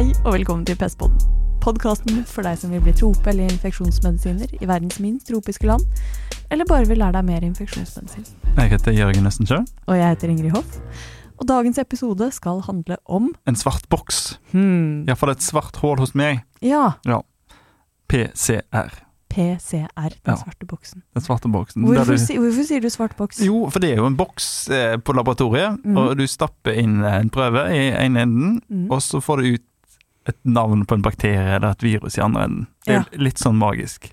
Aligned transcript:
Hei 0.00 0.14
og 0.24 0.32
velkommen 0.32 0.62
til 0.64 0.78
Pestpodden. 0.80 1.18
Podkasten 1.60 2.22
for 2.24 2.40
deg 2.46 2.56
som 2.56 2.70
vil 2.72 2.80
bli 2.80 2.94
trope- 2.96 3.28
eller 3.34 3.50
infeksjonsmedisiner 3.52 4.54
i 4.56 4.68
verdens 4.68 4.96
minst 4.96 5.26
tropiske 5.28 5.68
land, 5.68 5.84
eller 6.48 6.64
bare 6.64 6.86
vil 6.88 7.02
lære 7.02 7.18
deg 7.18 7.26
mer 7.28 7.44
infeksjonsmedisin. 7.44 8.24
Jeg 8.56 8.70
heter 8.72 8.96
Jørgen 8.96 9.28
Østensjø. 9.28 9.58
Og 9.60 9.98
jeg 9.98 10.14
heter 10.14 10.32
Ingrid 10.32 10.54
Hoff. 10.56 10.78
Og 11.36 11.44
dagens 11.52 11.76
episode 11.84 12.30
skal 12.32 12.62
handle 12.64 12.96
om 13.04 13.28
En 13.44 13.56
svart 13.60 13.84
boks. 13.92 14.38
hmm, 14.54 15.04
Iallfall 15.04 15.34
et 15.34 15.42
svart 15.44 15.76
hull 15.84 16.00
hos 16.00 16.14
meg. 16.14 16.40
Ja, 16.64 16.92
PCR. 18.08 19.04
PCR, 19.30 20.08
den 20.24 20.32
Ja. 20.32 20.34
svarte 20.34 20.66
boksen. 20.66 21.02
Den 21.14 21.22
svarte 21.22 21.48
boksen. 21.52 21.84
Hvorfor, 21.84 22.16
du, 22.16 22.18
si, 22.18 22.36
hvorfor 22.36 22.64
sier 22.66 22.80
du 22.80 22.88
svart 22.90 23.16
boks? 23.16 23.38
jo, 23.46 23.68
for 23.70 23.78
det 23.78 23.92
er 23.92 23.96
jo 23.96 24.06
en 24.06 24.16
boks 24.16 24.70
eh, 24.70 24.96
på 24.96 25.12
laboratoriet, 25.12 25.84
mm. 25.84 25.96
og 25.96 26.16
du 26.18 26.26
stapper 26.26 26.72
inn 26.72 27.04
en 27.04 27.30
prøve 27.30 27.68
i 27.70 27.90
ene 28.06 28.22
enden, 28.22 28.62
Mm. 28.70 28.90
og 28.90 28.98
så 29.02 29.20
får 29.22 29.36
du 29.36 29.54
ut 29.54 29.62
et 30.28 30.36
navn 30.44 30.84
på 30.86 30.98
en 30.98 31.04
bakterie 31.04 31.56
eller 31.56 31.70
et 31.72 31.84
virus 31.84 32.18
i 32.18 32.24
andre 32.24 32.46
enden. 32.48 32.66
Det 32.86 32.98
er 32.98 33.22
litt 33.22 33.40
sånn 33.40 33.58
magisk. 33.60 34.10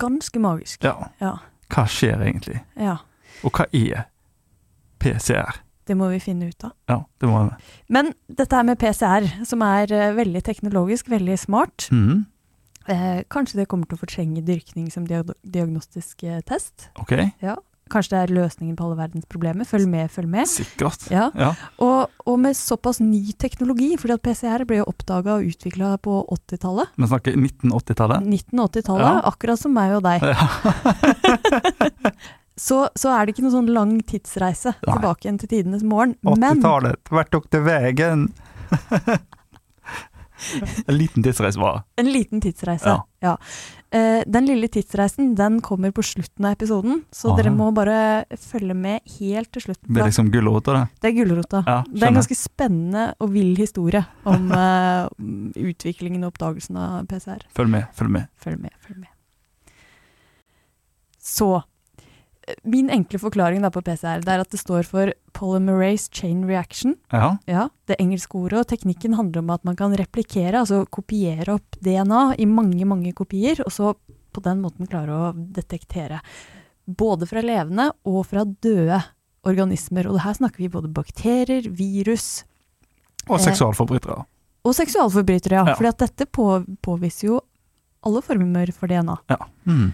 Ganske 0.00 0.42
magisk. 0.42 0.84
Ja. 0.84 1.10
Ja. 1.22 1.38
Hva 1.70 1.86
skjer 1.90 2.22
egentlig? 2.26 2.60
ja. 2.78 2.98
Og 3.46 3.56
hva 3.56 3.64
er 3.72 4.02
PCR? 5.00 5.62
Det 5.88 5.96
må 5.98 6.10
vi 6.12 6.20
finne 6.22 6.50
ut 6.50 6.66
av. 6.66 6.74
Ja, 6.90 6.98
det 7.22 7.30
må 7.30 7.40
vi. 7.46 7.70
Men 7.90 8.12
dette 8.28 8.58
her 8.58 8.66
med 8.68 8.78
PCR, 8.78 9.26
som 9.48 9.64
er 9.64 9.90
uh, 9.90 10.10
veldig 10.18 10.42
teknologisk, 10.46 11.08
veldig 11.10 11.38
smart, 11.40 11.88
mm. 11.90 12.20
uh, 12.90 13.22
kanskje 13.32 13.62
det 13.62 13.68
kommer 13.70 13.88
til 13.88 13.98
å 13.98 14.02
fortrenge 14.02 14.44
dyrkning 14.46 14.90
som 14.92 15.08
diag 15.08 15.32
diagnostisk 15.42 16.26
eh, 16.28 16.42
test? 16.46 16.90
Ok, 17.00 17.16
Kanskje 17.90 18.14
det 18.14 18.20
er 18.22 18.32
løsningen 18.36 18.76
på 18.78 18.86
alle 18.86 18.96
verdens 19.00 19.26
problemer? 19.30 19.66
Følg 19.68 19.88
med, 19.90 20.10
følg 20.14 20.28
med. 20.30 20.46
sikkert. 20.48 21.08
Ja. 21.10 21.28
Ja. 21.38 21.50
Og, 21.82 22.10
og 22.26 22.38
med 22.40 22.56
såpass 22.58 23.00
ny 23.02 23.32
teknologi, 23.40 23.92
fordi 24.00 24.14
at 24.16 24.22
PCR 24.24 24.64
ble 24.68 24.78
jo 24.80 24.86
oppdaga 24.92 25.38
og 25.40 25.48
utvikla 25.50 25.96
på 26.02 26.20
80-tallet. 26.36 26.92
Vi 26.96 27.10
snakker 27.10 27.36
1980-tallet. 27.40 28.28
1980-tallet, 28.30 29.06
Ja. 29.10 29.20
akkurat 29.32 29.58
som 29.60 29.74
meg 29.74 29.96
og 29.98 30.04
deg. 30.06 30.22
Ja. 30.22 30.38
Så, 32.60 32.76
så 32.92 33.08
er 33.08 33.24
det 33.24 33.32
ikke 33.32 33.40
noen 33.46 33.54
sånn 33.54 33.70
lang 33.72 33.92
tidsreise 34.04 34.74
Nei. 34.74 34.92
tilbake 34.92 35.24
igjen 35.24 35.38
til 35.40 35.48
tidenes 35.48 35.80
morgen. 35.86 36.10
Men 36.26 36.58
80-tallet, 36.60 37.00
hvert 37.08 37.30
tok 37.32 37.46
til 37.54 37.62
veien? 37.64 38.26
en 40.88 40.96
liten 40.96 41.24
tidsreise 41.24 41.60
bare. 41.60 41.84
en 42.00 42.10
liten 42.12 42.40
tidsreise. 42.40 42.86
Ja. 42.88 43.04
Ja. 43.20 43.36
Eh, 43.92 44.22
den 44.26 44.46
lille 44.46 44.68
tidsreisen 44.70 45.34
den 45.34 45.58
kommer 45.60 45.90
på 45.90 46.02
slutten 46.06 46.46
av 46.46 46.54
episoden, 46.54 47.02
så 47.12 47.32
Aha. 47.32 47.40
dere 47.40 47.50
må 47.52 47.70
bare 47.74 48.24
følge 48.38 48.74
med 48.74 49.00
helt 49.18 49.50
til 49.52 49.64
slutten. 49.66 49.88
Det 49.92 50.00
er 50.00 50.10
liksom 50.12 50.30
gulrota, 50.30 50.76
det. 50.76 50.84
Det 51.02 51.10
er 51.10 51.16
gulrota. 51.18 51.62
Ja, 51.66 51.78
Det 51.88 52.02
er 52.02 52.12
en 52.12 52.20
ganske 52.20 52.38
spennende 52.38 53.08
og 53.18 53.32
vill 53.34 53.56
historie 53.58 54.04
om 54.24 54.52
uh, 54.54 55.08
utviklingen 55.70 56.22
og 56.24 56.32
oppdagelsen 56.34 56.78
av 56.80 57.08
PCR. 57.10 57.42
Følg 57.56 57.74
med, 57.74 57.90
følg 57.98 58.14
med. 58.14 58.30
Følg 58.38 58.60
med, 58.62 58.76
følg 58.86 59.02
med. 59.02 59.10
Så 61.20 61.60
Min 62.64 62.88
enkle 62.90 63.18
forklaring 63.20 63.62
på 63.70 63.82
PCR 63.84 64.22
det 64.24 64.32
er 64.32 64.40
at 64.42 64.50
det 64.50 64.58
står 64.58 64.86
for 64.88 65.12
polymerase 65.36 66.08
chain 66.12 66.44
reaction. 66.48 66.96
Ja, 67.12 67.36
Ja, 67.46 67.68
Det 67.86 67.96
engelske 68.00 68.34
ordet 68.38 68.58
og 68.60 68.66
teknikken 68.68 69.14
handler 69.14 69.38
om 69.42 69.50
at 69.50 69.64
man 69.64 69.76
kan 69.76 69.92
replikere, 69.96 70.58
altså 70.58 70.84
kopiere 70.90 71.54
opp 71.54 71.76
DNA 71.80 72.34
i 72.38 72.46
mange, 72.46 72.84
mange 72.86 73.12
kopier, 73.12 73.60
og 73.64 73.70
så 73.72 73.94
på 74.32 74.42
den 74.42 74.60
måten 74.62 74.86
klare 74.88 75.10
å 75.10 75.32
detektere 75.34 76.20
både 76.86 77.26
fra 77.26 77.40
levende 77.42 77.90
og 78.04 78.26
fra 78.26 78.44
døde 78.44 79.02
organismer. 79.46 80.06
Og 80.10 80.20
her 80.24 80.34
snakker 80.34 80.58
vi 80.64 80.68
både 80.68 80.88
bakterier, 80.92 81.68
virus 81.70 82.44
og 83.28 83.38
Eh, 83.38 83.44
seksualforbrytere. 83.44 84.24
og 84.64 84.74
seksualforbrytere, 84.74 85.52
ja. 85.52 85.64
Ja. 85.66 85.88
At 85.88 85.98
dette 85.98 86.26
på, 86.26 86.64
påviser 86.82 87.26
jo 87.28 87.40
alle 88.02 88.22
former 88.22 88.72
for 88.72 88.86
DNA. 88.88 89.18
Ja. 89.28 89.36
Mm. 89.66 89.92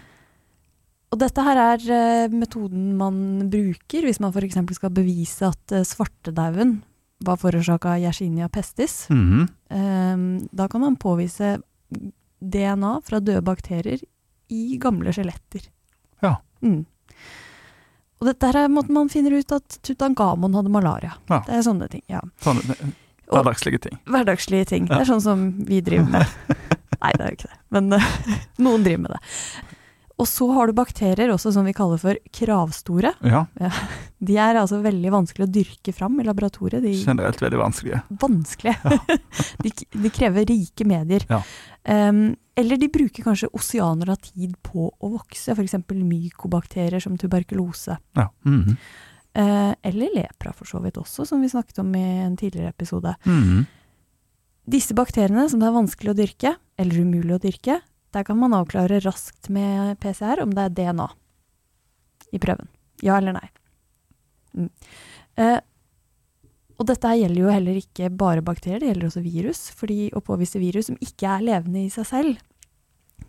Og 1.16 1.22
dette 1.22 1.44
her 1.46 1.56
er 1.56 1.86
eh, 1.96 2.34
metoden 2.36 2.90
man 2.98 3.46
bruker 3.48 4.04
hvis 4.04 4.20
man 4.20 4.34
f.eks. 4.36 4.58
skal 4.76 4.92
bevise 4.92 5.48
at 5.48 5.72
uh, 5.72 5.80
svartedauden 5.80 6.82
var 7.24 7.38
forårsaka 7.40 7.94
av 7.94 8.02
Yersinia 8.02 8.50
pestis. 8.52 9.06
Mm 9.08 9.46
-hmm. 9.70 10.48
da 10.52 10.68
kan 10.68 10.80
man 10.80 10.96
påvise 10.96 11.58
DNA 12.40 13.00
fra 13.04 13.20
døde 13.20 13.40
bakterier 13.40 13.98
i 14.48 14.76
gamle 14.76 15.12
skjeletter. 15.12 15.64
Ja. 16.20 16.36
Mm. 16.60 16.84
Og 18.20 18.28
dette 18.30 18.48
her 18.48 18.64
er 18.64 18.72
måten 18.72 18.96
man 18.96 19.10
finner 19.12 19.34
ut 19.36 19.52
at 19.52 19.78
Tutankhamon 19.84 20.54
hadde 20.56 20.72
malaria. 20.72 21.16
Ja. 21.28 21.42
Det 21.46 21.58
er 21.58 21.62
sånne 21.66 21.88
ting. 21.92 22.02
ja. 22.08 22.22
Sånne 22.44 22.76
eh, 22.76 22.92
hverdagslige 23.32 23.82
ting. 23.88 23.98
Hverdagslige 24.08 24.68
ting. 24.72 24.86
Det 24.88 25.00
er 25.02 25.08
sånn 25.08 25.24
som 25.24 25.46
vi 25.68 25.82
driver 25.84 26.08
med. 26.10 26.60
Nei, 27.02 27.12
det 27.12 27.24
er 27.24 27.32
jo 27.32 27.38
ikke 27.40 27.50
det. 27.50 27.58
Men 27.76 27.92
eh, 27.98 28.12
noen 28.64 28.86
driver 28.86 29.04
med 29.04 29.16
det. 29.16 29.20
Og 30.16 30.24
så 30.28 30.46
har 30.56 30.68
du 30.68 30.76
bakterier 30.76 31.28
også 31.28 31.50
som 31.52 31.66
vi 31.68 31.74
kaller 31.76 32.00
for 32.00 32.16
kravstore. 32.32 33.12
Ja, 33.20 33.42
De 34.16 34.38
er 34.40 34.56
altså 34.56 34.78
veldig 34.80 35.10
vanskelig 35.12 35.44
å 35.44 35.52
dyrke 35.52 35.92
fram 35.92 36.16
i 36.22 36.24
laboratoriet. 36.24 36.80
De 36.84 36.94
generelt 36.96 37.42
veldig 37.42 37.58
vanskelige. 37.60 38.00
vanskelige. 38.22 38.96
de, 39.64 39.72
de 39.92 40.12
krever 40.14 40.48
rike 40.48 40.86
medier. 40.88 41.26
Ja. 41.28 41.42
Em, 41.92 42.30
eller 42.56 42.80
de 42.80 42.88
bruker 42.88 43.26
kanskje 43.26 43.50
oseaner 43.52 44.14
av 44.14 44.22
tid 44.24 44.54
på 44.64 44.88
å 44.88 45.10
vokse, 45.12 45.52
f.eks. 45.52 45.76
mykobakterier 45.92 47.02
som 47.04 47.18
tuberkulose. 47.20 47.98
Ja. 48.16 48.30
-hmm. 48.44 48.76
uh, 49.38 49.74
eller 49.82 50.14
lepra 50.14 50.52
for 50.52 50.64
så 50.64 50.80
vidt 50.80 50.96
også, 50.96 51.26
som 51.26 51.42
vi 51.42 51.52
snakket 51.52 51.78
om 51.78 51.94
i 51.94 52.04
en 52.24 52.36
tidligere 52.36 52.68
episode. 52.72 53.14
Mhm. 53.24 53.66
Disse 54.66 54.94
bakteriene 54.94 55.48
som 55.48 55.60
det 55.60 55.68
er 55.68 55.76
vanskelig 55.76 56.10
å 56.10 56.16
dyrke, 56.18 56.56
eller 56.78 56.98
umulig 56.98 57.34
å 57.36 57.38
dyrke, 57.38 57.80
der 58.16 58.24
kan 58.24 58.38
man 58.40 58.54
avklare 58.56 59.02
raskt 59.04 59.50
med 59.52 59.98
PCR 60.00 60.40
om 60.44 60.54
det 60.56 60.64
er 60.70 60.74
DNA 60.80 61.08
i 62.32 62.40
prøven. 62.42 62.68
Ja 63.04 63.18
eller 63.20 63.36
nei. 63.36 63.48
Mm. 64.56 64.70
Eh, 65.36 65.58
og 66.76 66.88
dette 66.90 67.12
gjelder 67.16 67.40
jo 67.40 67.52
heller 67.52 67.78
ikke 67.80 68.10
bare 68.12 68.42
bakterier, 68.44 68.80
det 68.82 68.90
gjelder 68.90 69.08
også 69.10 69.22
virus. 69.24 69.60
fordi 69.76 70.10
å 70.16 70.20
påvise 70.24 70.60
virus 70.60 70.88
som 70.90 70.98
ikke 71.00 71.28
er 71.38 71.44
levende 71.44 71.84
i 71.86 71.92
seg 71.92 72.08
selv, 72.08 72.42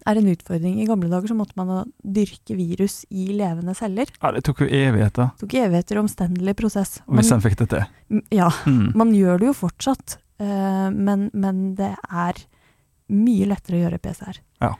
er 0.07 0.19
en 0.19 0.27
utfordring. 0.31 0.77
I 0.79 0.87
gamle 0.87 1.09
dager 1.11 1.31
så 1.31 1.35
måtte 1.35 1.55
man 1.59 1.91
dyrke 2.03 2.55
virus 2.55 3.01
i 3.11 3.27
levende 3.35 3.73
celler. 3.75 4.07
Ja, 4.21 4.31
det 4.35 4.43
tok 4.47 4.61
jo 4.63 4.67
evigheter, 4.67 5.31
Det 5.35 5.43
tok 5.47 5.55
evigheter 5.63 5.99
omstendelig 5.99 6.55
prosess. 6.59 6.99
hvis 7.07 7.29
Man, 7.31 7.39
en 7.39 7.43
fikk 7.43 7.57
det 7.63 7.69
til. 7.71 8.21
Ja, 8.31 8.49
Mm. 8.65 8.91
man 8.95 9.11
gjør 9.15 9.39
det 9.39 9.47
jo 9.47 9.53
fortsatt, 9.53 10.17
eh, 10.39 10.89
men, 10.91 11.29
men 11.33 11.75
det 11.75 11.95
er 12.11 12.33
mye 13.09 13.45
lettere 13.47 13.78
å 13.78 13.84
gjøre 13.85 14.00
PCR. 14.03 14.40
Ja. 14.62 14.73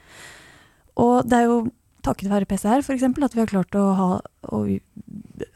Og 0.98 1.28
det 1.30 1.38
er 1.38 1.46
jo 1.50 1.60
takket 2.08 2.30
være 2.32 2.48
PCR 2.48 2.82
eksempel, 2.96 3.24
at 3.28 3.34
vi 3.36 3.42
har 3.42 3.50
klart 3.52 3.76
å 3.76 3.86
ha, 3.98 4.10
å 4.56 4.60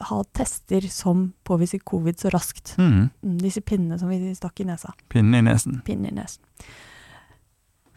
ha 0.10 0.24
tester 0.36 0.82
som 0.92 1.30
påviser 1.48 1.80
covid 1.88 2.20
så 2.20 2.30
raskt. 2.34 2.74
Mhm. 2.78 3.10
Mm, 3.24 3.38
Disse 3.40 3.62
pinnene 3.62 4.00
som 4.00 4.10
vi 4.12 4.34
stakk 4.36 4.60
i 4.60 4.68
nesa. 4.68 4.92
Pinnen 5.10 5.36
i 5.40 5.46
nesen. 5.50 5.82
Pinnen 5.86 6.12
i 6.12 6.16
nesen. 6.22 6.42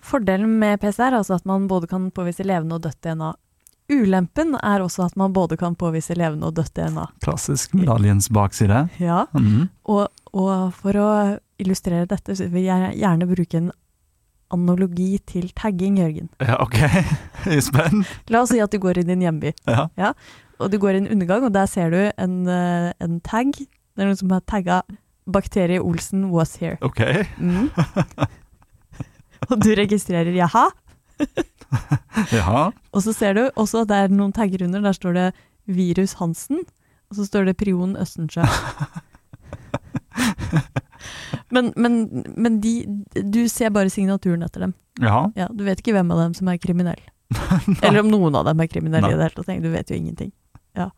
Fordelen 0.05 0.59
med 0.61 0.81
PCR 0.83 1.13
er 1.15 1.19
altså 1.23 1.39
at 1.39 1.47
man 1.49 1.67
både 1.69 1.89
kan 1.89 2.11
påvise 2.15 2.45
levende 2.45 2.77
og 2.77 2.83
dødt 2.85 3.01
DNA. 3.07 3.33
Ulempen 3.93 4.55
er 4.63 4.81
også 4.85 5.05
at 5.07 5.17
man 5.17 5.33
både 5.37 5.57
kan 5.61 5.75
påvise 5.77 6.15
levende 6.17 6.49
og 6.49 6.55
dødt 6.57 6.75
DNA. 6.77 7.07
Klassisk 7.25 7.75
medaljens 7.77 8.29
bakside. 8.33 8.89
Ja, 9.01 9.27
Mhm. 9.33 9.69
Og, 9.87 10.09
og 10.33 10.73
for 10.75 10.93
å 10.93 11.39
illustrere 11.59 12.07
dette, 12.09 12.37
så 12.37 12.49
vil 12.51 12.65
jeg 12.65 12.97
gjerne 13.01 13.29
bruke 13.29 13.55
en 13.61 13.73
analogi 14.55 15.19
til 15.29 15.51
tagging, 15.59 15.99
Jørgen. 16.01 16.29
Ja, 16.41 16.57
ok. 16.63 16.79
Spent. 17.69 18.07
La 18.33 18.41
oss 18.45 18.51
si 18.55 18.61
at 18.63 18.73
du 18.73 18.79
går 18.83 19.03
i 19.03 19.07
din 19.07 19.21
hjemby, 19.27 19.53
Ja. 19.69 20.13
og 20.59 20.71
du 20.73 20.79
går 20.79 20.97
i 20.97 21.03
en 21.05 21.09
undergang, 21.15 21.45
og 21.45 21.53
der 21.55 21.67
ser 21.71 21.91
du 21.91 21.99
en, 22.19 22.37
eh, 22.49 22.93
en 23.05 23.21
tag. 23.21 23.53
Det 23.59 24.03
er 24.03 24.09
noen 24.09 24.17
som 24.19 24.31
har 24.35 24.41
tagga 24.47 24.83
'Bakterie 25.27 25.81
Olsen 25.81 26.27
was 26.31 26.57
here'. 26.61 26.77
Ok. 26.83 27.01
Mm. 27.39 27.71
og 29.51 29.57
du 29.63 29.71
registrerer 29.75 30.33
'jaha', 30.35 30.71
jaha. 32.37 32.71
og 32.93 33.03
så 33.03 33.13
ser 33.15 33.33
du 33.35 33.51
også 33.57 33.83
at 33.83 33.89
det 33.89 33.97
er 33.97 34.09
noen 34.09 34.33
tagger 34.33 34.65
under. 34.67 34.81
Der 34.81 34.93
står 34.93 35.13
det 35.15 35.33
'Virus 35.69 36.15
Hansen', 36.21 36.65
og 37.11 37.17
så 37.17 37.25
står 37.25 37.45
det 37.45 37.57
'Prion 37.57 37.97
Østensjø'. 37.97 38.45
Men, 41.55 41.73
men, 41.77 41.99
men 42.37 42.61
de, 42.63 42.75
du 43.15 43.45
ser 43.49 43.73
bare 43.75 43.93
signaturen 43.93 44.45
etter 44.47 44.67
dem. 44.67 44.75
Ja. 45.03 45.25
Ja, 45.39 45.49
du 45.51 45.65
vet 45.67 45.83
ikke 45.83 45.97
hvem 45.97 46.13
av 46.15 46.23
dem 46.23 46.35
som 46.39 46.51
er 46.53 46.61
kriminell. 46.63 47.01
Eller 47.83 48.05
om 48.05 48.13
noen 48.13 48.37
av 48.39 48.47
dem 48.49 48.63
er 48.63 48.71
kriminelle 48.71 49.11
i 49.11 49.19
det 49.19 49.29
hele 49.29 49.43
tatt. 49.43 49.63
Du 49.65 49.71
vet 49.73 49.91
jo 49.91 49.99
ingenting. 49.99 50.31
Ja. 50.79 50.91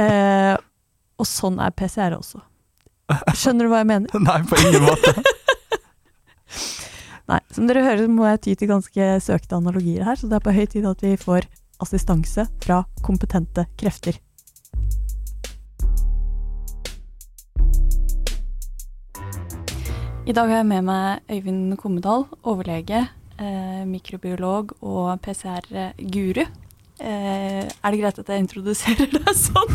Eh, 0.00 0.54
og 1.20 1.28
sånn 1.28 1.60
er 1.62 1.74
PCR 1.76 2.16
også. 2.18 2.40
Skjønner 3.36 3.66
du 3.66 3.72
hva 3.72 3.82
jeg 3.82 3.90
mener? 3.90 4.14
Nei, 4.28 4.38
på 4.48 4.60
ingen 4.62 4.86
måte. 4.86 5.12
Nei, 7.30 7.40
som 7.56 7.68
dere 7.68 7.84
hører 7.86 8.08
må 8.12 8.26
jeg 8.28 8.40
ty 8.44 8.54
til 8.60 8.68
ganske 8.68 9.06
søkte 9.24 9.56
analogier 9.56 10.04
her, 10.04 10.18
så 10.20 10.28
det 10.28 10.38
er 10.38 10.44
på 10.44 10.52
høy 10.56 10.64
tid 10.68 10.84
at 10.88 11.04
vi 11.04 11.14
får 11.20 11.46
assistanse 11.84 12.46
fra 12.64 12.82
kompetente 13.04 13.64
krefter. 13.80 14.18
I 20.24 20.32
dag 20.32 20.48
har 20.48 20.62
jeg 20.62 20.66
med 20.70 20.86
meg 20.86 21.20
Øyvind 21.28 21.74
Kommedal, 21.76 22.22
overlege, 22.48 23.02
eh, 23.36 23.82
mikrobiolog 23.84 24.70
og 24.80 25.20
PCR-guru. 25.20 26.46
Eh, 27.00 27.68
er 27.68 27.90
det 27.90 28.00
greit 28.00 28.18
at 28.22 28.30
jeg 28.32 28.40
introduserer 28.40 29.10
deg 29.12 29.28
sånn? 29.36 29.74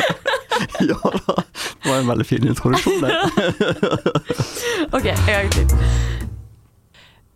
ja 0.88 0.96
da. 1.04 1.34
Det 1.44 1.84
var 1.84 1.98
en 1.98 2.08
veldig 2.08 2.26
fin 2.30 2.48
introduksjon, 2.48 3.04
det. 3.04 3.12
ok, 4.96 5.10
en 5.12 5.28
gang 5.28 5.52
til. 5.52 5.76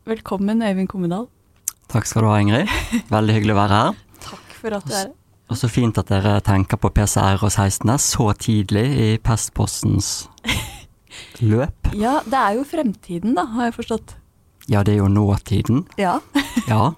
Velkommen, 0.08 0.64
Øyvind 0.64 0.88
Kommedal. 0.88 1.28
Takk 1.92 2.08
skal 2.08 2.24
du 2.24 2.30
ha, 2.32 2.40
Ingrid. 2.40 2.72
Veldig 3.12 3.36
hyggelig 3.36 3.58
å 3.58 3.60
være 3.60 3.82
her. 3.82 4.00
Takk 4.24 4.56
for 4.62 4.78
at 4.78 4.88
du 4.88 4.96
er 4.96 5.02
her. 5.02 5.12
Og 5.52 5.60
så 5.60 5.68
fint 5.68 6.00
at 6.00 6.08
dere 6.08 6.38
tenker 6.40 6.80
på 6.80 6.94
PCR 6.96 7.44
og 7.44 7.52
16S 7.52 8.08
så 8.16 8.32
tidlig 8.40 8.88
i 8.88 9.12
Pestpostens 9.20 10.30
løp. 11.52 11.81
Ja, 11.98 12.20
det 12.24 12.38
er 12.38 12.56
jo 12.56 12.64
fremtiden, 12.66 13.34
da, 13.36 13.46
har 13.54 13.68
jeg 13.68 13.76
forstått. 13.80 14.16
Ja, 14.70 14.82
det 14.86 14.94
er 14.94 15.02
jo 15.02 15.10
nåtiden. 15.12 15.86
Ja. 16.00 16.20
Ja. 16.68 16.92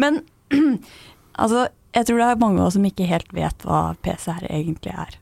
Men 0.00 0.22
altså, 1.42 1.66
jeg 1.94 2.06
tror 2.06 2.18
det 2.18 2.28
er 2.28 2.40
mange 2.40 2.62
av 2.62 2.68
oss 2.68 2.76
som 2.78 2.86
ikke 2.86 3.06
helt 3.10 3.30
vet 3.34 3.66
hva 3.66 3.94
PCR 4.02 4.46
egentlig 4.48 4.94
er. 4.94 5.18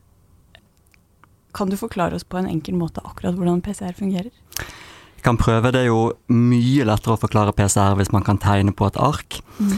Kan 1.53 1.69
du 1.69 1.77
forklare 1.77 2.17
oss 2.17 2.25
på 2.25 2.39
en 2.39 2.49
enkel 2.49 2.77
måte 2.77 3.03
akkurat 3.05 3.37
hvordan 3.37 3.61
PCR 3.65 3.93
fungerer? 3.97 4.31
Jeg 4.63 5.25
kan 5.25 5.37
prøve. 5.37 5.71
Det 5.71 5.83
er 5.83 5.91
jo 5.91 6.13
mye 6.33 6.85
lettere 6.87 7.15
å 7.15 7.21
forklare 7.21 7.53
PCR 7.55 7.97
hvis 7.99 8.11
man 8.15 8.25
kan 8.25 8.39
tegne 8.41 8.73
på 8.75 8.87
et 8.89 8.97
ark. 8.97 9.37
Mm. 9.59 9.75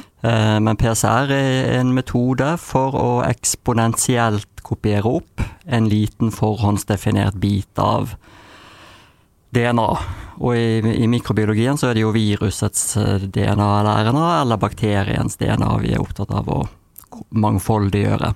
Men 0.65 0.79
PCR 0.79 1.33
er 1.35 1.75
en 1.79 1.91
metode 1.93 2.55
for 2.63 2.95
å 2.97 3.09
eksponentielt 3.27 4.63
kopiere 4.65 5.17
opp 5.19 5.43
en 5.65 5.89
liten 5.91 6.31
forhåndsdefinert 6.33 7.37
bit 7.41 7.81
av 7.81 8.15
DNA. 9.55 9.89
Og 10.43 10.55
i, 10.57 10.79
i 11.03 11.07
mikrobiologien 11.07 11.79
så 11.79 11.89
er 11.89 11.97
det 11.97 12.03
jo 12.03 12.13
virusets 12.15 12.95
eh, 12.99 13.23
DNA 13.23 13.69
eller 13.79 14.09
RNA, 14.09 14.29
eller 14.41 14.61
bakteriens 14.61 15.39
DNA 15.39 15.71
vi 15.83 15.93
er 15.95 16.03
opptatt 16.03 16.33
av 16.35 16.49
å 16.51 16.61
mangfoldiggjøre. 17.35 18.33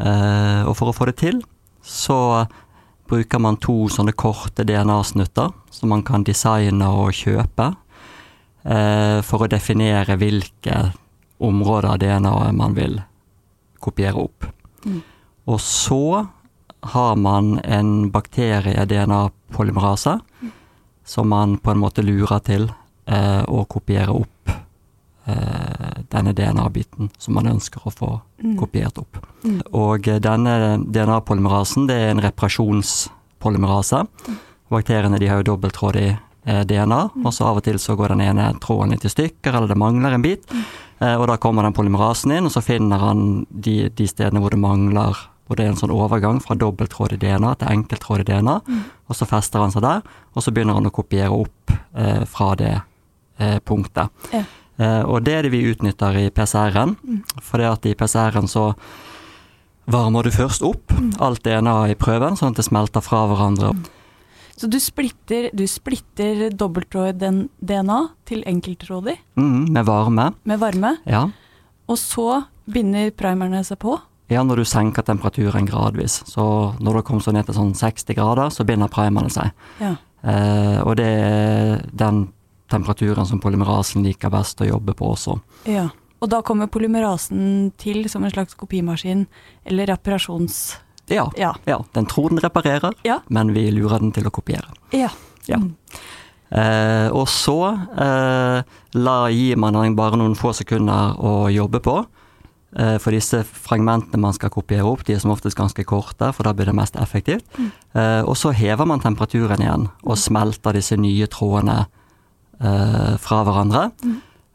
Eh, 0.00 0.62
og 0.64 0.74
for 0.78 0.90
å 0.90 0.96
få 0.96 1.10
det 1.10 1.18
til, 1.20 1.42
så 1.84 2.18
bruker 3.08 3.42
man 3.42 3.60
to 3.60 3.84
sånne 3.92 4.14
korte 4.16 4.64
DNA-snutter 4.64 5.52
som 5.70 5.92
man 5.92 6.04
kan 6.06 6.24
designe 6.24 6.88
og 6.88 7.12
kjøpe 7.12 7.68
eh, 8.64 9.20
for 9.26 9.44
å 9.44 9.50
definere 9.50 10.16
hvilke 10.20 10.78
områder 11.44 11.90
av 11.90 12.00
DNA-et 12.00 12.56
man 12.56 12.76
vil 12.78 12.96
kopiere 13.84 14.24
opp. 14.24 14.48
Mm. 14.88 15.02
Og 15.52 15.60
så 15.60 16.24
har 16.92 17.16
man 17.16 17.58
en 17.64 18.10
bakterie-DNA-polymerase 18.12 20.18
som 21.04 21.28
man 21.28 21.58
på 21.58 21.70
en 21.70 21.78
måte 21.80 22.02
lurer 22.04 22.40
til 22.44 22.68
eh, 23.06 23.42
kopiere 23.68 24.12
opp 24.16 24.48
eh, 25.28 26.02
denne 26.12 26.32
DNA-biten 26.36 27.10
som 27.18 27.34
man 27.38 27.46
ønsker 27.56 27.80
å 27.88 27.92
få 27.92 28.20
Mm. 28.44 28.58
kopiert 28.60 28.98
opp. 29.00 29.16
Mm. 29.44 29.60
Og 29.72 30.08
eh, 30.08 30.18
denne 30.20 30.76
DNA-polymerasen 30.84 31.86
det 31.88 31.94
er 31.96 32.10
en 32.12 32.20
reparasjonspolymerase. 32.20 34.02
Bakteriene 34.68 35.16
de 35.18 35.26
har 35.30 35.40
jo 35.40 35.46
dobbelttrådig 35.54 36.10
eh, 36.44 36.64
DNA, 36.68 36.98
og 37.24 37.32
så 37.32 37.46
av 37.48 37.56
og 37.60 37.64
til 37.64 37.78
så 37.80 37.96
går 37.96 38.12
den 38.12 38.20
ene 38.26 38.50
tråden 38.60 38.92
litt 38.92 39.04
i 39.08 39.12
stykker, 39.12 39.54
eller 39.54 39.68
det 39.72 39.78
mangler 39.80 40.12
en 40.18 40.22
bit. 40.26 40.44
Eh, 41.00 41.16
og 41.16 41.24
da 41.30 41.38
kommer 41.40 41.62
den 41.64 41.72
polymerasen 41.72 42.32
inn, 42.36 42.44
og 42.44 42.52
så 42.52 42.60
finner 42.64 42.98
han 43.00 43.46
de, 43.48 43.88
de 43.88 44.06
stedene 44.12 44.40
hvor 44.44 44.52
det 44.52 44.60
mangler 44.60 45.16
hvor 45.46 45.56
det 45.56 45.64
er 45.66 45.72
en 45.74 45.76
sånn 45.76 45.92
overgang 45.92 46.38
fra 46.40 46.54
dobbelttrådig 46.56 47.18
DNA 47.20 47.54
til 47.60 47.68
enkelttrådig 47.68 48.24
DNA. 48.30 48.54
Og 49.08 49.16
så 49.18 49.26
fester 49.28 49.60
han 49.60 49.70
seg 49.74 49.82
der, 49.84 50.02
og 50.34 50.42
så 50.42 50.50
begynner 50.54 50.74
han 50.78 50.86
å 50.88 50.92
kopiere 50.94 51.30
opp 51.36 51.70
eh, 51.94 52.24
fra 52.24 52.54
det 52.56 52.80
eh, 53.38 53.58
punktet. 53.60 54.08
Ja. 54.32 54.44
Eh, 54.78 55.02
og 55.04 55.22
det 55.24 55.34
er 55.34 55.42
det 55.42 55.52
vi 55.52 55.60
utnytter 55.70 56.16
i 56.16 56.30
PCR-en, 56.34 56.96
for 57.42 57.58
det 57.60 57.68
at 57.68 57.84
i 57.86 57.94
PCR-en 57.94 58.48
så 58.48 58.70
varmer 59.86 60.24
du 60.24 60.30
først 60.32 60.62
opp 60.64 60.94
alt 61.20 61.42
DNA 61.44 61.74
i 61.92 61.94
prøven, 62.00 62.38
sånn 62.40 62.54
at 62.54 62.56
det 62.62 62.64
smelter 62.64 63.04
fra 63.04 63.26
hverandre. 63.28 63.74
Så 64.56 64.68
du 64.70 64.78
splitter, 64.80 65.50
du 65.52 65.64
splitter 65.68 66.48
dobbelttråd-DNA 66.54 67.98
til 68.24 68.44
enkelttrådig 68.46 69.16
Mm, 69.36 69.72
med 69.72 69.84
varme. 69.84 70.32
med 70.44 70.58
varme, 70.60 70.96
Ja. 71.06 71.28
og 71.88 71.96
så 71.98 72.44
binder 72.70 73.10
primerne 73.10 73.64
seg 73.64 73.78
på. 73.78 74.00
Ja, 74.28 74.42
når 74.42 74.56
du 74.56 74.64
senker 74.64 75.02
temperaturen 75.04 75.66
gradvis. 75.68 76.22
Så 76.26 76.44
når 76.80 77.00
det 77.00 77.04
kommer 77.04 77.20
så 77.22 77.32
ned 77.34 77.46
til 77.46 77.54
sånn 77.58 77.74
60 77.76 78.14
grader, 78.16 78.50
så 78.50 78.64
binder 78.64 78.88
primene 78.88 79.30
seg. 79.30 79.50
Ja. 79.80 79.96
Eh, 80.24 80.78
og 80.82 80.96
det 80.96 81.04
er 81.04 81.82
den 81.92 82.28
temperaturen 82.72 83.26
som 83.28 83.40
polymerasen 83.44 84.02
liker 84.06 84.30
best 84.32 84.60
å 84.64 84.68
jobbe 84.70 84.94
på 84.96 85.12
også. 85.16 85.40
ja. 85.68 85.90
Og 86.24 86.30
da 86.30 86.38
kommer 86.40 86.70
polymerasen 86.72 87.72
til 87.76 88.06
som 88.08 88.24
en 88.24 88.30
slags 88.32 88.54
kopimaskin, 88.56 89.26
eller 89.66 89.90
reparasjons... 89.90 90.78
Ja, 91.12 91.26
Ja. 91.36 91.50
ja 91.68 91.76
den 91.92 92.06
tror 92.08 92.30
den 92.30 92.38
reparerer, 92.40 92.94
Ja. 93.04 93.18
men 93.28 93.52
vi 93.52 93.66
lurer 93.70 93.98
den 94.00 94.10
til 94.12 94.24
å 94.24 94.30
kopiere. 94.32 94.64
Ja. 94.96 95.10
Ja. 95.44 95.58
Eh, 96.48 97.10
og 97.12 97.26
så 97.28 97.58
eh, 97.98 98.62
la, 98.94 99.16
gir 99.28 99.56
man 99.60 99.74
den 99.76 99.96
bare 99.98 100.16
noen 100.16 100.34
få 100.38 100.54
sekunder 100.56 101.18
å 101.20 101.50
jobbe 101.52 101.80
på. 101.84 101.98
Eh, 102.74 102.96
for 102.98 103.14
disse 103.14 103.44
fragmentene 103.46 104.18
man 104.18 104.34
skal 104.34 104.50
kopiere 104.50 104.86
opp, 104.88 105.04
de 105.06 105.14
er 105.14 105.22
som 105.22 105.30
oftest 105.34 105.58
ganske 105.58 105.84
korte, 105.86 106.32
for 106.34 106.46
da 106.46 106.54
blir 106.56 106.66
det 106.66 106.74
mest 106.74 106.98
effektivt. 106.98 107.46
Eh, 107.94 108.22
og 108.26 108.34
så 108.38 108.50
hever 108.50 108.88
man 108.88 109.02
temperaturen 109.02 109.62
igjen, 109.62 109.88
og 110.02 110.18
smelter 110.18 110.74
disse 110.74 110.98
nye 110.98 111.28
trådene 111.30 111.84
eh, 112.58 113.14
fra 113.22 113.42
hverandre. 113.46 113.88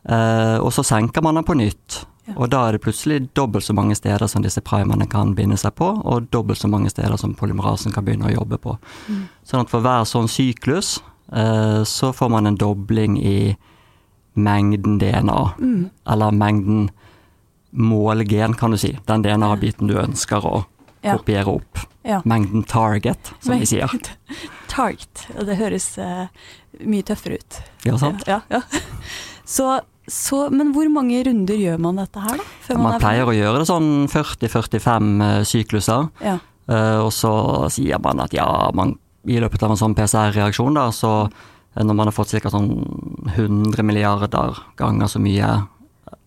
Eh, 0.04 0.58
og 0.60 0.72
så 0.76 0.84
senker 0.84 1.24
man 1.24 1.40
den 1.40 1.48
på 1.48 1.56
nytt. 1.56 2.02
Ja. 2.28 2.36
Og 2.36 2.52
da 2.52 2.66
er 2.68 2.76
det 2.76 2.84
plutselig 2.84 3.22
dobbelt 3.40 3.66
så 3.66 3.74
mange 3.74 3.96
steder 3.98 4.28
som 4.30 4.44
disse 4.44 4.62
primerne 4.62 5.08
kan 5.10 5.32
binde 5.38 5.58
seg 5.58 5.78
på, 5.80 5.88
og 6.04 6.28
dobbelt 6.34 6.60
så 6.60 6.68
mange 6.70 6.92
steder 6.92 7.16
som 7.18 7.38
polymerasen 7.40 7.96
kan 7.96 8.06
begynne 8.06 8.28
å 8.28 8.36
jobbe 8.36 8.60
på. 8.62 8.76
Sånn 9.48 9.64
at 9.64 9.72
for 9.72 9.82
hver 9.82 10.04
sånn 10.06 10.30
syklus, 10.30 11.00
så 11.90 12.10
får 12.14 12.30
man 12.30 12.50
en 12.50 12.58
dobling 12.58 13.18
i 13.18 13.56
mengden 14.38 15.00
DNA. 15.02 15.40
Mm. 15.58 15.90
Eller 16.10 16.38
mengden 16.38 16.90
målgen, 17.72 18.56
kan 18.58 18.72
du 18.72 18.78
si. 18.82 18.96
Den 19.08 19.24
DNA-biten 19.26 19.88
du 19.90 19.96
ønsker 20.02 20.46
å 20.46 20.66
Ja. 21.02 21.16
kopiere 21.16 21.48
opp. 21.48 21.80
Ja. 22.04 22.22
Mengden 22.26 22.64
target, 22.68 23.32
som 23.40 23.60
vi 23.60 23.66
sier. 23.66 23.88
Target. 24.68 25.28
og 25.38 25.46
Det 25.46 25.56
høres 25.60 25.98
uh, 25.98 26.28
mye 26.84 27.04
tøffere 27.04 27.38
ut. 27.40 27.60
Ja, 27.86 27.98
sant? 27.98 28.24
Ja, 28.28 28.42
ja. 28.50 28.62
Så, 29.50 29.80
så, 30.06 30.50
men 30.54 30.74
hvor 30.76 30.86
mange 30.94 31.24
runder 31.26 31.58
gjør 31.58 31.80
man 31.82 31.98
dette 31.98 32.22
her, 32.22 32.38
da? 32.38 32.76
Man 32.78 32.94
er 32.94 33.02
pleier 33.02 33.26
å 33.26 33.34
gjøre 33.34 33.64
det 33.64 33.66
sånn 33.70 33.88
40-45 34.12 35.08
eh, 35.26 35.40
sykluser. 35.50 36.10
Ja. 36.22 36.36
Eh, 36.70 37.00
og 37.02 37.10
så 37.16 37.32
sier 37.74 37.98
man 38.04 38.22
at 38.22 38.36
ja, 38.38 38.46
man, 38.78 38.94
i 39.26 39.40
løpet 39.42 39.64
av 39.66 39.74
en 39.74 39.80
sånn 39.82 39.96
PCR-reaksjon, 39.98 40.78
da, 40.78 40.92
så 40.94 41.32
når 41.80 41.98
man 41.98 42.12
har 42.12 42.14
fått 42.14 42.36
ca. 42.44 42.52
sånn 42.54 42.70
100 43.34 43.82
milliarder 43.86 44.58
ganger 44.78 45.10
så 45.10 45.22
mye 45.24 45.50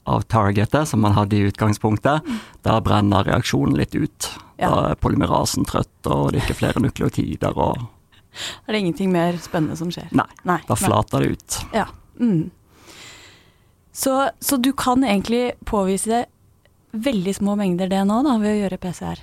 av 0.05 0.23
targetet 0.27 0.89
som 0.89 1.01
man 1.05 1.13
hadde 1.15 1.37
i 1.37 1.45
utgangspunktet, 1.51 2.27
da 2.67 2.79
brenner 2.83 3.25
reaksjonen 3.29 3.77
litt 3.79 3.95
ut. 3.95 4.31
Ja. 4.59 4.69
Da 4.71 4.81
er 4.93 4.99
polymerasen 5.03 5.65
trøtt, 5.69 5.93
og 6.07 6.33
det 6.33 6.41
er 6.41 6.47
ikke 6.47 6.59
flere 6.63 6.83
nukleotider, 6.83 7.57
og 7.59 7.83
Er 8.67 8.73
det 8.73 8.79
ingenting 8.81 9.11
mer 9.13 9.37
spennende 9.45 9.77
som 9.77 9.91
skjer? 9.93 10.09
Nei, 10.17 10.25
Nei. 10.49 10.59
da 10.67 10.73
nei. 10.75 10.81
flater 10.81 11.21
det 11.21 11.35
ut. 11.37 11.57
Ja. 11.77 11.87
Mm. 12.19 12.51
Så, 13.93 14.31
så 14.41 14.57
du 14.57 14.73
kan 14.73 15.05
egentlig 15.05 15.53
påvise 15.69 16.25
veldig 16.93 17.35
små 17.37 17.57
mengder 17.61 17.89
DNA 17.93 18.23
da, 18.25 18.39
ved 18.41 18.55
å 18.55 18.61
gjøre 18.63 18.79
PCR? 18.81 19.21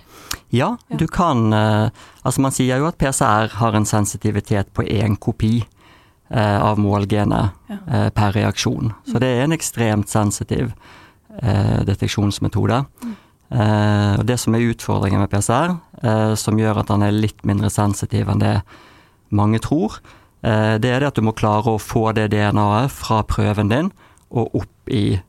Ja, 0.54 0.76
Ja. 0.90 0.98
du 0.98 1.06
kan 1.08 1.54
eh, 1.54 1.90
Altså, 2.26 2.42
man 2.42 2.52
sier 2.54 2.78
jo 2.82 2.88
at 2.90 2.98
PCR 3.02 3.50
har 3.60 3.76
en 3.78 3.86
sensitivitet 3.86 4.72
på 4.74 4.82
én 4.86 5.18
kopi 5.22 5.60
av 6.38 6.78
målgenet 6.78 7.52
Ja. 7.70 7.78
eh, 7.88 8.10
per 8.10 8.32
reaksjon. 8.34 8.94
Så 9.08 9.20
det 9.20 9.28
er 9.38 9.44
en 9.44 9.52
ekstremt 9.56 10.08
sensitiv 10.10 10.74
eh, 11.42 11.84
deteksjonsmetode. 11.86 12.86
Eh, 13.52 14.16
og 14.20 14.26
det 14.28 14.38
som 14.40 14.54
er 14.54 14.60
utfordringen 14.74 15.20
med 15.20 15.30
PCR, 15.32 15.78
eh, 16.04 16.36
som 16.36 16.58
gjør 16.58 16.80
at 16.80 16.88
den 16.88 17.02
er 17.04 17.12
litt 17.12 17.42
mindre 17.44 17.70
sensitiv 17.74 18.30
enn 18.30 18.40
det 18.40 18.62
mange 19.32 19.60
tror, 19.60 20.00
eh, 20.44 20.78
det 20.78 20.86
er 20.92 21.00
det 21.00 21.08
at 21.08 21.16
du 21.16 21.22
må 21.22 21.34
klare 21.34 21.66
å 21.74 21.80
få 21.82 22.14
det 22.14 22.30
DNA-et 22.32 22.92
fra 22.92 23.24
prøven 23.24 23.70
din 23.70 23.92
og 24.32 24.54
opp 24.56 24.90
i 24.90 25.20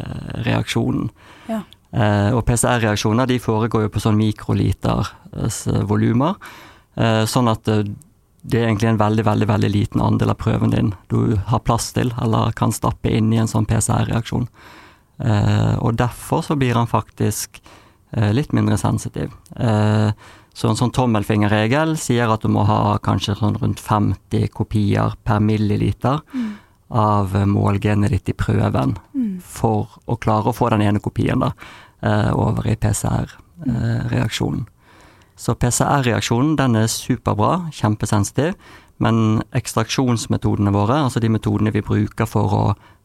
PCR-reaksjonen. 0.00 1.10
Ja. 1.50 1.60
Eh, 1.92 2.30
og 2.36 2.44
PCR-reaksjoner 2.46 3.26
de 3.26 3.38
foregår 3.42 3.82
jo 3.86 3.90
på 3.92 4.00
sånn 4.02 4.16
mikroliters 4.20 5.10
eh, 5.66 5.82
volumer, 5.90 6.36
eh, 6.96 7.24
sånn 7.26 7.50
at 7.50 7.68
eh, 7.68 7.82
det 8.42 8.60
er 8.60 8.66
egentlig 8.68 8.88
en 8.88 8.98
veldig, 8.98 9.24
veldig 9.24 9.46
veldig 9.48 9.70
liten 9.70 10.00
andel 10.00 10.30
av 10.30 10.38
prøven 10.40 10.70
din 10.72 10.94
du 11.08 11.36
har 11.50 11.60
plass 11.60 11.92
til, 11.92 12.12
eller 12.22 12.52
kan 12.56 12.72
stappe 12.72 13.10
inn 13.12 13.32
i 13.32 13.36
en 13.42 13.48
sånn 13.50 13.66
PCR-reaksjon. 13.68 14.48
Eh, 15.20 15.74
og 15.78 15.96
derfor 16.00 16.42
så 16.42 16.56
blir 16.56 16.74
han 16.74 16.86
faktisk 16.88 17.60
eh, 18.16 18.32
litt 18.32 18.52
mindre 18.52 18.78
sensitiv. 18.80 19.30
Eh, 19.56 20.12
Så 20.52 20.66
en 20.68 20.74
sånn 20.76 20.90
tommelfingerregel 20.90 21.92
sier 21.96 22.28
at 22.28 22.42
du 22.42 22.48
må 22.48 22.64
ha 22.66 22.98
kanskje 22.98 23.36
sånn 23.38 23.54
rundt 23.62 23.78
50 23.80 24.48
kopier 24.50 25.14
per 25.24 25.38
milliliter 25.40 26.20
Mm. 26.34 26.56
av 26.90 27.32
målgenet 27.46 28.10
ditt 28.10 28.28
i 28.28 28.32
prøven 28.32 28.96
Mm. 29.14 29.40
for 29.40 29.86
å 30.08 30.18
klare 30.18 30.46
å 30.50 30.54
få 30.54 30.70
den 30.70 30.82
ene 30.82 30.98
kopien 30.98 31.38
da, 31.38 31.52
eh, 32.02 32.32
over 32.34 32.66
i 32.66 32.74
PCR-reaksjonen. 32.76 34.66
Så 35.40 35.54
PCR-reaksjonen 35.56 36.56
den 36.58 36.76
er 36.76 36.90
superbra, 36.92 37.70
kjempesensitiv, 37.72 38.54
men 39.00 39.40
ekstraksjonsmetodene 39.56 40.72
våre, 40.74 40.98
altså 41.06 41.22
de 41.24 41.30
metodene 41.32 41.72
vi 41.72 41.80
bruker 41.80 42.28
for 42.28 42.56
å 42.56 42.64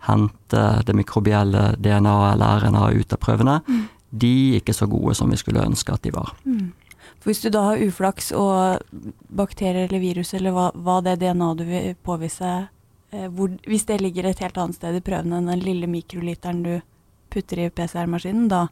hente 0.10 0.64
det 0.86 0.96
mikrobielle 0.98 1.70
DNA 1.80 2.16
eller 2.34 2.66
RNA 2.66 2.90
ut 3.00 3.16
av 3.16 3.22
prøvene, 3.24 3.62
Mm. 3.68 3.86
de 4.12 4.34
er 4.56 4.60
ikke 4.60 4.76
så 4.76 4.88
gode 4.92 5.16
som 5.16 5.30
vi 5.32 5.38
skulle 5.40 5.64
ønske 5.64 5.94
at 5.94 6.02
de 6.04 6.12
var. 6.12 6.36
Mm. 6.46 6.74
For 7.20 7.32
hvis 7.32 7.42
du 7.42 7.50
da 7.50 7.62
har 7.70 7.78
uflaks 7.78 8.32
og 8.36 8.84
bakterier 9.30 9.88
eller 9.88 10.00
virus 10.04 10.34
eller 10.34 10.52
hva, 10.52 10.72
hva 10.76 11.02
det 11.02 11.20
DNA 11.20 11.54
du 11.56 11.64
vil 11.64 11.96
påvise, 12.04 12.68
eh, 13.12 13.28
hvor, 13.30 13.50
hvis 13.66 13.86
det 13.86 14.02
ligger 14.02 14.26
et 14.26 14.40
helt 14.40 14.58
annet 14.58 14.76
sted 14.76 14.96
i 14.96 15.02
prøvene 15.02 15.40
enn 15.40 15.48
den 15.48 15.64
lille 15.64 15.88
mikroliteren 15.88 16.64
du 16.64 16.82
putter 17.32 17.64
i 17.64 17.70
PCR-maskinen, 17.70 18.50
da 18.50 18.68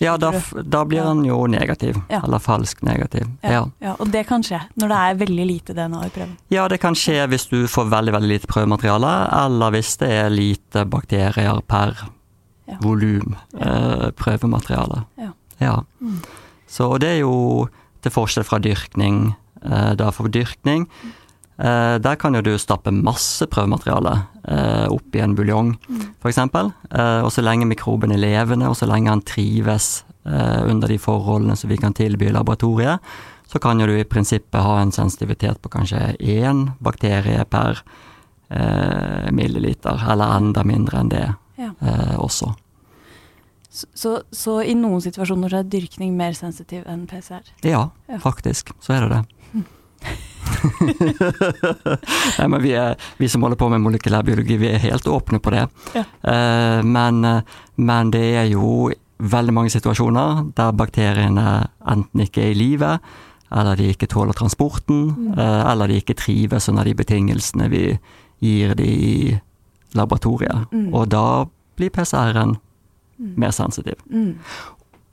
Ja, 0.00 0.16
da, 0.20 0.30
da 0.62 0.84
blir 0.84 0.98
Ja. 0.98 1.04
den 1.08 1.24
jo 1.24 1.46
negativ, 1.46 1.96
Ja. 2.10 2.20
eller 2.24 2.38
falsk 2.38 2.82
negativ. 2.82 3.26
Ja. 3.42 3.64
ja. 3.80 3.94
Og 3.98 4.10
det 4.12 4.26
kan 4.26 4.42
skje 4.42 4.60
når 4.76 4.88
det 4.88 4.98
er 4.98 5.14
veldig 5.26 5.46
lite 5.46 5.72
DNA 5.74 6.02
i 6.06 6.10
prøven. 6.10 6.36
Ja, 6.50 6.66
det 6.68 6.80
kan 6.80 6.94
skje 6.94 7.26
hvis 7.28 7.48
du 7.48 7.66
får 7.66 7.88
veldig 7.90 8.12
veldig 8.12 8.28
lite 8.28 8.46
prøvemateriale, 8.46 9.14
eller 9.46 9.70
hvis 9.70 9.96
det 9.98 10.10
er 10.10 10.28
lite 10.30 10.84
bakterier 10.84 11.62
per 11.66 11.94
Ja. 12.68 12.76
volum 12.82 13.36
Ja. 13.58 13.66
eh, 13.66 14.10
prøvemateriale. 14.10 15.04
Ja. 15.18 15.30
Ja. 15.60 15.80
Mm. 16.02 16.20
Så 16.68 16.98
det 16.98 17.08
er 17.16 17.20
jo 17.20 17.68
til 18.02 18.10
forskjell 18.12 18.44
fra 18.44 18.58
dyrkning. 18.58 19.34
Eh, 19.64 19.94
da 19.94 20.10
for 20.10 20.28
dyrkning, 20.28 20.88
eh, 21.58 21.98
der 21.98 22.16
kan 22.16 22.34
jo 22.34 22.40
du 22.42 22.52
stappe 22.58 22.92
masse 22.92 23.46
prøvemateriale 23.46 24.12
eh, 24.48 24.86
opp 24.92 25.14
i 25.16 25.20
en 25.24 25.34
buljong, 25.36 25.76
Mm. 25.88 26.02
f.eks. 26.22 26.38
Eh, 26.38 27.22
og 27.22 27.30
så 27.32 27.42
lenge 27.42 27.66
mikroben 27.66 28.12
er 28.12 28.18
levende, 28.22 28.68
og 28.68 28.76
så 28.76 28.86
lenge 28.90 29.08
han 29.10 29.22
trives 29.22 30.04
eh, 30.26 30.62
under 30.70 30.88
de 30.88 30.98
forholdene 30.98 31.56
som 31.56 31.70
vi 31.70 31.76
kan 31.76 31.94
tilby 31.94 32.28
i 32.28 32.32
laboratoriet, 32.34 33.00
så 33.46 33.60
kan 33.62 33.78
jo 33.80 33.86
du 33.86 33.94
i 33.96 34.04
prinsippet 34.04 34.60
ha 34.62 34.80
en 34.82 34.90
sensitivitet 34.92 35.60
på 35.62 35.68
kanskje 35.70 36.16
én 36.18 36.72
bakterie 36.82 37.44
per 37.46 37.78
eh, 38.50 39.30
milliliter, 39.32 40.00
eller 40.10 40.36
enda 40.36 40.64
mindre 40.66 40.98
enn 41.00 41.08
det 41.12 41.24
Ja. 41.56 41.70
eh, 41.80 42.16
også. 42.18 42.54
Så, 43.70 43.86
så, 43.94 44.10
så 44.32 44.62
i 44.64 44.74
noen 44.74 45.00
situasjoner 45.04 45.50
så 45.52 45.58
er 45.60 45.68
dyrkning 45.68 46.14
mer 46.16 46.32
sensitiv 46.32 46.82
enn 46.88 47.06
PCR. 47.06 47.42
Ja, 47.64 47.90
Ja. 48.08 48.18
faktisk. 48.18 48.72
Så 48.80 48.94
er 48.96 49.00
det 49.06 49.10
det. 49.16 49.24
Nei, 52.38 52.46
men 52.48 52.62
vi, 52.62 52.72
er, 52.78 52.96
vi 53.20 53.28
som 53.30 53.42
holder 53.46 53.58
på 53.60 53.68
med 53.72 53.82
molekylærbiologi, 53.84 54.56
vi 54.60 54.70
er 54.72 54.82
helt 54.84 55.06
åpne 55.10 55.40
på 55.42 55.52
det. 55.54 55.64
Ja. 55.96 56.04
Eh, 56.32 56.80
men, 56.86 57.22
men 57.76 58.10
det 58.14 58.24
er 58.42 58.48
jo 58.50 58.90
veldig 59.16 59.54
mange 59.56 59.72
situasjoner 59.72 60.42
der 60.58 60.74
bakteriene 60.76 61.46
enten 61.88 62.24
ikke 62.26 62.42
er 62.44 62.52
i 62.52 62.58
live, 62.58 62.90
eller 63.56 63.78
de 63.78 63.90
ikke 63.94 64.08
tåler 64.10 64.36
transporten, 64.36 65.04
Mm. 65.16 65.32
eh, 65.38 65.62
eller 65.70 65.86
de 65.88 66.00
ikke 66.02 66.16
trives 66.18 66.68
under 66.68 66.84
de 66.84 66.94
betingelsene 66.98 67.68
vi 67.70 67.84
gir 68.42 68.74
de 68.76 68.86
i 68.86 69.40
laboratoriet. 69.96 70.66
Mm. 70.72 70.88
Og 70.94 71.08
da 71.14 71.24
blir 71.78 71.90
PCR-en 71.94 72.56
Mm. 73.18 73.32
mer 73.40 73.50
sensitiv. 73.56 73.94
Mm. 74.12 74.34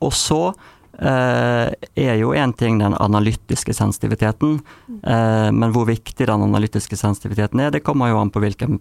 Og 0.04 0.12
så 0.12 0.54
er 0.94 2.16
jo 2.20 2.34
en 2.38 2.54
ting 2.54 2.78
den 2.78 2.94
analytiske 2.94 3.74
sensitiviteten, 3.74 4.60
eh, 5.04 5.50
men 5.52 5.74
hvor 5.74 5.88
viktig 5.90 6.28
den 6.28 6.46
analytiske 6.46 6.98
sensitiviteten 7.00 7.60
er, 7.60 7.72
det 7.74 7.84
kommer 7.84 8.12
jo 8.12 8.20
an 8.22 8.30
på 8.30 8.44
hvilken 8.44 8.80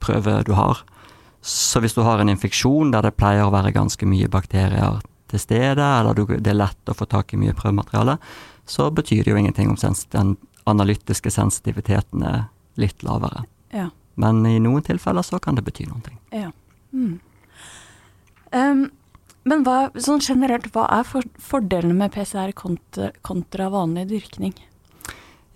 prøve 0.00 0.42
du 0.46 0.52
har. 0.54 0.84
Så 1.40 1.80
hvis 1.80 1.96
du 1.96 2.02
har 2.06 2.20
en 2.20 2.30
infeksjon 2.30 2.92
der 2.92 3.08
det 3.08 3.16
pleier 3.16 3.48
å 3.48 3.54
være 3.54 3.74
ganske 3.74 4.06
mye 4.06 4.28
bakterier 4.30 5.00
til 5.30 5.42
stede, 5.42 5.82
eller 5.82 6.14
du, 6.14 6.26
det 6.36 6.52
er 6.52 6.60
lett 6.60 6.90
å 6.90 6.96
få 6.96 7.08
tak 7.08 7.34
i 7.34 7.40
mye 7.40 7.56
prøvemateriale, 7.56 8.18
så 8.68 8.90
betyr 8.94 9.24
det 9.24 9.32
jo 9.32 9.40
ingenting 9.40 9.70
om 9.72 9.78
den 10.12 10.36
analytiske 10.70 11.32
sensitiviteten 11.32 12.22
er 12.22 12.44
litt 12.78 13.02
lavere. 13.02 13.44
Ja. 13.74 13.88
Men 14.20 14.44
i 14.46 14.58
noen 14.62 14.84
tilfeller 14.86 15.24
så 15.26 15.40
kan 15.42 15.56
det 15.56 15.64
bety 15.66 15.86
noe. 15.88 16.14
Ja. 16.34 16.50
Mm. 16.92 17.18
Em, 18.52 18.90
men 19.48 19.62
hva, 19.64 19.90
sånn 19.96 20.20
generelt, 20.20 20.68
hva 20.74 20.86
er 20.98 21.06
for, 21.08 21.24
fordelene 21.40 21.96
med 21.96 22.12
PCR 22.14 22.52
kontra, 22.56 23.10
kontra 23.24 23.70
vanlig 23.72 24.08
dyrkning? 24.10 24.52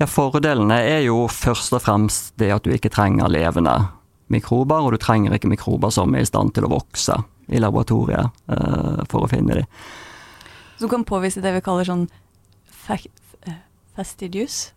Ja, 0.00 0.08
Fordelene 0.10 0.80
er 0.82 1.04
jo 1.04 1.28
først 1.30 1.74
og 1.76 1.84
fremst 1.84 2.32
det 2.40 2.50
at 2.50 2.64
du 2.64 2.72
ikke 2.74 2.90
trenger 2.90 3.30
levende 3.30 3.76
mikrober, 4.32 4.82
og 4.82 4.94
du 4.94 4.98
trenger 4.98 5.36
ikke 5.36 5.52
mikrober 5.52 5.92
som 5.94 6.16
er 6.16 6.24
i 6.24 6.28
stand 6.28 6.54
til 6.56 6.66
å 6.66 6.72
vokse 6.72 7.20
i 7.52 7.60
laboratoriet 7.60 8.32
uh, 8.50 9.04
for 9.10 9.26
å 9.26 9.30
finne 9.30 9.60
dem. 9.60 9.68
Som 10.80 10.90
kan 10.90 11.04
påvise 11.06 11.44
det 11.44 11.52
vi 11.54 11.62
kaller 11.62 11.86
sånn 11.86 12.08
eh, 12.90 13.60
fastidious? 13.94 14.72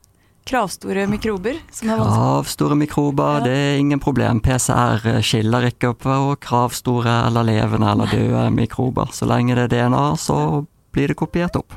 Kravstore 0.48 1.08
mikrober? 1.12 1.58
Som 1.72 1.89
er. 1.92 1.98
Kravstore 2.01 2.75
mikrober, 2.80 3.39
Ja. 3.39 3.44
det 3.44 3.56
er 3.58 3.77
ingen 3.80 4.00
problem. 4.00 4.39
PCR 4.42 5.22
skiller 5.22 5.68
ikke 5.70 5.94
på 5.94 6.36
kravstore 6.39 7.27
eller 7.27 7.44
levende 7.44 7.92
eller 7.92 8.08
døde 8.08 8.51
mikrober. 8.56 9.12
Så 9.12 9.27
lenge 9.27 9.56
det 9.56 9.68
er 9.74 9.89
DNA, 9.89 10.16
så 10.16 10.66
blir 10.94 11.08
det 11.08 11.18
kopiert 11.20 11.56
opp. 11.56 11.74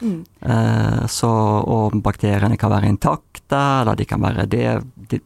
Mm. 0.00 0.24
Eh, 0.40 1.06
så, 1.06 1.28
og 1.28 1.92
bakteriene 2.02 2.56
kan 2.56 2.70
være 2.72 2.88
intakte, 2.88 3.58
eller 3.82 3.94
de 3.96 4.04
kan 4.08 4.20
være 4.22 4.46
de, 4.48 4.62
de, 5.10 5.20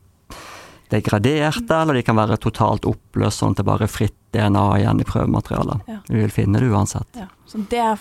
degraderte, 0.91 1.75
eller 1.75 1.95
de 1.95 2.03
kan 2.03 2.17
være 2.19 2.37
totalt 2.43 2.85
oppløst, 2.85 3.39
sånn 3.39 3.55
at 3.55 3.61
det 3.63 3.67
bare 3.69 3.87
er 3.87 3.93
fritt 3.93 4.17
DNA 4.35 4.65
igjen 4.81 5.01
i 5.01 5.07
prøvematerialet. 5.07 5.87
Ja. 5.87 6.01
Du 6.09 6.17
vil 6.19 6.31
finne 6.35 6.59
det 6.59 6.71
uansett. 6.75 7.07
Ja. 7.15 7.29
Så 7.47 7.63
det 7.71 7.79
er 7.79 7.99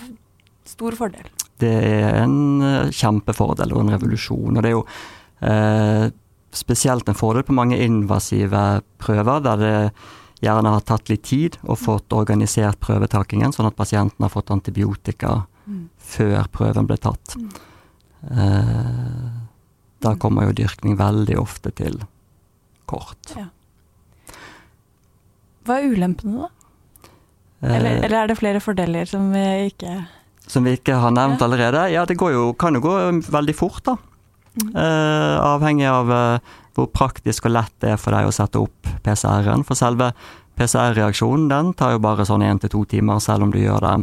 stor 0.68 0.96
fordel. 0.98 1.28
Det 1.60 1.70
er 1.70 2.20
en 2.24 2.36
eh, 2.64 2.90
kjempefordel 2.94 3.72
og 3.74 3.84
en 3.84 3.92
revolusjon. 3.94 4.56
Og 4.56 4.62
det 4.62 4.70
er 4.72 4.76
jo 4.76 4.84
eh, 5.44 6.10
spesielt 6.54 7.08
en 7.10 7.18
fordel 7.18 7.42
på 7.46 7.54
mange 7.56 7.78
invasive 7.82 8.82
prøver, 9.02 9.40
der 9.44 9.56
det 9.62 9.74
gjerne 10.44 10.74
har 10.74 10.82
tatt 10.84 11.08
litt 11.08 11.22
tid 11.24 11.56
og 11.64 11.78
fått 11.80 12.12
organisert 12.12 12.78
prøvetakingen, 12.84 13.52
sånn 13.54 13.70
at 13.70 13.76
pasienten 13.78 14.22
har 14.26 14.32
fått 14.34 14.50
antibiotika 14.54 15.42
Mm. 15.64 15.86
før 15.96 16.44
prøven 16.52 16.84
ble 16.84 16.98
tatt. 17.00 17.38
Mm. 17.40 17.52
Eh, 18.36 19.30
da 20.04 20.10
kommer 20.20 20.44
jo 20.44 20.52
dyrkning 20.58 20.98
veldig 21.00 21.38
ofte 21.40 21.70
til 21.72 22.02
kort. 22.84 23.32
Hva 25.64 25.78
er 25.80 25.88
ulempene, 25.88 26.44
da? 26.44 26.50
Eh, 27.64 27.76
Eller, 27.78 28.02
eller 28.04 28.18
er 28.18 28.28
det 28.28 28.36
flere 28.36 28.60
fordeler 28.60 29.08
som 29.08 29.30
vi 29.32 29.44
ikke 29.70 29.94
som 30.46 30.64
vi 30.64 30.76
ikke 30.76 30.98
har 31.00 31.14
nevnt 31.14 31.42
allerede. 31.42 31.86
Ja, 31.92 32.04
det 32.08 32.18
går 32.20 32.34
jo, 32.34 32.44
kan 32.58 32.76
jo 32.76 32.82
gå 32.84 32.96
veldig 33.32 33.54
fort, 33.56 33.84
da. 33.86 33.96
Mm. 34.54 34.70
Eh, 34.78 35.36
avhengig 35.42 35.86
av 35.90 36.10
uh, 36.12 36.52
hvor 36.76 36.86
praktisk 36.94 37.48
og 37.48 37.56
lett 37.56 37.74
det 37.82 37.94
er 37.94 37.98
for 37.98 38.14
deg 38.14 38.28
å 38.28 38.34
sette 38.34 38.60
opp 38.60 38.90
PCR-en. 39.06 39.64
For 39.66 39.78
selve 39.78 40.12
PCR-reaksjonen 40.58 41.48
den 41.50 41.72
tar 41.78 41.96
jo 41.96 42.02
bare 42.02 42.26
sånn 42.28 42.44
én 42.46 42.60
til 42.62 42.70
to 42.70 42.84
timer, 42.90 43.22
selv 43.22 43.46
om 43.46 43.54
du 43.54 43.58
gjør 43.62 43.82
det 43.82 43.94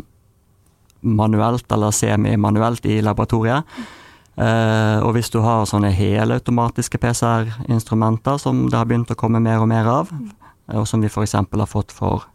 manuelt 1.02 1.72
eller 1.74 1.96
semi-manuelt 1.96 2.86
i 2.86 3.00
laboratoriet. 3.06 3.68
Uh, 4.42 5.00
og 5.06 5.14
hvis 5.16 5.32
du 5.32 5.40
har 5.44 5.68
sånne 5.70 5.92
helautomatiske 5.94 7.00
PCR-instrumenter, 7.02 8.40
som 8.42 8.66
det 8.70 8.80
har 8.80 8.90
begynt 8.90 9.12
å 9.14 9.20
komme 9.20 9.42
mer 9.44 9.64
og 9.64 9.70
mer 9.72 9.88
av, 9.92 10.12
og 10.72 10.86
som 10.88 11.04
vi 11.04 11.10
f.eks. 11.12 11.36
har 11.36 11.68
fått 11.68 11.92
for 11.92 12.28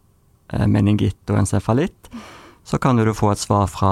meningitt 0.69 1.31
og 1.31 1.41
encefalitt, 1.41 2.11
så 2.67 2.77
kan 2.83 2.97
du 2.99 3.13
få 3.15 3.31
et 3.31 3.39
svar 3.39 3.67
fra 3.71 3.91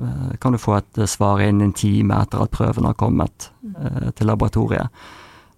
eh, 0.00 0.34
kan 0.40 0.52
du 0.52 0.58
få 0.60 0.76
et 0.78 0.98
eh, 1.00 1.08
svar 1.08 1.40
innen 1.40 1.70
en 1.70 1.76
time 1.76 2.18
etter 2.22 2.42
at 2.44 2.52
prøven 2.52 2.84
har 2.84 2.94
kommet 3.00 3.50
eh, 3.64 4.10
til 4.16 4.28
laboratoriet. 4.28 4.92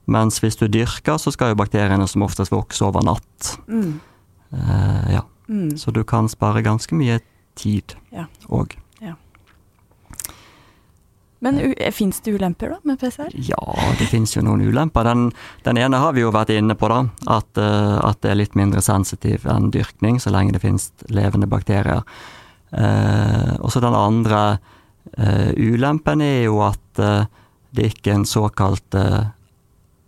Mens 0.09 0.39
hvis 0.41 0.57
du 0.57 0.69
dyrker, 0.73 1.19
så 1.21 1.33
skal 1.35 1.53
jo 1.53 1.59
bakteriene 1.61 2.07
som 2.09 2.23
oftest 2.25 2.53
vokse 2.55 2.85
over 2.87 3.05
natt. 3.05 3.57
mm. 3.69 3.99
Eh, 4.53 5.11
ja, 5.19 5.25
Mm. 5.49 5.79
så 5.81 5.91
du 5.93 6.03
kan 6.05 6.27
spare 6.29 6.61
ganske 6.63 6.93
mye 6.95 7.21
tid 7.57 7.95
Ja. 8.13 8.27
Men 11.45 11.61
fins 11.95 12.19
det 12.25 12.35
ulemper, 12.35 12.73
da, 12.75 12.79
med 12.83 12.99
PCR? 12.99 13.31
Ja, 13.47 13.75
det 13.99 14.09
finnes 14.11 14.35
jo 14.35 14.43
noen 14.43 14.65
ulemper. 14.67 15.07
Den, 15.07 15.29
den 15.67 15.79
ene 15.79 16.01
har 16.03 16.17
vi 16.17 16.25
jo 16.25 16.33
vært 16.35 16.51
inne 16.51 16.75
på, 16.79 16.91
da. 16.91 17.05
At, 17.31 17.61
eh, 17.63 17.99
at 18.03 18.19
det 18.25 18.33
er 18.33 18.41
litt 18.41 18.59
mindre 18.59 18.83
sensitiv 18.83 19.47
enn 19.47 19.71
dyrkning, 19.75 20.19
så 20.19 20.33
lenge 20.35 20.57
det 20.57 20.65
finnes 20.65 20.91
levende 21.15 21.47
bakterier. 21.51 22.03
Eh, 22.75 23.55
og 23.63 23.71
så 23.71 23.83
den 23.85 23.97
andre 23.97 24.43
eh, 25.15 25.55
ulempen 25.55 26.27
er 26.27 26.49
jo 26.49 26.59
at 26.67 27.03
eh, 27.03 27.29
det 27.71 27.93
ikke 27.93 28.13
er 28.13 28.21
en 28.21 28.29
såkalt 28.29 28.99
eh, 28.99 29.31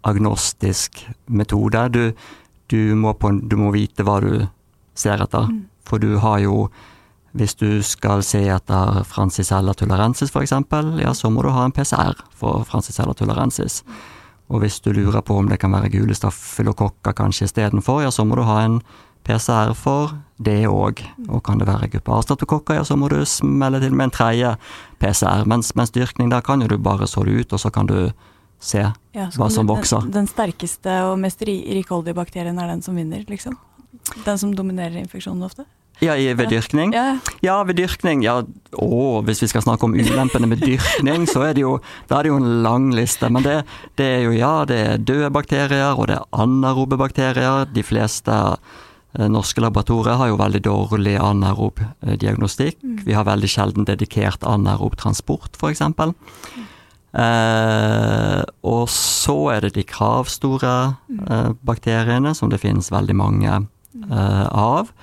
agnostisk 0.03 1.05
metode. 1.27 1.87
Du, 1.95 2.05
du, 2.75 2.81
må 2.99 3.15
på, 3.15 3.33
du 3.39 3.59
må 3.61 3.71
vite 3.77 4.07
hva 4.07 4.19
du 4.25 4.33
ser 4.99 5.23
etter. 5.23 5.47
Mm. 5.47 5.69
For 5.87 6.03
du 6.03 6.17
har 6.25 6.43
jo 6.43 6.65
Hvis 7.33 7.55
du 7.55 7.83
skal 7.87 8.25
se 8.27 8.41
etter 8.51 9.05
francisella 9.07 9.75
tularensis 9.79 10.33
f.eks., 10.35 10.57
ja, 10.99 11.13
så 11.15 11.31
må 11.31 11.45
du 11.47 11.53
ha 11.55 11.65
en 11.65 11.75
PCR 11.75 12.19
for 12.35 12.65
francisella 12.67 13.15
tularensis. 13.15 13.85
Og 14.51 14.65
hvis 14.65 14.81
du 14.83 14.91
lurer 14.93 15.23
på 15.23 15.37
om 15.39 15.49
det 15.49 15.61
kan 15.63 15.71
være 15.71 15.93
gule 15.93 16.15
stafylokokker 16.15 17.15
kanskje 17.15 17.47
istedenfor, 17.47 18.03
ja, 18.03 18.11
så 18.11 18.27
må 18.27 18.35
du 18.39 18.43
ha 18.49 18.65
en 18.65 18.81
PCR 19.27 19.75
for 19.79 20.17
det 20.43 20.65
òg. 20.67 21.05
Og 21.29 21.43
kan 21.47 21.61
det 21.61 21.69
være 21.69 21.91
guppa 21.93 22.19
ja, 22.75 22.85
så 22.85 22.97
må 22.99 23.09
du 23.13 23.21
smelle 23.29 23.81
til 23.81 23.95
med 23.95 24.09
en 24.09 24.17
tredje 24.17 24.57
PCR. 24.99 25.47
Mens, 25.47 25.75
mens 25.77 25.95
dyrkning, 25.95 26.33
der 26.33 26.43
kan 26.43 26.63
jo 26.63 26.69
du 26.69 26.79
bare 26.79 27.07
så 27.07 27.25
det 27.25 27.41
ut, 27.41 27.53
og 27.53 27.61
så 27.61 27.71
kan 27.71 27.87
du 27.87 28.11
se 28.61 28.83
ja, 28.83 29.29
hva 29.37 29.49
som 29.53 29.69
vokser. 29.69 30.03
Den, 30.09 30.13
den, 30.19 30.29
sterkeste 30.29 31.03
og 31.09 31.19
mest 31.21 31.43
rikholdige 31.47 32.17
bakterien 32.17 32.59
er 32.59 32.75
den 32.75 32.83
som 32.83 32.97
vinner, 32.99 33.23
liksom? 33.29 33.57
Den 34.25 34.39
som 34.39 34.53
dominerer 34.57 34.99
infeksjonen 35.01 35.47
ofte? 35.47 35.65
Ja, 36.01 36.15
ved 36.17 36.49
dyrkning? 36.49 36.95
Ja. 36.97 37.19
ja, 37.45 37.59
ved 37.69 37.77
dyrkning. 37.77 38.23
Ja, 38.25 38.41
å, 38.81 39.21
hvis 39.27 39.43
vi 39.45 39.51
skal 39.53 39.65
snakke 39.65 39.85
om 39.85 39.97
ulempene 39.97 40.49
med 40.49 40.63
dyrkning, 40.65 41.27
så 41.29 41.45
er 41.51 41.57
det 41.57 41.65
jo, 41.65 41.77
er 42.09 42.25
det 42.25 42.33
jo 42.33 42.39
en 42.41 42.63
lang 42.65 42.89
liste. 42.97 43.29
Men 43.33 43.45
det, 43.45 43.57
det 44.01 44.07
er 44.17 44.23
jo 44.25 44.33
ja, 44.37 44.55
det 44.69 44.79
er 44.81 45.03
døde 45.05 45.33
bakterier, 45.35 45.93
og 45.93 46.09
det 46.11 46.17
er 46.17 46.29
anarobe 46.33 46.97
bakterier. 47.01 47.69
De 47.69 47.85
fleste 47.85 48.33
eh, 48.33 49.29
norske 49.29 49.61
laboratorier 49.61 50.17
har 50.23 50.33
jo 50.33 50.41
veldig 50.41 50.65
dårlig 50.65 51.19
anarob 51.21 51.85
eh, 51.85 52.17
diagnostikk. 52.17 52.81
Mm. 52.81 52.99
Vi 53.05 53.17
har 53.19 53.29
veldig 53.29 53.53
sjelden 53.53 53.89
dedikert 53.89 54.47
anarob 54.49 54.97
transport, 55.01 55.53
f.eks. 55.61 55.85
Mm. 55.85 56.69
Eh, 57.11 58.43
og 58.71 58.85
så 58.95 59.39
er 59.57 59.67
det 59.67 59.75
de 59.77 59.85
kravstore 59.85 60.77
mm. 61.11 61.25
eh, 61.27 61.49
bakteriene, 61.67 62.35
som 62.39 62.53
det 62.53 62.63
finnes 62.63 62.93
veldig 62.93 63.17
mange 63.19 63.57
eh, 63.59 64.47
av. 64.49 64.95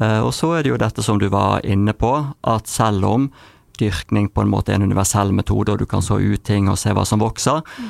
Eh, 0.00 0.20
og 0.20 0.32
så 0.36 0.54
er 0.56 0.64
det 0.64 0.72
jo 0.72 0.80
dette 0.80 1.04
som 1.04 1.20
du 1.20 1.28
var 1.32 1.64
inne 1.66 1.94
på, 1.96 2.12
at 2.48 2.70
selv 2.70 3.08
om 3.08 3.28
dyrkning 3.80 4.28
på 4.32 4.44
en 4.44 4.52
måte 4.52 4.72
er 4.72 4.80
en 4.80 4.88
universell 4.88 5.32
metode, 5.34 5.72
og 5.72 5.80
du 5.80 5.86
kan 5.88 6.04
så 6.04 6.20
ut 6.20 6.44
ting 6.44 6.68
og 6.70 6.78
se 6.80 6.92
hva 6.94 7.06
som 7.08 7.22
vokser, 7.22 7.62
mm. 7.64 7.88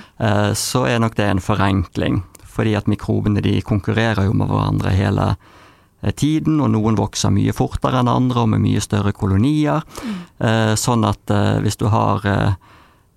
så 0.57 0.85
er 0.89 1.01
nok 1.03 1.17
det 1.19 1.27
en 1.27 1.43
forenkling. 1.43 2.21
Fordi 2.49 2.77
at 2.79 2.87
mikrobene 2.89 3.43
de 3.45 3.57
konkurrerer 3.67 4.29
jo 4.29 4.37
med 4.39 4.49
hverandre 4.49 4.93
hele 4.95 5.27
tiden, 6.17 6.61
og 6.63 6.71
noen 6.73 6.97
vokser 6.97 7.35
mye 7.35 7.53
fortere 7.53 7.99
enn 7.99 8.09
andre 8.09 8.45
og 8.47 8.53
med 8.55 8.63
mye 8.63 8.81
større 8.81 9.13
kolonier. 9.13 9.83
Mm. 10.07 10.23
Sånn 10.79 11.05
at 11.05 11.35
hvis 11.67 11.81
du 11.83 11.89
har 11.93 12.23
Eh, 12.23 12.72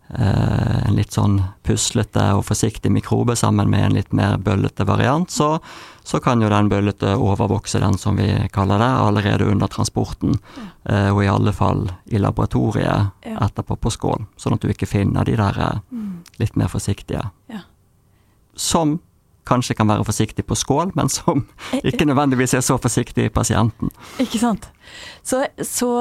en 0.07 0.93
litt 0.93 1.15
sånn 1.15 1.39
puslete 1.65 2.21
og 2.38 2.43
forsiktig 2.45 2.91
mikrobe 2.93 3.33
sammen 3.35 3.71
med 3.71 3.85
en 3.88 3.95
litt 3.97 4.12
mer 4.13 4.38
bøllete 4.38 4.85
variant, 4.85 5.31
så, 5.31 5.57
så 6.05 6.19
kan 6.21 6.43
jo 6.43 6.50
den 6.51 6.69
bøllete 6.69 7.15
overvokse 7.17 7.81
den 7.81 7.97
som 7.97 8.19
vi 8.19 8.27
kaller 8.53 8.79
det, 8.79 8.91
allerede 9.01 9.47
under 9.50 9.71
transporten. 9.71 10.38
Ja. 10.55 10.67
Eh, 10.93 11.09
og 11.09 11.24
i 11.24 11.31
alle 11.31 11.53
fall 11.57 11.88
i 12.05 12.21
laboratoriet 12.21 13.25
ja. 13.25 13.39
etterpå 13.47 13.79
på 13.81 13.93
skål, 13.95 14.27
sånn 14.38 14.57
at 14.57 14.62
du 14.62 14.69
ikke 14.69 14.89
finner 14.89 15.25
de 15.25 15.39
der 15.39 15.57
eh, 15.57 15.81
mm. 15.89 16.13
litt 16.43 16.55
mer 16.59 16.69
forsiktige. 16.69 17.25
Ja. 17.51 17.65
Som 18.53 19.00
kanskje 19.45 19.75
kan 19.77 19.89
være 19.89 20.05
forsiktig 20.05 20.45
på 20.45 20.57
skål, 20.57 20.93
men 20.97 21.09
som 21.09 21.47
ikke 21.81 22.05
nødvendigvis 22.05 22.55
er 22.57 22.63
så 22.65 22.77
forsiktig 22.81 23.27
i 23.27 23.33
pasienten. 23.33 23.91
Ikke 24.21 24.41
sant. 24.41 24.69
Så, 25.25 25.43
så 25.62 25.91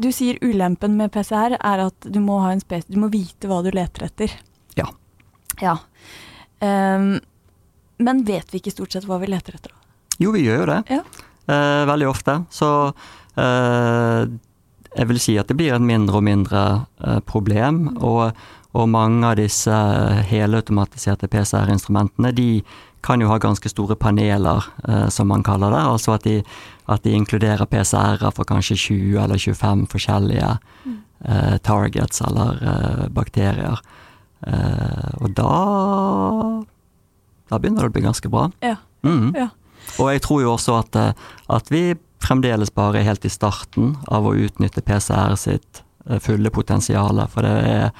du 0.00 0.10
sier 0.14 0.38
ulempen 0.40 0.96
med 0.98 1.12
PCR 1.14 1.56
er 1.58 1.84
at 1.86 2.08
du 2.08 2.20
må, 2.24 2.40
ha 2.44 2.54
en 2.54 2.62
du 2.88 2.98
må 3.00 3.10
vite 3.12 3.50
hva 3.50 3.60
du 3.64 3.70
leter 3.74 4.06
etter. 4.08 4.34
Ja. 4.78 4.86
ja. 5.60 5.76
Um, 6.60 7.18
men 8.00 8.22
vet 8.24 8.52
vi 8.52 8.60
ikke 8.60 8.72
stort 8.74 8.96
sett 8.96 9.08
hva 9.08 9.20
vi 9.20 9.30
leter 9.30 9.58
etter? 9.58 9.74
Jo, 10.20 10.32
vi 10.36 10.44
gjør 10.44 10.62
jo 10.62 10.70
det. 10.72 10.80
Ja. 10.92 11.02
Uh, 11.50 11.82
veldig 11.88 12.08
ofte. 12.10 12.36
Så 12.52 12.70
uh, 12.92 14.22
jeg 14.90 15.10
vil 15.10 15.20
si 15.22 15.36
at 15.40 15.50
det 15.50 15.56
blir 15.58 15.74
et 15.76 15.84
mindre 15.84 16.20
og 16.20 16.26
mindre 16.26 16.64
uh, 17.04 17.20
problem. 17.26 17.82
Mm. 17.90 18.00
Og, 18.04 18.42
og, 18.72 18.88
mange 18.92 19.26
av 19.26 19.38
disse 19.40 19.80
helautomatiserte 20.30 21.28
PCR-instrumentene, 21.30 22.32
de 22.36 22.50
kan 23.00 23.22
jo 23.22 23.30
ha 23.30 23.38
ganske 23.40 23.68
store 23.72 23.96
paneler, 23.96 24.66
som 25.08 25.30
man 25.32 25.42
kaller 25.42 25.72
det. 25.72 25.80
Altså 25.88 26.12
at 26.18 26.26
de 26.26 26.42
at 26.90 27.06
de 27.06 27.14
inkluderer 27.14 27.68
PCR-er 27.70 28.32
for 28.34 28.48
kanskje 28.48 28.76
20 28.76 29.22
eller 29.22 29.38
25 29.38 29.86
forskjellige 29.92 30.50
mm. 30.84 30.98
eh, 31.24 31.56
targets 31.62 32.22
eller 32.26 32.62
eh, 32.72 33.06
bakterier. 33.14 33.82
Eh, 34.46 35.10
og 35.20 35.34
da 35.38 35.54
Da 37.50 37.58
begynner 37.58 37.82
det 37.82 37.90
å 37.90 37.94
bli 37.94 38.04
ganske 38.04 38.30
bra. 38.30 38.48
Ja. 38.62 38.76
Mm. 39.06 39.32
ja. 39.34 39.48
Og 39.98 40.12
jeg 40.12 40.22
tror 40.22 40.42
jo 40.42 40.54
også 40.54 40.80
at, 40.80 40.96
eh, 40.98 41.28
at, 41.50 41.70
vi 41.70 41.94
fremdeles 42.22 42.70
bare 42.74 43.00
er 43.00 43.08
helt 43.08 43.24
i 43.24 43.32
starten 43.32 43.96
av 44.08 44.26
å 44.26 44.34
utnytte 44.36 44.84
PCR 44.86 45.34
sitt 45.40 45.82
eh, 46.06 46.18
fulle 46.22 46.50
potensial, 46.50 47.22
for 47.30 47.46
det 47.46 47.54
er 47.70 47.90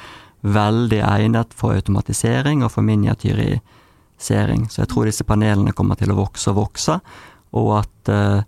veldig 0.40 1.00
egnet 1.04 1.54
for 1.54 1.76
automatisering 1.76 2.64
og 2.64 2.72
for 2.74 2.86
miniatyrisering. 4.20 4.70
Så 4.70 4.82
jeg 4.82 4.88
tror 4.88 5.06
disse 5.06 5.24
panelene 5.24 5.72
kommer 5.72 5.96
til 5.96 6.10
å 6.12 6.18
vokse 6.18 6.50
og 6.50 6.56
vokse, 6.56 7.00
og 7.52 7.80
at 7.80 8.10
uh, 8.10 8.42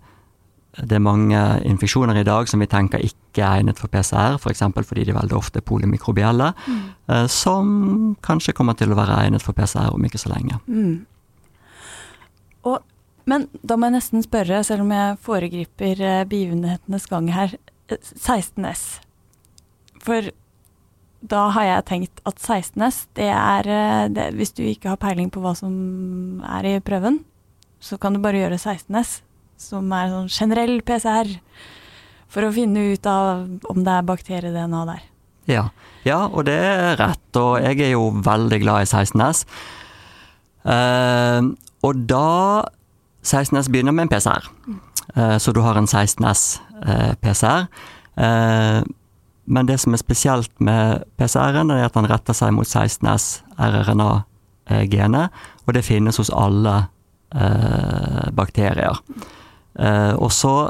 det 0.83 0.95
er 0.95 1.03
mange 1.03 1.39
infeksjoner 1.65 2.17
i 2.17 2.23
dag 2.23 2.47
som 2.47 2.59
vi 2.59 2.67
tenker 2.67 2.99
ikke 2.99 3.43
er 3.43 3.59
egnet 3.59 3.79
for 3.79 3.89
PCR, 3.89 4.37
f.eks. 4.39 4.63
For 4.73 4.83
fordi 4.83 5.05
de 5.05 5.13
veldig 5.13 5.35
ofte 5.35 5.59
er 5.59 5.65
polymikrobielle, 5.65 6.53
mm. 6.67 6.89
Eh, 7.09 7.27
som 7.27 8.15
kanskje 8.23 8.53
kommer 8.55 8.73
til 8.73 8.91
å 8.91 8.95
være 8.95 9.25
egnet 9.25 9.43
for 9.43 9.53
PCR 9.53 9.93
om 9.93 10.05
ikke 10.05 10.17
så 10.17 10.31
lenge. 10.31 10.57
Mm. 10.67 11.05
Og, 12.63 12.79
men 13.27 13.49
da 13.61 13.75
må 13.75 13.89
jeg 13.89 13.97
nesten 13.97 14.23
spørre, 14.23 14.63
selv 14.63 14.85
om 14.85 14.93
jeg 14.95 15.17
foregriper 15.21 16.01
eh, 16.01 16.23
begivenhetenes 16.25 17.09
gang 17.11 17.27
her, 17.35 17.57
16S. 17.91 18.85
Eh, 18.97 19.99
for 20.03 20.31
da 21.23 21.45
har 21.55 21.67
jeg 21.67 21.85
tenkt 21.87 22.23
at 22.27 22.39
16S, 22.41 23.05
det 23.15 23.29
er 23.31 23.67
det, 24.11 24.25
Hvis 24.35 24.51
du 24.57 24.63
ikke 24.67 24.91
har 24.91 24.99
peiling 24.99 25.29
på 25.31 25.39
hva 25.43 25.53
som 25.55 26.43
er 26.43 26.67
i 26.67 26.79
prøven, 26.83 27.21
så 27.79 27.95
kan 27.99 28.15
du 28.15 28.19
bare 28.23 28.41
gjøre 28.41 28.59
16S 28.59 29.21
som 29.63 29.91
er 29.95 30.11
sånn 30.11 30.29
generell 30.31 30.81
PCR, 30.85 31.31
for 32.33 32.47
å 32.47 32.53
finne 32.55 32.93
ut 32.93 33.09
av 33.09 33.45
om 33.69 33.83
det 33.85 33.93
er 33.93 34.07
bakterie-DNA 34.07 34.85
der. 34.89 35.03
Ja. 35.49 35.65
ja, 36.07 36.23
og 36.31 36.47
det 36.47 36.55
er 36.55 36.95
rett, 36.99 37.37
og 37.39 37.57
jeg 37.61 37.81
er 37.83 37.93
jo 37.93 38.07
veldig 38.23 38.59
glad 38.63 38.85
i 38.85 38.89
16S. 38.89 39.43
Uh, 40.63 40.71
eh, 40.73 41.41
og 41.83 42.05
da 42.07 42.63
16S 43.27 43.69
begynner 43.71 43.95
med 43.95 44.07
en 44.07 44.13
PCR, 44.13 44.47
uh, 44.47 44.77
eh, 45.15 45.37
så 45.43 45.53
du 45.55 45.61
har 45.65 45.75
en 45.79 45.89
16S 45.89 46.43
uh. 46.87 47.11
Men 49.45 49.67
det 49.67 49.79
som 49.81 49.93
er 49.93 50.01
spesielt 50.01 50.51
med 50.63 51.03
PCR-en, 51.19 51.71
er 51.73 51.87
at 51.87 51.97
den 51.97 52.07
retter 52.09 52.35
seg 52.37 52.53
mot 52.55 52.67
16S 52.67 53.43
RRNA-genet, 53.57 55.33
og 55.67 55.75
det 55.75 55.85
finnes 55.87 56.19
hos 56.21 56.31
alle 56.31 56.85
bakterier. 58.37 58.99
Eh, 59.79 60.13
og 60.21 60.29
så 60.33 60.69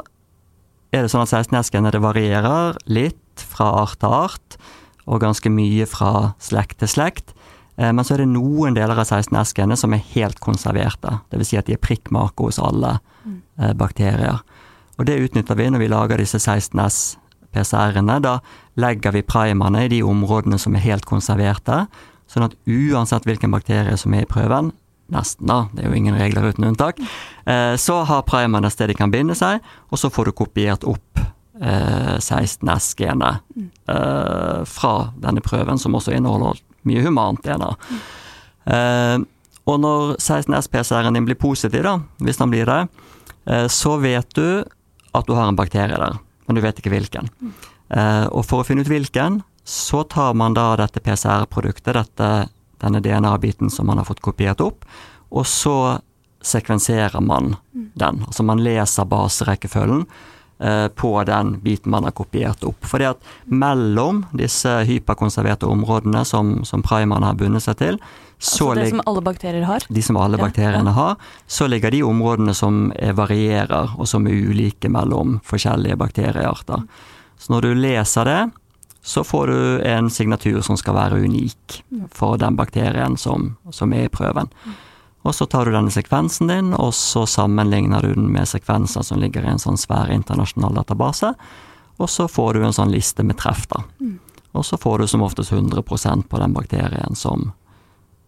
er 0.94 1.04
det 1.04 1.12
sånn 1.12 1.24
at 1.24 1.32
16S-genet 1.32 1.98
varierer 2.02 2.78
litt 2.86 3.44
fra 3.50 3.70
art 3.82 3.98
til 4.00 4.14
art, 4.14 4.58
og 5.04 5.20
ganske 5.20 5.50
mye 5.52 5.84
fra 5.88 6.32
slekt 6.40 6.78
til 6.80 6.90
slekt. 6.90 7.34
Eh, 7.76 7.90
men 7.90 8.04
så 8.06 8.16
er 8.16 8.24
det 8.24 8.32
noen 8.32 8.76
deler 8.76 8.96
av 8.96 9.08
16S-genet 9.08 9.80
som 9.80 9.94
er 9.96 10.04
helt 10.14 10.40
konserverte. 10.44 11.18
Dvs. 11.32 11.50
Si 11.50 11.60
at 11.60 11.68
de 11.68 11.76
er 11.76 11.82
prikkmake 11.82 12.46
hos 12.46 12.60
alle 12.62 12.96
uh, 12.96 13.72
bakterier. 13.76 14.40
Og 14.94 15.08
det 15.08 15.18
utnytter 15.26 15.58
vi 15.58 15.68
når 15.72 15.82
vi 15.82 15.90
lager 15.90 16.22
disse 16.22 16.38
16S-PCR-ene. 17.54 18.20
Da 18.24 18.38
legger 18.80 19.12
vi 19.12 19.22
primerne 19.22 19.84
i 19.84 19.90
de 19.92 20.02
områdene 20.02 20.58
som 20.58 20.74
er 20.74 20.84
helt 20.84 21.06
konserverte, 21.08 21.84
sånn 22.30 22.48
at 22.48 22.56
uansett 22.66 23.26
hvilken 23.28 23.52
bakterie 23.54 23.96
som 24.00 24.14
er 24.14 24.24
i 24.24 24.30
prøven, 24.30 24.72
nesten, 25.12 25.46
da, 25.46 25.66
det 25.74 25.84
er 25.84 25.90
jo 25.90 25.98
ingen 25.98 26.16
regler 26.16 26.48
uten 26.48 26.64
unntak, 26.70 27.00
eh, 27.44 27.74
så 27.76 28.00
har 28.08 28.24
primerne 28.28 28.66
et 28.66 28.74
sted 28.74 28.88
de 28.88 28.96
kan 28.98 29.12
binde 29.12 29.36
seg, 29.36 29.60
og 29.92 30.00
så 30.00 30.10
får 30.10 30.30
du 30.30 30.38
kopiert 30.40 30.86
opp 30.88 31.20
eh, 31.60 32.16
16S-genet 32.16 33.44
eh, 33.60 34.64
fra 34.64 34.94
denne 35.20 35.44
prøven, 35.44 35.78
som 35.78 35.94
også 35.94 36.16
inneholder 36.16 36.62
mye 36.88 37.04
humant 37.04 37.44
DNA. 37.44 37.70
Eh, 38.64 39.18
og 39.64 39.80
når 39.80 40.16
16S-PCR-en 40.20 41.16
din 41.16 41.28
blir 41.28 41.40
positiv, 41.40 41.84
da, 41.84 41.98
hvis 42.24 42.40
den 42.40 42.52
blir 42.52 42.68
det, 42.68 42.80
eh, 43.48 43.66
så 43.68 43.96
vet 44.00 44.32
du 44.36 44.64
at 45.14 45.28
du 45.28 45.36
har 45.36 45.48
en 45.48 45.58
bakterie 45.58 46.00
der, 46.00 46.18
men 46.46 46.56
du 46.56 46.62
vet 46.64 46.78
ikke 46.80 46.92
hvilken. 46.92 47.30
Eh, 47.88 48.26
og 48.30 48.44
for 48.48 48.62
å 48.62 48.66
finne 48.66 48.84
ut 48.84 48.90
hvilken, 48.90 49.42
så 49.64 50.02
tar 50.04 50.34
man 50.36 50.56
da 50.56 50.74
dette 50.76 51.00
PCR-produktet, 51.00 52.18
denne 52.84 53.00
DNA-biten 53.00 53.70
som 53.72 53.88
man 53.88 54.00
har 54.00 54.08
fått 54.08 54.24
kopiert 54.24 54.60
opp, 54.60 54.84
og 55.32 55.46
så 55.48 55.98
sekvenserer 56.44 57.20
man 57.24 57.54
mm. 57.72 57.90
den. 57.96 58.22
Altså 58.28 58.44
man 58.44 58.60
leser 58.60 59.08
baserekkefølgen 59.08 60.04
på 60.94 61.10
den 61.26 61.48
biten 61.60 61.90
man 61.90 62.06
har 62.06 62.12
kopiert 62.14 62.62
opp. 62.64 62.86
Fordi 62.86 63.08
at 63.08 63.32
mellom 63.50 64.22
disse 64.38 64.70
hyperkonserverte 64.86 65.66
områdene 65.66 66.22
som, 66.24 66.60
som 66.64 66.84
primerne 66.86 67.26
har 67.26 67.36
bundet 67.40 67.66
seg 67.66 67.80
til, 67.80 67.98
så 68.38 68.70
altså 68.70 68.80
det 68.80 68.90
som 68.90 69.02
alle 69.06 69.22
bakterier 69.24 69.64
har? 69.66 69.86
De 69.88 70.02
som 70.02 70.16
alle 70.20 70.38
bakteriene 70.38 70.90
ja, 70.90 70.94
ja. 70.94 70.96
har. 70.98 71.16
Så 71.46 71.66
ligger 71.66 71.90
de 71.90 72.02
områdene 72.06 72.54
som 72.54 72.92
varierer, 73.18 73.94
og 73.98 74.08
som 74.08 74.26
er 74.28 74.50
ulike 74.50 74.90
mellom 74.92 75.38
forskjellige 75.48 75.98
bakteriearter. 76.00 76.84
Så 77.38 77.52
når 77.52 77.66
du 77.66 77.74
leser 77.74 78.28
det, 78.30 78.40
så 79.04 79.24
får 79.24 79.46
du 79.46 79.80
en 79.84 80.10
signatur 80.10 80.62
som 80.64 80.78
skal 80.80 80.96
være 80.96 81.20
unik 81.24 81.82
for 82.12 82.38
den 82.40 82.56
bakterien 82.56 83.18
som, 83.20 83.50
som 83.70 83.92
er 83.92 84.06
i 84.08 84.12
prøven. 84.12 84.48
Og 85.24 85.34
så 85.34 85.46
tar 85.48 85.64
du 85.64 85.72
denne 85.72 85.92
sekvensen 85.92 86.50
din, 86.52 86.74
og 86.76 86.92
så 86.94 87.24
sammenligner 87.26 88.04
du 88.04 88.12
den 88.12 88.28
med 88.32 88.48
sekvenser 88.48 89.06
som 89.06 89.22
ligger 89.22 89.44
i 89.44 89.54
en 89.54 89.62
sånn 89.62 89.80
svær 89.80 90.12
internasjonal 90.12 90.76
database, 90.76 91.32
og 91.96 92.10
så 92.10 92.26
får 92.28 92.54
du 92.54 92.64
en 92.66 92.76
sånn 92.76 92.92
liste 92.92 93.24
med 93.24 93.38
treff, 93.40 93.64
da. 93.70 93.84
Og 94.54 94.66
så 94.66 94.76
får 94.78 94.98
du 94.98 95.06
som 95.10 95.22
oftest 95.22 95.52
100% 95.52 96.28
på 96.28 96.38
den 96.38 96.52
bakterien 96.54 97.16
som, 97.18 97.52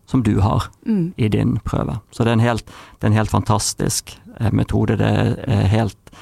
som 0.06 0.22
du 0.22 0.40
har 0.40 0.70
mm. 0.86 1.12
i 1.16 1.28
din 1.28 1.58
prøve. 1.62 2.00
Så 2.10 2.24
det 2.24 2.32
er 2.32 2.38
en 2.40 2.46
helt, 2.46 2.72
er 3.00 3.10
en 3.10 3.18
helt 3.18 3.30
fantastisk 3.30 4.16
eh, 4.40 4.50
metode. 4.52 4.96
Det 4.98 5.12
er 5.46 5.70
helt 5.70 6.14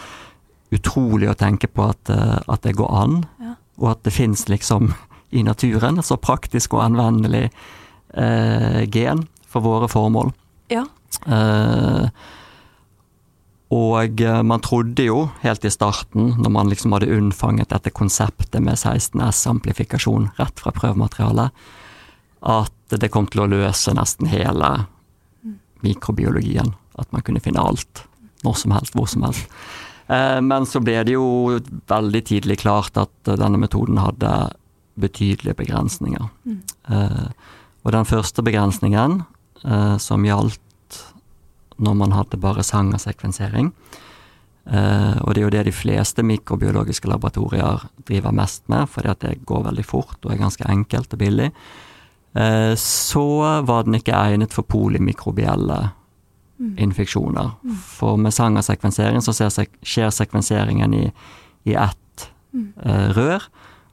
utrolig 0.75 1.31
å 1.31 1.39
tenke 1.39 1.71
på 1.71 1.89
at, 1.95 2.13
eh, 2.13 2.37
at 2.37 2.67
det 2.67 2.77
går 2.77 2.93
an, 2.93 3.21
ja. 3.41 3.55
og 3.81 3.91
at 3.95 4.05
det 4.05 4.13
fins 4.17 4.49
liksom 4.51 4.93
i 5.35 5.43
naturen 5.47 6.03
så 6.03 6.19
praktisk 6.21 6.77
og 6.77 6.85
anvendelig 6.85 7.47
eh, 8.15 8.83
gen 8.93 9.25
for 9.49 9.65
våre 9.65 9.89
formål. 9.89 10.35
Ja. 10.75 10.85
Eh, 11.27 12.09
og 13.75 14.21
eh, 14.21 14.43
man 14.47 14.63
trodde 14.63 15.07
jo 15.07 15.29
helt 15.43 15.65
i 15.65 15.73
starten, 15.73 16.35
når 16.39 16.53
man 16.53 16.71
liksom 16.71 16.95
hadde 16.95 17.13
unnfanget 17.15 17.73
dette 17.73 17.93
konseptet 17.95 18.61
med 18.63 18.79
16S-amplifikasjon 18.79 20.31
rett 20.39 20.61
fra 20.61 20.75
prøvematerialet, 20.75 21.55
at 22.45 22.99
det 23.01 23.11
kom 23.11 23.27
til 23.31 23.45
å 23.45 23.51
løse 23.51 23.95
nesten 23.97 24.29
hele 24.31 24.85
mikrobiologien. 25.85 26.75
At 27.01 27.11
man 27.13 27.25
kunne 27.27 27.43
finne 27.43 27.63
alt. 27.63 28.05
Når 28.45 28.61
som 28.61 28.75
helst, 28.77 28.95
hvor 28.95 29.09
som 29.09 29.25
helst. 29.25 29.49
Eh, 30.13 30.41
men 30.45 30.69
så 30.69 30.83
ble 30.85 31.01
det 31.09 31.17
jo 31.17 31.57
veldig 31.91 32.23
tidlig 32.29 32.61
klart 32.63 33.01
at 33.01 33.15
denne 33.25 33.59
metoden 33.59 33.99
hadde 33.99 34.35
betydelige 35.01 35.57
begrensninger. 35.59 36.29
Mm. 36.47 36.61
Og 37.85 37.93
den 37.93 38.07
første 38.09 38.45
begrensningen 38.45 39.23
eh, 39.65 39.97
som 40.01 40.25
gjaldt 40.25 40.64
når 41.77 41.95
man 41.99 42.15
hadde 42.15 42.41
bare 42.41 42.65
sangersekvensering. 42.67 43.73
Uh, 44.65 45.21
og 45.21 45.35
det 45.35 45.43
er 45.43 45.45
jo 45.45 45.53
det 45.53 45.65
de 45.67 45.75
fleste 45.77 46.25
mikrobiologiske 46.25 47.09
laboratorier 47.11 47.83
driver 48.09 48.33
mest 48.33 48.63
med, 48.73 48.89
fordi 48.89 49.11
at 49.13 49.21
det 49.21 49.35
går 49.45 49.67
veldig 49.67 49.85
fort 49.85 50.17
og 50.25 50.33
er 50.33 50.41
ganske 50.41 50.65
enkelt 50.71 51.13
og 51.13 51.21
billig. 51.21 51.51
Uh, 52.33 52.73
så 52.81 53.27
var 53.69 53.85
den 53.85 53.99
ikke 54.01 54.17
egnet 54.17 54.57
for 54.57 54.65
polymikrobielle 54.65 55.79
mm. 56.57 56.79
infeksjoner. 56.81 57.53
Mm. 57.61 57.77
For 57.77 58.17
med 58.17 58.33
sangersekvensering 58.33 59.21
så 59.25 59.37
sek 59.37 59.77
skjer 59.85 60.15
sekvenseringen 60.15 60.97
i, 60.97 61.05
i 61.69 61.77
ett 61.77 62.31
mm. 62.57 62.73
uh, 62.87 63.09
rør, 63.19 63.49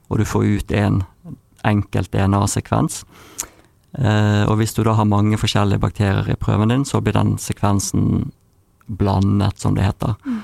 og 0.08 0.20
du 0.20 0.28
får 0.28 0.48
ut 0.56 0.72
en 0.72 1.04
enkelt 1.68 2.12
DNA-sekvens. 2.16 3.04
Eh, 3.92 4.44
og 4.48 4.56
hvis 4.60 4.74
du 4.76 4.84
da 4.88 4.96
har 4.96 5.10
mange 5.10 5.40
forskjellige 5.40 5.82
bakterier 5.84 6.30
i 6.32 6.38
prøven 6.40 6.72
din, 6.72 6.86
så 6.88 7.02
blir 7.04 7.16
den 7.18 7.36
sekvensen 7.42 8.32
blandet, 8.88 9.60
som 9.60 9.76
det 9.76 9.86
heter. 9.86 10.16
Mm. 10.26 10.40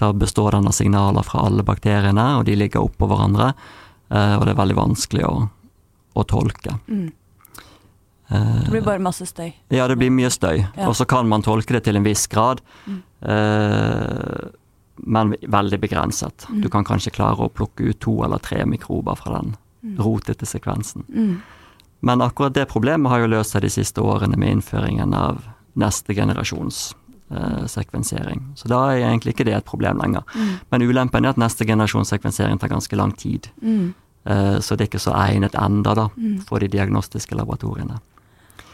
Da 0.00 0.12
består 0.16 0.56
den 0.56 0.68
av 0.68 0.76
signaler 0.76 1.24
fra 1.24 1.46
alle 1.48 1.64
bakteriene, 1.64 2.26
og 2.38 2.44
de 2.48 2.56
ligger 2.58 2.84
oppå 2.84 3.08
hverandre. 3.08 3.52
Eh, 4.10 4.34
og 4.36 4.44
det 4.44 4.54
er 4.54 4.60
veldig 4.60 4.76
vanskelig 4.78 5.24
å, 5.28 5.34
å 6.12 6.26
tolke. 6.28 6.76
Mm. 6.88 7.08
Eh, 8.28 8.60
det 8.66 8.74
blir 8.74 8.84
bare 8.84 9.04
masse 9.04 9.28
støy? 9.28 9.48
Ja, 9.72 9.88
det 9.88 9.96
blir 10.00 10.12
mye 10.12 10.32
støy. 10.32 10.60
Ja. 10.60 10.88
Og 10.90 10.96
så 10.98 11.08
kan 11.08 11.28
man 11.28 11.44
tolke 11.46 11.78
det 11.78 11.86
til 11.88 12.00
en 12.00 12.06
viss 12.06 12.26
grad, 12.30 12.60
mm. 12.84 13.00
men 15.00 15.32
veldig 15.40 15.78
begrenset. 15.80 16.46
Mm. 16.48 16.60
Du 16.64 16.68
kan 16.72 16.84
kanskje 16.84 17.12
klare 17.16 17.48
å 17.48 17.52
plukke 17.52 17.88
ut 17.88 18.00
to 18.04 18.18
eller 18.24 18.40
tre 18.44 18.62
mikrober 18.68 19.16
fra 19.20 19.38
den 19.38 19.54
mm. 19.56 19.96
rotete 20.04 20.48
sekvensen. 20.48 21.08
Men 22.00 22.22
akkurat 22.24 22.54
det 22.56 22.68
problemet 22.70 23.12
har 23.12 23.22
jo 23.22 23.30
løst 23.30 23.54
seg 23.54 23.64
de 23.64 23.72
siste 23.72 24.00
årene 24.00 24.38
med 24.40 24.56
innføringen 24.56 25.14
av 25.16 25.42
neste 25.80 26.14
generasjons 26.16 26.94
eh, 27.30 27.66
sekvensering. 27.68 28.42
Så 28.56 28.70
da 28.72 28.80
er 28.90 29.04
egentlig 29.04 29.34
ikke 29.34 29.46
det 29.48 29.56
et 29.58 29.68
problem 29.68 30.00
lenger. 30.00 30.24
Mm. 30.34 30.54
Men 30.72 30.86
ulempen 30.88 31.26
er 31.26 31.34
at 31.34 31.40
neste 31.40 31.66
generasjons 31.68 32.12
sekvensering 32.12 32.60
tar 32.60 32.72
ganske 32.72 32.96
lang 32.96 33.12
tid. 33.16 33.50
Mm. 33.62 33.92
Eh, 34.24 34.58
så 34.60 34.76
det 34.76 34.86
er 34.86 34.92
ikke 34.92 35.02
så 35.02 35.14
egnet 35.16 35.56
enda 35.58 35.94
da, 35.96 36.08
mm. 36.16 36.40
for 36.48 36.60
de 36.60 36.70
diagnostiske 36.72 37.36
laboratoriene. 37.36 38.00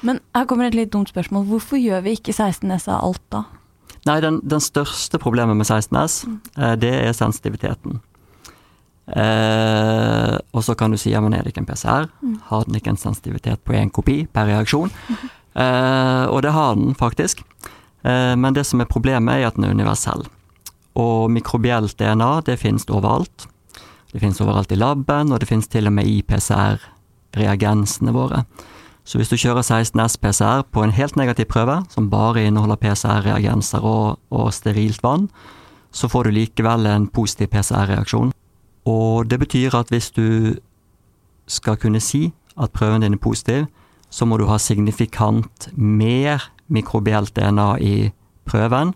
Men 0.06 0.20
her 0.36 0.46
kommer 0.46 0.68
et 0.68 0.76
litt 0.76 0.92
dumt 0.94 1.10
spørsmål. 1.10 1.46
Hvorfor 1.50 1.80
gjør 1.80 2.04
vi 2.06 2.16
ikke 2.18 2.34
16S 2.34 2.88
av 2.90 3.02
alt 3.02 3.22
da? 3.32 3.44
Nei, 4.06 4.20
den, 4.22 4.38
den 4.46 4.62
største 4.62 5.18
problemet 5.18 5.58
med 5.58 5.66
16S, 5.66 6.20
mm. 6.28 6.36
eh, 6.58 6.74
det 6.82 6.92
er 7.00 7.16
sensitiviteten. 7.16 8.00
Eh, 9.06 10.34
og 10.50 10.64
så 10.66 10.74
kan 10.74 10.90
du 10.90 10.98
si 10.98 11.12
ja, 11.12 11.20
men 11.22 11.34
er 11.36 11.44
det 11.44 11.54
ikke 11.54 11.62
en 11.62 11.68
PCR? 11.68 12.08
Mm. 12.22 12.38
Har 12.50 12.66
den 12.66 12.78
ikke 12.78 12.90
en 12.94 13.00
sensitivitet 13.00 13.62
på 13.62 13.76
én 13.78 13.92
kopi 13.92 14.24
per 14.26 14.50
reaksjon? 14.52 14.92
Eh, 15.56 16.24
og 16.28 16.42
det 16.44 16.50
har 16.52 16.74
den 16.76 16.90
faktisk. 16.92 17.38
Eh, 18.04 18.34
men 18.36 18.52
det 18.52 18.66
som 18.68 18.82
er 18.84 18.90
problemet, 18.90 19.38
er 19.40 19.46
at 19.48 19.56
den 19.56 19.64
er 19.64 19.72
universell. 19.72 20.26
Og 21.00 21.30
mikrobielt 21.32 21.96
DNA 21.96 22.42
det 22.44 22.58
finnes 22.60 22.84
overalt. 22.92 23.46
Det 24.12 24.20
finnes 24.20 24.42
overalt 24.44 24.72
i 24.72 24.76
laben, 24.76 25.32
og 25.32 25.40
det 25.40 25.48
finnes 25.48 25.68
til 25.72 25.88
og 25.88 25.94
med 25.96 26.04
i 26.12 26.20
PCR-reagensene 26.28 28.12
våre. 28.12 28.44
Så 29.06 29.16
hvis 29.16 29.32
du 29.32 29.38
kjører 29.40 29.64
16S 29.64 30.18
PCR 30.20 30.64
på 30.68 30.84
en 30.84 30.92
helt 30.92 31.16
negativ 31.16 31.48
prøve, 31.48 31.78
som 31.88 32.10
bare 32.10 32.44
inneholder 32.44 32.76
PCR-reagenser 32.76 33.80
og, 33.80 34.18
og 34.28 34.52
sterilt 34.52 35.00
vann, 35.00 35.30
så 35.88 36.08
får 36.12 36.28
du 36.28 36.36
likevel 36.36 36.84
en 36.90 37.08
positiv 37.08 37.54
PCR-reaksjon. 37.54 38.36
Og 38.86 39.26
det 39.30 39.40
betyr 39.42 39.74
at 39.74 39.90
hvis 39.90 40.10
du 40.14 40.56
skal 41.46 41.76
kunne 41.76 42.00
si 42.00 42.32
at 42.56 42.72
prøven 42.72 43.02
din 43.02 43.14
er 43.14 43.22
positiv, 43.22 43.66
så 44.10 44.24
må 44.24 44.38
du 44.38 44.46
ha 44.46 44.58
signifikant 44.58 45.68
mer 45.74 46.50
mikrobielt 46.68 47.34
DNA 47.36 47.70
i 47.82 47.96
prøven 48.46 48.94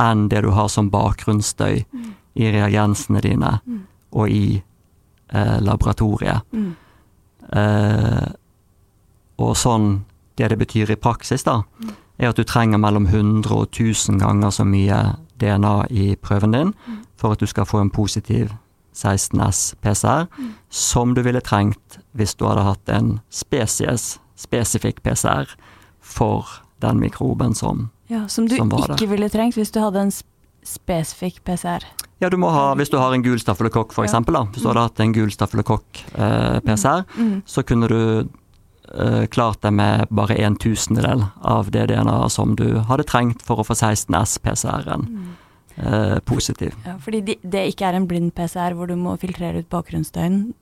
enn 0.00 0.28
det 0.32 0.42
du 0.44 0.50
har 0.56 0.68
som 0.72 0.90
bakgrunnsstøy 0.90 1.82
mm. 1.92 2.10
i 2.40 2.50
reagensene 2.50 3.22
dine 3.22 3.58
mm. 3.64 3.80
og 4.16 4.30
i 4.30 4.44
eh, 4.56 5.58
laboratoriet. 5.60 6.46
Mm. 6.52 6.70
Eh, 7.52 8.30
og 9.40 9.56
sånn 9.56 10.04
Det 10.40 10.48
det 10.48 10.56
betyr 10.56 10.90
i 10.90 10.96
praksis, 10.96 11.42
da, 11.44 11.58
er 12.16 12.30
at 12.30 12.38
du 12.38 12.44
trenger 12.48 12.78
mellom 12.80 13.06
100 13.10 13.50
og 13.52 13.66
1000 13.66 14.22
ganger 14.22 14.50
så 14.50 14.64
mye 14.64 15.00
DNA 15.36 15.74
i 15.90 16.16
prøven 16.16 16.54
din 16.54 16.70
mm. 16.72 16.94
for 17.20 17.34
at 17.34 17.40
du 17.40 17.46
skal 17.46 17.66
få 17.68 17.82
en 17.82 17.90
positiv 17.90 18.48
16S 18.96 19.74
PCR, 19.80 20.26
mm. 20.38 20.52
som 20.68 21.14
du 21.14 21.22
ville 21.22 21.40
trengt 21.40 22.00
hvis 22.12 22.34
du 22.34 22.46
hadde 22.48 22.66
hatt 22.66 22.92
en 22.92 23.18
species, 23.30 24.18
spesifikk 24.38 25.02
PCR, 25.06 25.50
for 26.00 26.48
den 26.82 27.00
mikroben 27.00 27.54
som, 27.54 27.88
ja, 28.10 28.26
som 28.28 28.48
du 28.48 28.56
som 28.56 28.70
ikke 28.72 29.10
ville 29.12 29.28
trengt 29.30 29.58
hvis 29.58 29.72
du 29.72 29.80
hadde 29.82 30.08
en 30.08 30.12
spesifikk 30.66 31.42
PCR. 31.44 31.84
Ja, 32.20 32.28
du 32.28 32.36
må 32.36 32.50
ha, 32.52 32.74
hvis 32.76 32.90
du 32.92 32.98
har 33.00 33.14
en 33.14 33.24
gul 33.24 33.38
staffelokokk, 33.40 33.94
for 33.96 34.04
ja. 34.04 34.20
Hvis 34.20 34.60
du 34.60 34.68
hadde 34.68 34.84
hatt 34.88 35.00
en 35.00 35.14
gul 35.16 35.30
staffelokokk-PCR, 35.32 36.66
eh, 36.66 37.16
mm. 37.16 37.28
mm. 37.30 37.36
så 37.48 37.64
kunne 37.64 37.88
du 37.88 38.00
eh, 38.92 39.24
klart 39.32 39.62
det 39.64 39.72
med 39.72 40.10
bare 40.10 40.36
en 40.36 40.58
tusendedel 40.60 41.24
av 41.40 41.70
det 41.72 41.86
DNA 41.92 42.18
som 42.28 42.56
du 42.60 42.82
hadde 42.90 43.08
trengt 43.08 43.44
for 43.46 43.62
å 43.62 43.64
få 43.64 43.78
16S-PCR-en. 43.78 45.06
Mm 45.08 45.30
eh, 45.80 46.18
positiv. 46.26 46.76
Ja, 46.86 46.96
fordi 47.02 47.22
de, 47.26 47.36
det 47.42 47.66
ikke 47.72 47.88
er 47.90 47.98
en 47.98 48.08
blind 48.10 48.32
PCR 48.36 48.76
hvor 48.78 48.90
du 48.90 48.96
må 49.00 49.16
filtrere 49.20 49.62
ut 49.62 49.70
bakgrunnsstøyen 49.72 50.52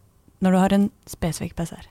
når 0.44 0.54
du 0.54 0.58
har 0.62 0.74
en 0.76 0.88
spesifikk 1.10 1.56
PCR. 1.58 1.84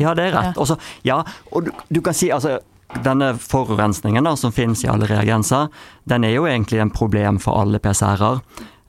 Ja, 0.00 0.14
det 0.14 0.28
er 0.28 0.34
rett. 0.36 0.54
Ja. 0.54 0.62
Også, 0.62 0.76
ja 1.06 1.20
og 1.50 1.66
du, 1.66 1.72
du, 1.88 2.00
kan 2.04 2.16
si 2.16 2.30
altså 2.32 2.58
denne 3.02 3.32
forurensningen 3.40 4.24
da, 4.28 4.36
som 4.38 4.54
finnes 4.54 4.84
i 4.84 4.90
alle 4.90 5.08
reagenser, 5.10 5.70
den 6.08 6.24
er 6.24 6.36
jo 6.36 6.46
egentlig 6.46 6.80
en 6.82 6.92
problem 6.94 7.40
for 7.42 7.58
alle 7.58 7.80
PCR-er. 7.82 8.42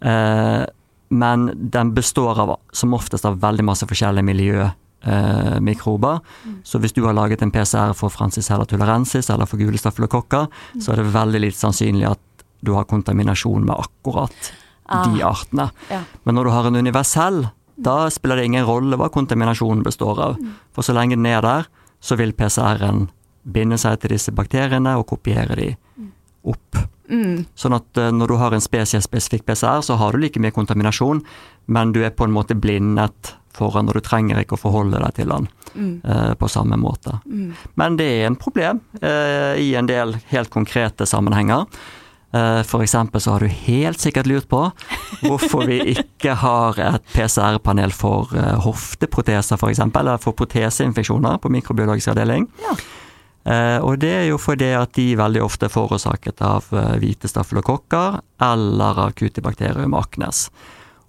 Eh, 0.05 0.65
men 1.09 1.47
den 1.55 1.93
består 1.95 2.39
av, 2.43 2.57
som 2.75 2.93
oftest 2.93 3.25
av 3.25 3.39
veldig 3.41 3.65
masse 3.65 3.87
forskjellige 3.87 4.27
miljømikrober. 4.27 6.19
Eh, 6.19 6.51
mm. 6.51 6.59
Så 6.67 6.81
hvis 6.83 6.93
du 6.93 7.05
har 7.07 7.15
laget 7.15 7.41
en 7.41 7.51
PCR 7.51 7.95
for 7.97 8.13
Francis 8.13 8.51
Heller 8.51 8.67
tularensis 8.67 9.31
eller 9.33 9.49
for 9.49 9.57
gule 9.61 9.79
stafylokokker, 9.79 10.49
mm. 10.51 10.81
så 10.83 10.93
er 10.93 11.01
det 11.01 11.13
veldig 11.15 11.43
lite 11.47 11.61
sannsynlig 11.61 12.09
at 12.11 12.21
du 12.59 12.73
har 12.77 12.87
kontaminasjon 12.89 13.65
med 13.65 13.75
akkurat 13.75 14.51
ah. 14.85 15.05
de 15.07 15.23
artene. 15.23 15.69
Ja. 15.91 16.01
Men 16.23 16.39
når 16.39 16.47
du 16.47 16.53
har 16.55 16.69
en 16.69 16.79
universell, 16.79 17.47
da 17.77 17.97
spiller 18.13 18.41
det 18.41 18.49
ingen 18.49 18.65
rolle 18.65 18.97
hva 18.97 19.11
kontaminasjonen 19.13 19.83
består 19.85 20.21
av. 20.31 20.41
Mm. 20.41 20.55
For 20.73 20.85
så 20.85 20.95
lenge 20.97 21.17
den 21.17 21.29
er 21.29 21.43
der, 21.45 21.69
så 22.01 22.17
vil 22.17 22.33
PCR-en 22.37 23.07
binde 23.47 23.77
seg 23.79 24.01
til 24.01 24.15
disse 24.15 24.33
bakteriene 24.35 24.97
og 24.99 25.07
kopiere 25.13 25.55
de 25.55 25.71
mm. 25.73 26.13
opp 26.53 26.85
Mm. 27.07 27.45
Sånn 27.55 27.75
at 27.77 27.99
eh, 27.99 28.11
når 28.11 28.31
du 28.31 28.37
har 28.41 28.53
en 28.53 28.63
spesiespesifikk 28.63 29.45
PCR, 29.47 29.81
så 29.85 29.97
har 29.99 30.13
du 30.13 30.21
like 30.21 30.41
mye 30.43 30.55
kontaminasjon, 30.55 31.21
men 31.71 31.93
du 31.95 32.01
er 32.03 32.15
på 32.15 32.27
en 32.27 32.35
måte 32.35 32.57
blindet 32.59 33.33
foran, 33.57 33.89
og 33.89 33.97
du 33.97 34.03
trenger 34.05 34.41
ikke 34.41 34.57
å 34.57 34.61
forholde 34.67 35.01
deg 35.01 35.21
til 35.21 35.33
den 35.33 35.49
Mm. 35.77 36.01
eh, 36.03 36.33
på 36.33 36.47
samme 36.49 36.73
måte. 36.79 37.19
Mm. 37.25 37.53
Men 37.75 37.97
det 37.97 38.05
er 38.05 38.25
en 38.25 38.35
problem 38.35 38.79
eh, 38.99 39.59
i 39.61 39.75
en 39.75 39.85
del 39.85 40.15
helt 40.31 40.49
konkrete 40.49 41.05
sammenhenger. 41.05 41.67
Eh, 42.33 42.81
eksempel 42.81 43.21
så 43.21 43.31
har 43.31 43.39
du 43.39 43.47
helt 43.47 43.99
sikkert 44.03 44.27
lurt 44.27 44.49
på 44.51 44.65
hvorfor 45.21 45.63
vi 45.69 45.77
ikke 45.95 46.33
har 46.41 46.75
et 46.83 47.03
PCR-panel 47.13 47.91
for 47.95 48.27
eh, 48.35 48.57
hofteproteser 48.65 49.55
f.eks., 49.55 49.79
eller 49.79 50.17
for 50.19 50.33
proteseinfeksjoner 50.35 51.37
på 51.39 51.49
mikrobiologisk 51.49 52.07
avdeling. 52.11 52.49
Ja. 52.65 52.75
Eh, 53.47 53.79
og 53.79 53.99
det 54.03 54.11
er 54.11 54.27
jo 54.27 54.35
fordi 54.37 54.73
at 54.75 54.91
de 54.99 55.15
veldig 55.15 55.39
ofte 55.45 55.65
er 55.69 55.71
forårsaket 55.71 56.41
av 56.43 56.67
hvite 56.99 57.27
staffelokokker 57.31 58.19
eller 58.43 58.99
av 59.07 59.15
Cutibacterium 59.15 59.95
acnes. 59.95 60.49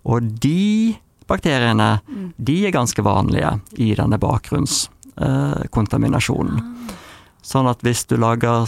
Og 0.06 0.22
de 0.38 0.94
bakteriene 1.28 2.00
Mm. 2.08 2.32
de 2.38 2.66
er 2.66 2.70
ganske 2.72 3.02
vanlige 3.02 3.60
i 3.76 3.94
denne 3.94 4.18
bakgrunnskontaminasjonen. 4.22 6.62
Sånn 7.42 7.66
at 7.68 7.82
hvis 7.82 8.04
du 8.08 8.16
lager 8.16 8.66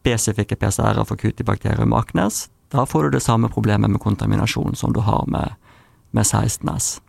spesifikke 0.00 0.56
PCR-er 0.56 1.04
for 1.04 1.20
Cutibacterium 1.20 1.92
acnes, 1.96 2.48
da 2.72 2.86
får 2.86 3.08
du 3.08 3.18
det 3.18 3.24
samme 3.24 3.50
problemet 3.52 3.90
med 3.90 4.00
kontaminasjon 4.00 4.76
som 4.78 4.92
du 4.94 5.00
har 5.04 5.26
med, 5.28 5.56
med 6.10 6.24
16S. 6.24 7.00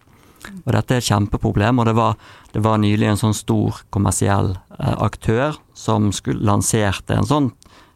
Og 0.66 0.72
dette 0.74 0.96
er 0.96 1.02
et 1.02 1.08
kjempeproblem, 1.08 1.80
og 1.80 1.86
det 1.86 1.94
var, 1.98 2.18
det 2.54 2.64
var 2.66 2.82
nylig 2.82 3.12
en 3.12 3.20
sånn 3.20 3.38
stor 3.38 3.84
kommersiell 3.94 4.56
eh, 4.80 4.96
aktør 4.98 5.60
som 5.78 6.10
skulle 6.16 6.46
lanserte 6.48 7.18
en 7.18 7.28
sånn 7.30 7.52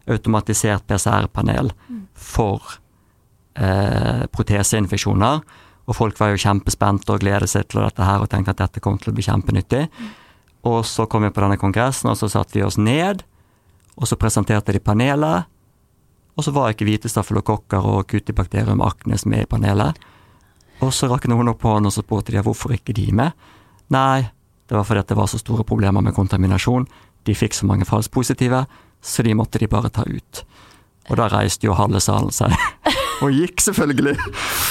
automatisert 0.06 0.86
PCR-panel 0.86 1.72
for 2.14 2.62
eh, 3.58 4.26
proteseinfeksjoner. 4.30 5.42
Og 5.86 5.98
folk 5.98 6.20
var 6.22 6.34
jo 6.34 6.42
kjempespente 6.42 7.14
og 7.14 7.26
gledet 7.26 7.50
seg 7.50 7.66
til 7.70 7.82
dette 7.82 8.06
her 8.06 8.22
og 8.22 8.30
tenkte 8.30 8.54
at 8.54 8.62
dette 8.62 8.84
kom 8.84 9.00
til 9.02 9.12
å 9.12 9.18
bli 9.18 9.26
kjempenyttig. 9.26 9.88
Og 10.70 10.82
så 10.90 11.06
kom 11.10 11.26
vi 11.26 11.34
på 11.34 11.42
denne 11.44 11.60
kongressen, 11.62 12.10
og 12.10 12.18
så 12.18 12.30
satte 12.32 12.58
vi 12.58 12.66
oss 12.66 12.78
ned, 12.82 13.22
og 13.96 14.08
så 14.10 14.18
presenterte 14.20 14.74
de 14.76 14.80
panelet. 14.84 15.46
Og 16.36 16.44
så 16.44 16.52
var 16.52 16.74
ikke 16.74 16.86
hvite 16.90 17.08
stafylokokker 17.12 17.86
og 17.88 18.08
Cutibacterium 18.12 18.82
acnes 18.84 19.24
med 19.26 19.46
i 19.46 19.50
panelet. 19.50 19.96
Og 20.84 20.92
så 20.94 21.08
rakk 21.08 21.30
noen 21.32 21.48
opp 21.54 21.64
hånden 21.64 21.88
og 21.88 21.94
så 21.96 22.04
spurte 22.04 22.34
de 22.36 22.42
hvorfor 22.44 22.74
ikke 22.76 22.94
de 22.98 23.06
med. 23.16 23.32
Nei, 23.96 24.26
det 24.68 24.76
var 24.76 24.84
fordi 24.84 25.06
det 25.08 25.16
var 25.16 25.30
så 25.32 25.40
store 25.40 25.64
problemer 25.64 26.04
med 26.04 26.16
kontaminasjon. 26.18 26.88
De 27.26 27.36
fikk 27.38 27.56
så 27.56 27.66
mange 27.70 27.86
falspositive, 27.88 28.66
så 29.02 29.24
de 29.24 29.34
måtte 29.38 29.62
de 29.62 29.70
bare 29.72 29.90
ta 29.94 30.04
ut. 30.04 30.44
Og 31.10 31.16
da 31.22 31.30
reiste 31.32 31.68
jo 31.70 31.78
halve 31.78 32.02
salen 32.04 32.34
seg. 32.36 32.52
Og 33.24 33.32
gikk, 33.32 33.62
selvfølgelig. 33.64 34.18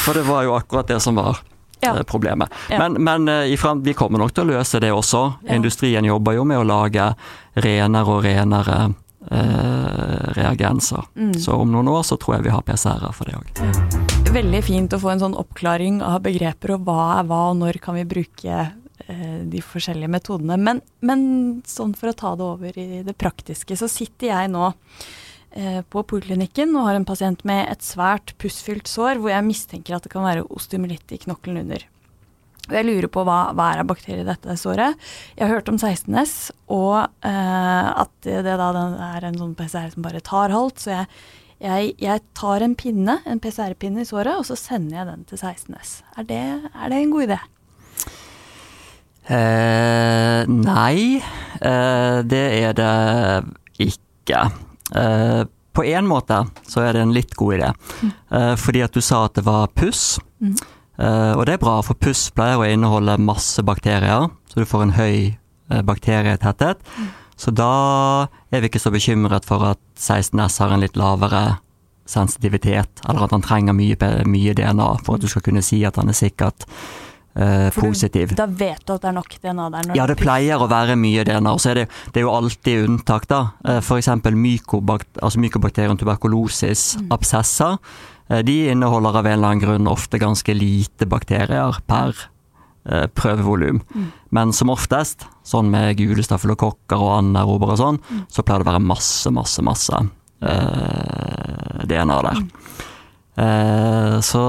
For 0.05 0.13
det 0.19 0.27
var 0.29 0.45
jo 0.45 0.53
akkurat 0.59 0.91
det 0.93 1.01
som 1.01 1.17
var 1.17 1.41
Ja. 1.81 1.95
eh, 1.97 2.03
problemet. 2.05 2.53
Ja. 2.71 2.79
Men, 2.83 2.99
men 3.05 3.29
eh, 3.29 3.53
i 3.53 3.57
frem, 3.57 3.81
vi 3.87 3.95
kommer 3.97 4.19
nok 4.21 4.35
til 4.37 4.45
å 4.45 4.59
løse 4.59 4.81
det 4.85 4.91
også. 4.93 5.23
Ja. 5.47 5.55
Industrien 5.57 6.05
jobber 6.05 6.37
jo 6.37 6.45
med 6.45 6.59
å 6.61 6.67
lage 6.69 7.07
renere 7.57 8.05
og 8.19 8.25
renere 8.27 8.95
eh, 9.31 10.33
reagenser. 10.37 11.05
Mm. 11.17 11.35
Så 11.41 11.57
om 11.57 11.73
noen 11.73 11.89
år 11.89 12.03
så 12.07 12.19
tror 12.21 12.37
jeg 12.37 12.47
vi 12.49 12.55
har 12.55 12.65
PCR-er 12.67 13.15
for 13.17 13.29
det 13.29 13.37
òg. 13.39 14.33
Veldig 14.35 14.63
fint 14.67 14.95
å 14.95 15.01
få 15.01 15.15
en 15.15 15.25
sånn 15.27 15.37
oppklaring 15.39 16.01
av 16.05 16.23
begreper, 16.25 16.77
og 16.77 16.89
hva 16.89 17.21
er 17.21 17.29
hva, 17.31 17.43
og 17.53 17.61
når 17.63 17.81
kan 17.85 17.99
vi 17.99 18.07
bruke 18.09 18.61
eh, 19.07 19.41
de 19.51 19.63
forskjellige 19.65 20.13
metodene. 20.17 20.59
Men, 20.61 20.83
men 21.05 21.27
sånn 21.69 21.95
for 21.99 22.11
å 22.11 22.19
ta 22.19 22.35
det 22.39 22.49
over 22.49 22.81
i 22.81 23.05
det 23.07 23.17
praktiske, 23.21 23.79
så 23.79 23.91
sitter 23.91 24.33
jeg 24.33 24.53
nå 24.53 24.71
eh, 24.71 25.81
på 25.87 26.05
poliklinikken 26.11 26.75
og 26.75 26.91
har 26.91 27.01
en 27.01 27.09
pasient 27.09 27.47
med 27.49 27.67
et 27.71 27.87
svært 27.87 28.37
pussfylt 28.43 28.91
sår, 28.91 29.23
hvor 29.23 29.35
jeg 29.35 29.47
mistenker 29.47 29.97
at 29.97 30.07
det 30.07 30.15
kan 30.15 30.27
være 30.27 30.47
osteomyelitt 30.51 31.17
i 31.17 31.23
knokkelen 31.27 31.65
under. 31.65 31.89
Og 32.65 32.77
jeg 32.79 32.87
lurer 32.89 33.11
på 33.13 33.25
hva, 33.29 33.39
hva 33.57 33.71
er 33.73 33.83
av 33.83 33.89
bakterier 33.91 34.23
i 34.23 34.27
dette 34.29 34.57
såret. 34.57 35.01
Jeg 35.37 35.45
har 35.45 35.59
hørt 35.59 35.69
om 35.69 35.77
16S, 35.77 36.37
og 36.73 36.97
eh, 37.27 37.89
at 37.93 38.13
det, 38.25 38.41
det 38.47 38.59
da 38.61 38.69
den 38.77 38.95
er 39.05 39.27
en 39.29 39.41
sånn 39.41 39.57
PCR 39.59 39.91
som 39.93 40.07
bare 40.07 40.23
tar 40.25 40.55
halvt. 40.55 40.85
Så 40.85 40.95
jeg, 40.95 41.09
jeg, 41.65 41.91
jeg 42.01 42.23
tar 42.39 42.65
en 42.65 42.77
pinne, 42.79 43.19
en 43.29 43.43
PCR-pinne 43.43 44.05
i 44.05 44.09
såret, 44.09 44.39
og 44.39 44.49
så 44.49 44.57
sender 44.59 45.03
jeg 45.03 45.11
den 45.11 45.27
til 45.29 45.41
16S. 45.43 45.99
Er 46.17 46.31
det, 46.31 46.45
er 46.73 46.95
det 46.95 47.03
en 47.03 47.13
god 47.13 47.29
idé? 47.29 47.41
Eh, 49.25 50.41
nei, 50.53 51.21
eh, 51.61 52.17
det 52.29 52.45
er 52.61 52.75
det 52.77 52.95
ikke. 53.85 54.41
Eh, 54.95 55.43
på 55.75 55.85
en 55.91 56.07
måte 56.07 56.45
så 56.71 56.85
er 56.85 56.95
det 56.95 57.03
en 57.03 57.15
litt 57.15 57.35
god 57.35 57.57
idé, 57.57 57.71
eh, 58.05 58.53
fordi 58.61 58.85
at 58.85 58.95
du 58.95 59.01
sa 59.03 59.25
at 59.27 59.37
det 59.37 59.45
var 59.47 59.73
puss. 59.75 60.21
Mm. 60.41 60.55
Eh, 60.99 61.33
og 61.35 61.45
det 61.47 61.57
er 61.57 61.63
bra, 61.63 61.79
for 61.83 61.99
puss 61.99 62.29
pleier 62.35 62.61
å 62.61 62.69
inneholde 62.69 63.17
masse 63.23 63.63
bakterier, 63.67 64.29
så 64.51 64.61
du 64.61 64.69
får 64.69 64.87
en 64.87 64.97
høy 64.99 65.17
eh, 65.35 65.83
bakterietetthet. 65.87 66.83
Så 67.35 67.51
da 67.51 68.29
er 68.55 68.63
vi 68.63 68.71
ikke 68.71 68.83
så 68.83 68.93
bekymret 68.95 69.47
for 69.49 69.65
at 69.73 69.81
16S 69.99 70.61
har 70.63 70.75
en 70.75 70.85
litt 70.85 70.99
lavere 70.99 71.59
sensitivitet, 72.07 73.03
eller 73.09 73.27
at 73.27 73.35
han 73.35 73.43
trenger 73.43 73.75
mye, 73.75 73.97
mye 74.29 74.55
DNA 74.55 74.91
for 75.07 75.17
at 75.17 75.25
du 75.25 75.31
skal 75.33 75.43
kunne 75.47 75.65
si 75.65 75.81
at 75.89 75.97
han 75.99 76.13
er 76.13 76.19
sikkert 76.19 76.67
eh, 77.35 77.71
positiv. 77.75 78.31
du-. 78.31 78.39
Da 78.39 78.47
vet 78.47 78.85
du 78.87 78.95
at 78.95 79.03
det 79.03 79.11
er 79.11 79.17
nok 79.19 79.37
DNA 79.43 79.69
der. 79.75 79.93
Ja, 79.99 80.07
det 80.07 80.19
pleier 80.21 80.63
å 80.63 80.71
være 80.71 80.99
mye 81.01 81.25
DNA. 81.27 81.57
Og 81.57 81.63
så 81.65 81.73
er 81.73 81.83
det, 81.83 81.87
det 82.13 82.23
er 82.23 82.29
jo 82.29 82.35
alltid 82.37 82.87
unntak, 82.87 83.27
da. 83.33 83.41
F.eks. 83.65 83.89
For 83.89 84.03
eksempel 84.03 84.39
mykobakt, 84.39 85.11
altså 85.19 85.43
mykobakterien 85.43 85.99
tuberkulosis, 85.99 86.93
absesser. 87.15 87.81
Eh, 88.31 88.43
De 88.43 88.71
inneholder 88.71 89.19
av 89.21 89.27
en 89.27 89.33
eller 89.39 89.49
annen 89.55 89.65
grunn 89.65 89.91
ofte 89.91 90.19
ganske 90.19 90.55
lite 90.55 91.07
bakterier 91.07 91.79
per 91.87 92.15
eh, 92.87 93.07
prøvevolum. 93.07 93.83
Mm. 93.95 94.09
Men 94.31 94.53
som 94.53 94.71
oftest, 94.73 95.27
sånn 95.47 95.71
med 95.73 95.97
gule 96.01 96.23
stafylokokker 96.25 97.01
og 97.01 97.19
anaerober 97.19 97.75
og 97.75 97.79
sånn, 97.81 98.01
Mm. 98.11 98.25
så 98.29 98.43
pleier 98.43 98.63
det 98.65 98.69
å 98.69 98.73
være 98.73 98.87
masse, 98.87 99.31
masse, 99.33 99.63
masse 99.63 100.01
eh, 100.43 101.85
DNA 101.89 102.19
der. 102.29 102.43
Eh, 103.37 104.21
så 104.23 104.43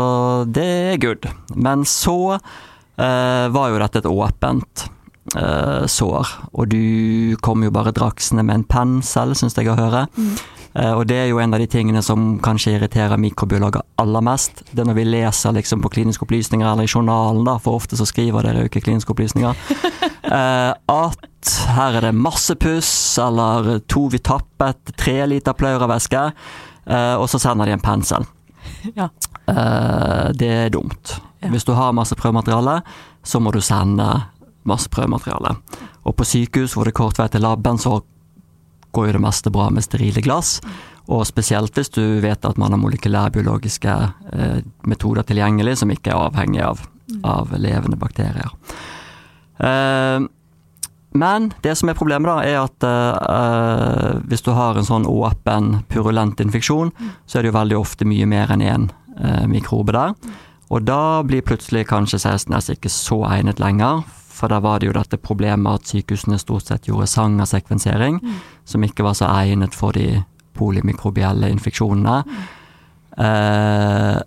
det 0.52 0.66
er 0.94 0.98
good. 1.02 1.26
Men 1.56 1.86
så 1.90 2.36
eh, 2.36 3.48
var 3.50 3.72
jo 3.72 3.80
dette 3.82 4.04
et 4.04 4.10
åpent 4.12 4.90
eh, 5.34 5.86
sår, 5.90 6.34
og 6.54 6.68
du 6.70 7.38
kom 7.46 7.64
jo 7.66 7.74
bare 7.74 7.94
draksende 7.96 8.46
med 8.46 8.60
en 8.60 8.68
pensel, 8.70 9.34
syns 9.38 9.58
jeg 9.58 9.72
å 9.72 9.80
høre. 9.80 10.06
Mm. 10.18 10.36
Uh, 10.76 10.92
og 11.00 11.06
det 11.08 11.16
er 11.16 11.30
jo 11.30 11.38
en 11.40 11.56
av 11.56 11.62
de 11.62 11.70
tingene 11.72 12.02
som 12.04 12.34
kanskje 12.44 12.74
irriterer 12.76 13.20
mikrobiologer 13.22 13.84
aller 14.02 14.24
mest. 14.28 14.60
Det 14.74 14.84
er 14.84 14.90
når 14.90 14.98
vi 14.98 15.06
leser 15.08 15.56
liksom 15.56 15.80
på 15.86 15.92
kliniske 15.94 16.26
opplysninger 16.28 16.68
eller 16.68 16.84
i 16.84 16.92
journalen, 16.92 17.46
da, 17.48 17.56
for 17.64 17.80
ofte 17.80 17.96
så 17.96 18.08
skriver 18.10 18.44
dere 18.44 18.66
jo 18.66 18.72
ikke 18.72 18.84
kliniske 18.84 19.16
opplysninger, 19.16 19.56
uh, 20.28 20.74
at 21.06 21.54
her 21.78 21.96
er 21.96 22.10
det 22.10 22.16
masse 22.18 22.58
puss, 22.60 22.92
eller 23.24 23.78
to 23.88 24.10
vi 24.12 24.20
tappet, 24.20 24.92
tre 25.00 25.22
liter 25.30 25.56
pleuravæske, 25.56 26.24
og 26.86 27.26
så 27.30 27.40
sender 27.42 27.70
de 27.70 27.74
en 27.74 27.82
pensel. 27.82 28.26
Ja. 28.94 29.08
Det 30.38 30.50
er 30.50 30.74
dumt. 30.74 31.16
Ja. 31.42 31.50
Hvis 31.54 31.66
du 31.66 31.72
har 31.78 31.94
masse 31.98 32.18
prøvemateriale, 32.18 32.80
så 33.26 33.42
må 33.42 33.54
du 33.54 33.62
sende 33.62 34.08
masse 34.69 34.91
prøvemateriale. 34.93 35.56
Og 36.06 36.15
på 36.17 36.28
sykehus 36.28 36.75
hvor 36.75 36.88
det 36.88 36.95
kort 36.97 37.19
vei 37.21 37.28
til 37.32 37.45
laben, 37.45 37.80
så 37.82 37.99
går 38.95 39.10
jo 39.10 39.15
det 39.17 39.23
meste 39.25 39.51
bra 39.54 39.69
med 39.73 39.86
sterile 39.86 40.23
glass. 40.23 40.60
Og 41.12 41.25
spesielt 41.28 41.75
hvis 41.78 41.91
du 41.93 42.01
vet 42.23 42.45
at 42.47 42.58
man 42.58 42.73
har 42.73 42.82
molekylærbiologiske 42.82 43.95
eh, 44.34 44.62
metoder 44.89 45.28
tilgjengelig 45.28 45.80
som 45.82 45.91
ikke 45.93 46.13
er 46.13 46.30
avhengig 46.30 46.63
av, 46.65 46.82
av 47.28 47.54
levende 47.62 47.99
bakterier. 48.01 48.49
Eh, 49.60 50.25
men 51.15 51.54
det 51.63 51.78
som 51.80 51.89
er 51.89 51.95
problemet, 51.95 52.28
da, 52.28 52.41
er 52.43 52.58
at 52.65 52.86
eh, 52.86 54.17
hvis 54.28 54.43
du 54.43 54.51
har 54.56 54.75
en 54.75 54.88
sånn 54.88 55.08
åpen, 55.08 55.86
purulent 55.91 56.41
infeksjon, 56.43 56.91
så 57.25 57.39
er 57.39 57.45
det 57.45 57.54
jo 57.54 57.60
veldig 57.60 57.78
ofte 57.80 58.08
mye 58.10 58.28
mer 58.28 58.51
enn 58.51 58.65
én 58.65 58.89
eh, 59.21 59.45
mikrobe 59.47 59.95
der. 59.95 60.15
Og 60.73 60.84
da 60.84 61.21
blir 61.23 61.45
plutselig 61.45 61.86
kanskje 61.88 62.19
16S 62.19 62.73
ikke 62.73 62.91
så 62.91 63.21
egnet 63.30 63.62
lenger, 63.63 64.04
for 64.36 64.52
da 64.52 64.60
var 64.63 64.82
det 64.82 64.89
jo 64.89 64.95
dette 64.98 65.19
problemet 65.21 65.80
at 65.80 65.91
sykehusene 65.91 66.39
stort 66.41 66.67
sett 66.67 66.89
gjorde 66.89 67.08
sangersekvensering, 67.08 68.19
som 68.67 68.84
ikke 68.84 69.06
var 69.08 69.15
så 69.15 69.30
egnet 69.32 69.76
for 69.78 69.95
de 69.95 70.24
polymikrobielle 70.56 71.50
infeksjonene. 71.52 72.17
Eh, 73.17 74.19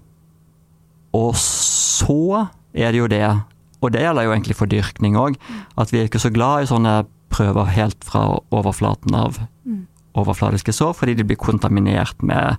og 1.18 1.36
så 1.40 2.48
er 2.72 2.92
det 2.92 3.02
jo 3.02 3.10
det, 3.12 3.22
og 3.82 3.92
det 3.92 4.02
gjelder 4.04 4.26
jo 4.26 4.32
egentlig 4.34 4.56
for 4.58 4.70
dyrkning 4.70 5.16
òg, 5.20 5.36
at 5.76 5.92
vi 5.92 6.00
er 6.00 6.08
ikke 6.08 6.22
så 6.24 6.32
glad 6.32 6.64
i 6.64 6.72
sånne 6.72 6.98
prøver 7.32 7.68
helt 7.76 8.04
fra 8.04 8.24
overflaten 8.50 9.14
av 9.14 9.40
Mm. 9.68 9.86
overfladiske 10.16 10.72
sår, 10.72 10.94
fordi 10.96 11.14
de 11.14 11.24
blir 11.24 11.36
kontaminert 11.36 12.22
med 12.22 12.56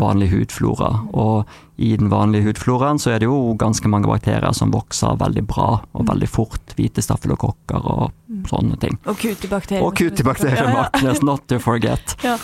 vanlig 0.00 0.30
hudflora. 0.32 0.90
Og 1.12 1.48
i 1.82 1.92
den 1.98 2.08
vanlige 2.12 2.46
hudfloraen 2.48 3.00
så 3.02 3.12
er 3.14 3.22
det 3.22 3.28
jo 3.28 3.54
ganske 3.60 3.88
mange 3.90 4.08
bakterier 4.08 4.54
som 4.56 4.72
vokser 4.72 5.18
veldig 5.20 5.44
bra 5.50 5.68
og 5.92 6.06
veldig 6.08 6.28
fort. 6.30 6.74
Hvite 6.78 7.04
staffelokokker 7.04 7.82
og 7.82 8.12
sånne 8.48 8.78
ting. 8.82 8.96
Og 9.06 9.18
kutibakterier. 9.20 9.84
Og 9.84 9.96
kutibakterier, 9.98 10.70
Ja, 11.04 11.16
not 11.22 11.46
to 11.50 11.58
forget. 11.62 12.16
Ja. 12.24 12.38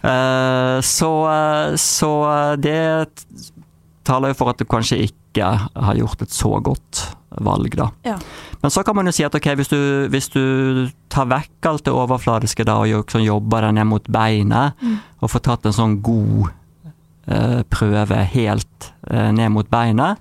Uh, 0.00 0.80
så, 0.80 1.10
eh, 1.28 1.74
så 1.76 2.10
eh, 2.30 2.52
det 2.56 2.78
taler 4.08 4.32
jo 4.32 4.38
for 4.38 4.48
at 4.52 4.60
du 4.60 4.64
kanskje 4.64 4.96
ikke 5.10 5.44
har 5.60 5.98
gjort 5.98 6.22
et 6.24 6.32
så 6.32 6.54
godt 6.64 7.02
valg, 7.44 7.76
da. 7.78 7.90
Ja. 8.04 8.16
Men 8.62 8.72
så 8.72 8.82
kan 8.82 8.96
man 8.96 9.06
jo 9.06 9.12
si 9.14 9.24
at 9.24 9.34
ok, 9.36 9.50
hvis 9.60 9.70
du, 9.70 9.78
hvis 10.10 10.30
du 10.32 10.40
tar 11.12 11.28
vekk 11.30 11.68
alt 11.70 11.84
det 11.86 11.92
overfladiske 11.94 12.64
da, 12.66 12.78
og 12.82 13.14
jobber 13.20 13.68
deg 13.68 13.76
ned 13.78 13.86
mot 13.92 14.08
beinet, 14.10 14.74
Mm. 14.80 14.96
og 15.20 15.30
får 15.30 15.44
tatt 15.46 15.66
en 15.68 15.76
sånn 15.76 16.00
god 16.02 16.50
prøve 17.70 18.24
helt 18.34 18.92
eh, 19.10 19.30
ned 19.32 19.50
mot 19.54 19.68
beinet, 19.70 20.18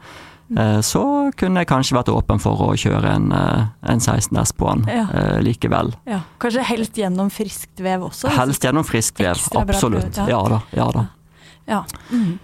eh, 0.58 0.80
så 0.86 1.04
kunne 1.38 1.62
jeg 1.64 1.68
kanskje 1.70 1.98
vært 1.98 2.12
åpen 2.14 2.40
for 2.42 2.58
å 2.68 2.72
kjøre 2.78 3.12
en, 3.16 3.32
eh, 3.32 3.66
en 3.94 4.00
16S 4.00 4.54
på 4.58 4.70
den 4.74 4.86
Ja. 4.96 5.06
eh, 5.14 5.40
likevel. 5.46 5.94
Ja. 6.10 6.22
Kanskje 6.40 6.64
helst 6.70 6.94
gjennom 6.98 7.30
friskt 7.30 7.80
vev 7.80 8.08
også? 8.10 8.30
Helst 8.34 8.62
gjennom 8.64 8.84
friskt 8.86 9.18
vev, 9.20 9.38
absolutt. 9.56 10.14
prøve, 10.16 10.28
ja. 10.30 10.38
Ja 10.38 10.44
da. 10.50 10.62
Ja 10.74 10.92
da. 10.92 11.08
Ja. 11.68 11.84
Mm. 12.12 12.38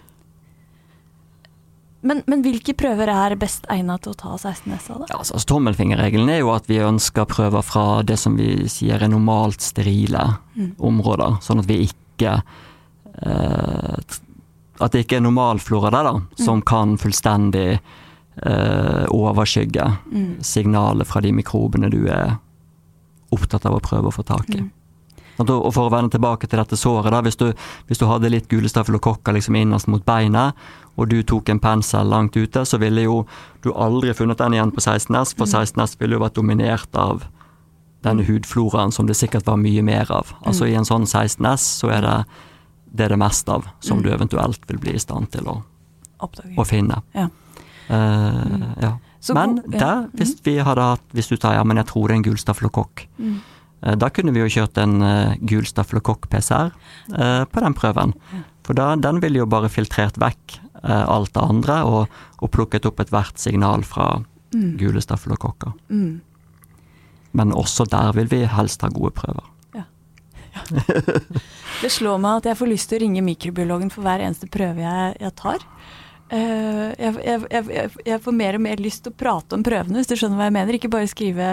Men, 2.06 2.20
men 2.30 2.44
hvilke 2.46 2.76
prøver 2.78 3.10
er 3.10 3.34
best 3.42 3.66
egnet 3.74 4.04
til 4.06 4.14
å 4.14 4.18
ta 4.20 4.36
16S 4.38 4.92
av? 4.94 5.06
Ja, 5.10 5.16
altså, 5.24 5.40
Tommelfingerregelen 5.50 6.30
er 6.30 6.44
jo 6.44 6.52
at 6.54 6.68
vi 6.70 6.78
ønsker 6.86 7.26
prøver 7.26 7.64
fra 7.66 7.86
det 8.06 8.20
som 8.22 8.36
vi 8.38 8.68
sier 8.70 9.02
er 9.02 9.10
normalt 9.10 9.62
sterile 9.66 10.36
Mm. 10.56 10.70
områder, 10.80 11.40
sånn 11.44 11.60
at 11.60 11.66
vi 11.68 11.82
ikke 11.90 12.36
eh, 13.26 13.85
At 14.80 14.92
det 14.92 15.06
ikke 15.06 15.18
er 15.18 15.26
normalflora 15.26 15.92
der, 15.92 16.04
da, 16.04 16.44
som 16.44 16.62
kan 16.62 16.98
fullstendig 16.98 17.80
eh, 18.44 19.06
overskygge 19.10 19.86
Mm. 20.12 20.44
signalet 20.44 21.08
fra 21.08 21.22
de 21.22 21.32
mikrobene 21.32 21.90
du 21.90 22.08
er 22.08 22.38
opptatt 23.32 23.66
av 23.66 23.76
å 23.78 23.80
prøve 23.84 24.08
å 24.08 24.14
få 24.14 24.24
tak 24.24 24.50
i. 24.50 24.62
Mm. 24.62 24.72
Og 25.40 25.50
og 25.50 25.74
For 25.74 25.90
å 25.90 25.92
vende 25.92 26.12
tilbake 26.12 26.48
til 26.48 26.60
dette 26.60 26.78
såret, 26.80 27.12
da, 27.12 27.22
hvis, 27.22 27.36
du, 27.36 27.54
hvis 27.88 27.98
du 28.00 28.06
hadde 28.08 28.30
litt 28.32 28.48
gule 28.48 28.70
stafylokokker 28.70 29.34
liksom 29.34 29.56
innerst 29.56 29.88
mot 29.88 30.06
beinet, 30.06 30.54
og 30.98 31.10
du 31.10 31.24
tok 31.24 31.50
en 31.50 31.60
pensel 31.60 32.08
langt 32.08 32.38
ute, 32.38 32.64
så 32.66 32.78
ville 32.80 33.04
jo 33.04 33.26
du 33.62 33.74
aldri 33.74 34.14
funnet 34.14 34.38
den 34.38 34.54
igjen 34.54 34.72
på 34.72 34.80
16S, 34.80 35.36
for 35.36 35.46
16S 35.46 35.98
ville 36.00 36.16
jo 36.16 36.24
vært 36.24 36.36
dominert 36.36 36.96
av 36.96 37.26
denne 38.04 38.24
hudfloraen 38.24 38.92
som 38.94 39.08
det 39.08 39.16
sikkert 39.18 39.46
var 39.46 39.58
mye 39.58 39.82
mer 39.84 40.12
av. 40.12 40.32
Altså 40.46 40.68
I 40.70 40.76
en 40.76 40.86
sånn 40.88 41.04
16S 41.04 41.66
så 41.82 41.90
er 41.92 42.02
det 42.06 42.26
det, 42.96 43.06
er 43.06 43.10
det 43.16 43.20
mest 43.20 43.50
av 43.50 43.66
som 43.80 43.98
Mm. 44.00 44.04
du 44.04 44.10
eventuelt 44.14 44.66
vil 44.68 44.78
bli 44.82 44.94
i 44.96 45.00
stand 45.02 45.30
til 45.32 45.46
å, 45.52 45.62
å 46.58 46.66
finne. 46.66 47.02
Ja. 47.14 47.28
Eh, 47.90 48.66
ja. 48.82 48.94
Så 49.22 49.34
Men 49.34 49.56
god- 49.58 49.74
ja. 49.74 49.80
der, 49.80 50.08
hvis 50.18 50.36
vi 50.46 50.58
hadde 50.62 50.82
hatt 50.82 51.02
Hvis 51.14 51.28
du 51.30 51.38
tar 51.38 51.54
ja, 51.56 51.64
men 51.64 51.78
jeg 51.78 51.88
tror 51.88 52.08
det 52.08 52.14
er 52.14 52.18
en 52.18 52.24
gul 52.24 52.38
stafylokokk, 52.38 53.08
Mm. 53.20 53.40
uh, 53.86 53.96
da 53.96 54.10
kunne 54.10 54.32
vi 54.34 54.40
jo 54.40 54.46
kjørt 54.62 54.78
en 54.78 55.02
uh, 55.02 55.36
gul 55.46 55.64
stafylokokk-PCR 55.66 56.72
eh, 57.18 57.46
på 57.46 57.60
den 57.62 57.74
prøven. 57.74 58.14
For 58.64 58.74
da, 58.74 58.96
den 58.96 59.20
ville 59.22 59.38
jo 59.40 59.46
bare 59.46 59.70
filtrert 59.70 60.18
vekk 60.18 60.60
eh, 60.84 61.06
alt 61.08 61.34
det 61.34 61.42
andre, 61.44 61.84
og, 61.86 62.08
og 62.42 62.52
plukket 62.52 62.86
opp 62.86 63.00
ethvert 63.00 63.38
signal 63.38 63.84
fra 63.84 64.24
Mm. 64.54 64.78
gule 64.78 65.02
stafylokokker. 65.02 65.74
Mm. 65.90 66.22
Men 67.34 67.52
også 67.52 67.84
der 67.90 68.14
vil 68.14 68.28
vi 68.28 68.46
helst 68.46 68.82
ha 68.82 68.88
gode 68.90 69.12
prøver. 69.12 69.44
Det 71.82 71.92
slår 71.92 72.20
meg 72.24 72.40
at 72.40 72.50
jeg 72.50 72.60
får 72.60 72.70
lyst 72.72 72.90
til 72.90 72.98
å 72.98 73.04
ringe 73.04 73.24
mikrobiologen 73.26 73.92
for 73.94 74.06
hver 74.06 74.24
eneste 74.24 74.48
prøve 74.52 74.84
jeg, 74.86 75.16
jeg 75.20 75.34
tar. 75.38 75.66
Eh, 76.34 76.92
jeg, 76.98 77.42
jeg, 77.52 77.90
jeg, 78.08 78.20
får 78.24 78.36
mer 78.36 78.58
og 78.58 78.64
mer 78.66 78.82
lyst 78.82 79.04
til 79.06 79.14
å 79.14 79.18
prate 79.20 79.58
om 79.58 79.66
prøvene, 79.66 80.00
hvis 80.00 80.10
du 80.10 80.16
skjønner 80.16 80.40
hva 80.40 80.48
jeg 80.50 80.56
mener. 80.58 80.78
Ikke 80.78 80.92
bare 80.94 81.12
skrive 81.12 81.50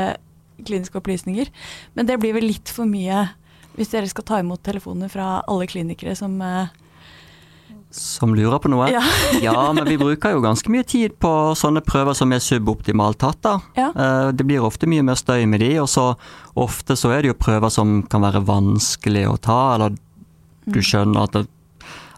kliniske 0.63 1.01
opplysninger. 1.01 1.51
Men 1.99 2.09
det 2.09 2.21
blir 2.23 2.37
vel 2.37 2.49
litt 2.53 2.71
for 2.73 2.89
mye 2.89 3.27
hvis 3.77 3.93
dere 3.93 4.09
skal 4.11 4.27
ta 4.29 4.39
imot 4.43 4.61
telefoner 4.65 5.09
fra 5.09 5.41
alle 5.49 5.67
klinikere 5.71 6.15
som 6.19 6.35
eh, 6.45 6.73
Som 7.93 8.33
lurer 8.35 8.59
på 8.63 8.71
noe? 8.73 8.87
Ja. 8.91 9.03
ja, 9.45 9.55
men 9.77 9.85
vi 9.89 9.99
bruker 10.01 10.33
jo 10.33 10.41
ganske 10.45 10.73
mye 10.73 10.85
tid 10.89 11.15
på 11.21 11.31
sånne 11.59 11.83
prøver 11.85 12.17
som 12.17 12.33
er 12.33 12.41
suboptimalt 12.41 13.19
tatt, 13.21 13.41
da. 13.45 13.57
Ja. 13.77 13.91
Eh, 13.93 14.29
Det 14.33 14.47
blir 14.49 14.65
ofte 14.65 14.89
mye 14.89 15.05
mer 15.05 15.19
støy 15.21 15.45
med 15.47 15.61
de, 15.61 15.75
og 15.83 15.89
så 15.93 16.13
ofte 16.57 16.97
så 16.97 17.13
er 17.13 17.23
det 17.23 17.33
jo 17.35 17.41
prøver 17.41 17.71
som 17.73 18.01
kan 18.09 18.25
være 18.25 18.45
vanskelig 18.49 19.27
å 19.29 19.37
ta, 19.41 19.75
eller 19.77 19.91
du 20.65 20.79
Mm. 20.79 20.83
skjønner 20.87 21.25
at, 21.27 21.37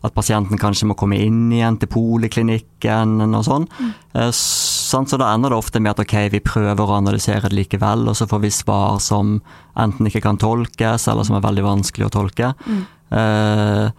at 0.04 0.12
pasienten 0.14 0.58
kanskje 0.60 0.86
må 0.90 0.94
komme 1.00 1.16
inn 1.16 1.50
igjen 1.50 1.78
til 1.80 1.88
poliklinikken 1.88 3.22
og 3.34 3.44
sånn. 3.46 3.64
Mm. 3.80 3.92
Så 4.36 5.18
da 5.18 5.30
ender 5.34 5.50
det 5.50 5.58
ofte 5.58 5.80
med 5.80 5.90
at 5.94 6.02
ok, 6.04 6.28
vi 6.30 6.40
prøver 6.44 6.84
å 6.86 6.98
analysere 7.00 7.48
det 7.48 7.56
likevel, 7.56 8.06
og 8.08 8.14
så 8.14 8.28
får 8.30 8.42
vi 8.44 8.50
svar 8.52 9.00
som 9.00 9.40
enten 9.80 10.06
ikke 10.06 10.22
kan 10.22 10.36
tolkes, 10.38 11.08
eller 11.08 11.24
som 11.24 11.36
er 11.38 11.46
veldig 11.48 11.64
vanskelig 11.64 12.06
å 12.06 12.12
tolke. 12.14 12.52
Mm. 12.68 12.84
Eh, 13.10 13.90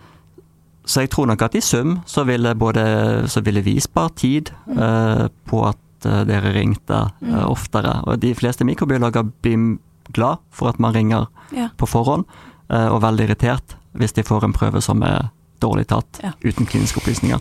så 0.86 1.02
jeg 1.02 1.10
tror 1.10 1.28
nok 1.28 1.42
at 1.42 1.56
i 1.56 1.62
sum 1.62 2.02
så 2.06 2.24
ville 2.26 2.54
både 2.56 3.28
så 3.32 3.42
ville 3.44 3.62
vi 3.66 3.80
spart 3.82 4.16
tid 4.22 4.52
eh, 4.70 5.28
på 5.50 5.64
at 5.68 6.06
eh, 6.06 6.24
dere 6.30 6.54
ringte 6.54 7.12
Mm. 7.22 7.40
oftere. 7.50 8.04
Og 8.08 8.20
de 8.20 8.34
fleste 8.36 8.64
mikrobiologer 8.66 9.24
blir 9.42 9.78
glad 10.14 10.38
for 10.52 10.70
at 10.70 10.80
man 10.80 10.94
ringer 10.94 11.28
Ja. 11.52 11.70
på 11.78 11.88
forhånd, 11.88 12.26
og 12.70 13.02
veldig 13.02 13.26
irritert 13.30 13.76
hvis 13.96 14.14
de 14.14 14.24
får 14.24 14.44
en 14.44 14.54
prøve 14.54 14.82
som 14.82 15.02
er 15.04 15.30
dårlig 15.62 15.88
tatt, 15.88 16.20
Ja. 16.24 16.32
uten 16.44 16.66
kliniske 16.66 16.98
opplysninger. 17.02 17.40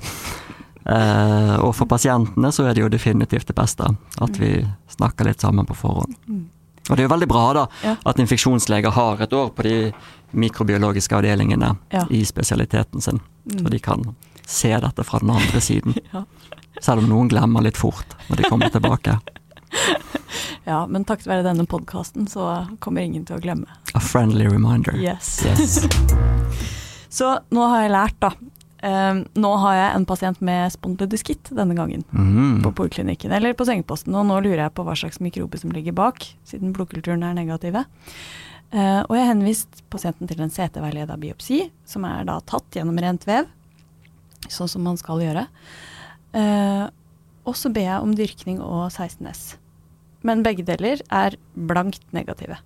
Og 1.64 1.74
for 1.74 1.87
pasientene 1.88 2.50
så 2.52 2.66
er 2.68 2.74
det 2.74 2.83
jo 2.85 2.88
definitivt 2.92 3.46
det 3.48 3.57
beste 3.57 3.85
at 4.20 4.37
vi 4.40 4.66
snakker 4.92 5.24
litt 5.24 5.40
sammen 5.40 5.66
på 5.66 5.74
forhånd. 5.76 6.14
Mm. 6.28 6.44
Og 6.90 6.96
det 6.96 7.00
er 7.04 7.09
jo 7.09 7.14
veldig 7.14 7.28
bra 7.30 7.44
da, 7.57 7.66
at 8.04 8.18
infeksjonsleger 8.20 8.92
har 8.92 9.20
et 9.24 9.33
år 9.33 9.50
på 9.57 9.62
de 9.64 9.76
mikrobiologiske 10.34 11.16
avdelingene 11.16 11.76
Ja. 11.94 12.06
i 12.10 12.24
spesialiteten 12.24 13.00
sin, 13.00 13.20
Mm. 13.44 13.58
så 13.64 13.70
de 13.70 13.78
kan 13.78 14.14
se 14.46 14.70
dette 14.80 15.04
fra 15.04 15.18
den 15.18 15.30
andre 15.30 15.60
siden. 15.60 15.94
Ja. 16.12 16.24
Selv 16.82 17.02
om 17.04 17.08
noen 17.08 17.28
glemmer 17.30 17.62
litt 17.62 17.76
fort 17.78 18.16
når 18.28 18.36
de 18.36 18.48
kommer 18.50 18.68
tilbake. 18.68 19.18
ja, 20.66 20.86
men 20.86 21.04
takket 21.04 21.26
være 21.30 21.44
denne 21.46 21.66
podkasten 21.70 22.26
så 22.30 22.66
kommer 22.80 23.04
ingen 23.04 23.24
til 23.28 23.36
å 23.36 23.40
glemme. 23.42 23.66
A 23.94 24.00
friendly 24.00 24.46
reminder. 24.48 24.96
Yes. 24.98 25.44
Yes. 25.46 25.86
Så 27.14 27.28
nå 27.54 27.66
har 27.70 27.84
jeg 27.84 27.92
lært, 27.94 28.16
da. 28.24 28.32
Um, 28.84 29.20
nå 29.40 29.50
har 29.62 29.76
jeg 29.78 29.96
en 29.96 30.04
pasient 30.04 30.40
med 30.44 30.72
spondylodyskitt 30.74 31.52
denne 31.56 31.76
gangen. 31.78 32.02
Mm. 32.12 32.58
på 32.64 32.72
poliklinikken 32.82 33.32
eller 33.32 33.54
på 33.56 33.64
sengeposten. 33.68 34.12
Og 34.18 34.26
nå 34.28 34.40
lurer 34.44 34.64
jeg 34.66 34.74
på 34.74 34.84
hva 34.84 34.96
slags 34.98 35.20
mikrobe 35.24 35.60
som 35.60 35.70
ligger 35.72 35.94
bak, 35.96 36.26
siden 36.44 36.74
blodkulturen 36.74 37.22
er 37.24 37.36
negative. 37.38 37.84
Eh, 38.74 39.00
og 39.06 39.14
jeg 39.14 39.22
har 39.22 39.30
henvist 39.30 39.82
pasienten 39.92 40.26
til 40.26 40.40
en 40.42 40.50
CT-veileda 40.50 41.14
biopsi, 41.20 41.60
som 41.87 42.06
er 42.08 42.26
da 42.26 42.40
tatt 42.42 42.74
gjennom 42.74 42.98
rent 42.98 43.22
vev, 43.28 43.46
sånn 44.50 44.70
som 44.70 44.82
man 44.82 44.98
skal 44.98 45.22
gjøre. 45.22 45.44
Eh, 46.34 46.87
og 47.46 47.58
så 47.58 47.70
ber 47.70 47.87
jeg 47.87 48.02
om 48.02 48.14
dyrkning 48.18 48.58
og 48.64 48.88
16S. 48.88 49.54
Men 50.26 50.42
begge 50.42 50.64
deler 50.66 51.04
er 51.12 51.37
blankt 51.54 52.02
negative. 52.16 52.56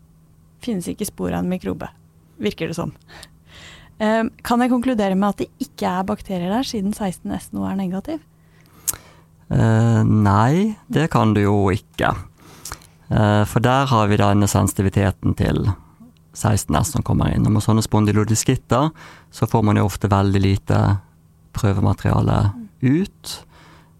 Finnes 0.64 0.88
ikke 0.88 1.08
spor 1.08 1.34
av 1.34 1.42
en 1.42 1.50
mikrobe, 1.50 1.90
virker 2.40 2.70
det 2.70 2.78
som. 2.78 2.94
Eh, 3.98 4.22
kan 4.46 4.64
jeg 4.64 4.70
konkludere 4.70 5.18
med 5.18 5.34
at 5.34 5.40
det 5.42 5.66
ikke 5.66 5.90
er 5.90 6.08
bakterier 6.08 6.52
der, 6.54 6.64
siden 6.64 6.92
16S 6.94 7.50
nå 7.50 7.68
er 7.68 7.74
negativ? 7.74 8.24
Nei, 9.48 10.76
det 10.92 11.06
kan 11.10 11.32
du 11.32 11.40
jo 11.40 11.54
ikke. 11.72 12.10
For 13.08 13.64
der 13.64 13.88
har 13.88 14.10
vi 14.10 14.18
denne 14.20 14.44
sensitiviteten 14.46 15.32
til 15.40 15.62
16S 16.38 16.94
som 16.94 17.04
kommer 17.06 17.34
inn. 17.34 17.46
Og 17.46 17.56
med 17.56 17.64
sånne 17.64 17.84
spondylodiskitter 17.84 18.90
så 19.34 19.50
får 19.50 19.66
man 19.66 19.80
jo 19.80 19.86
ofte 19.88 20.10
veldig 20.10 20.42
lite 20.44 20.80
prøvemateriale 21.58 22.38
ut. 22.86 23.34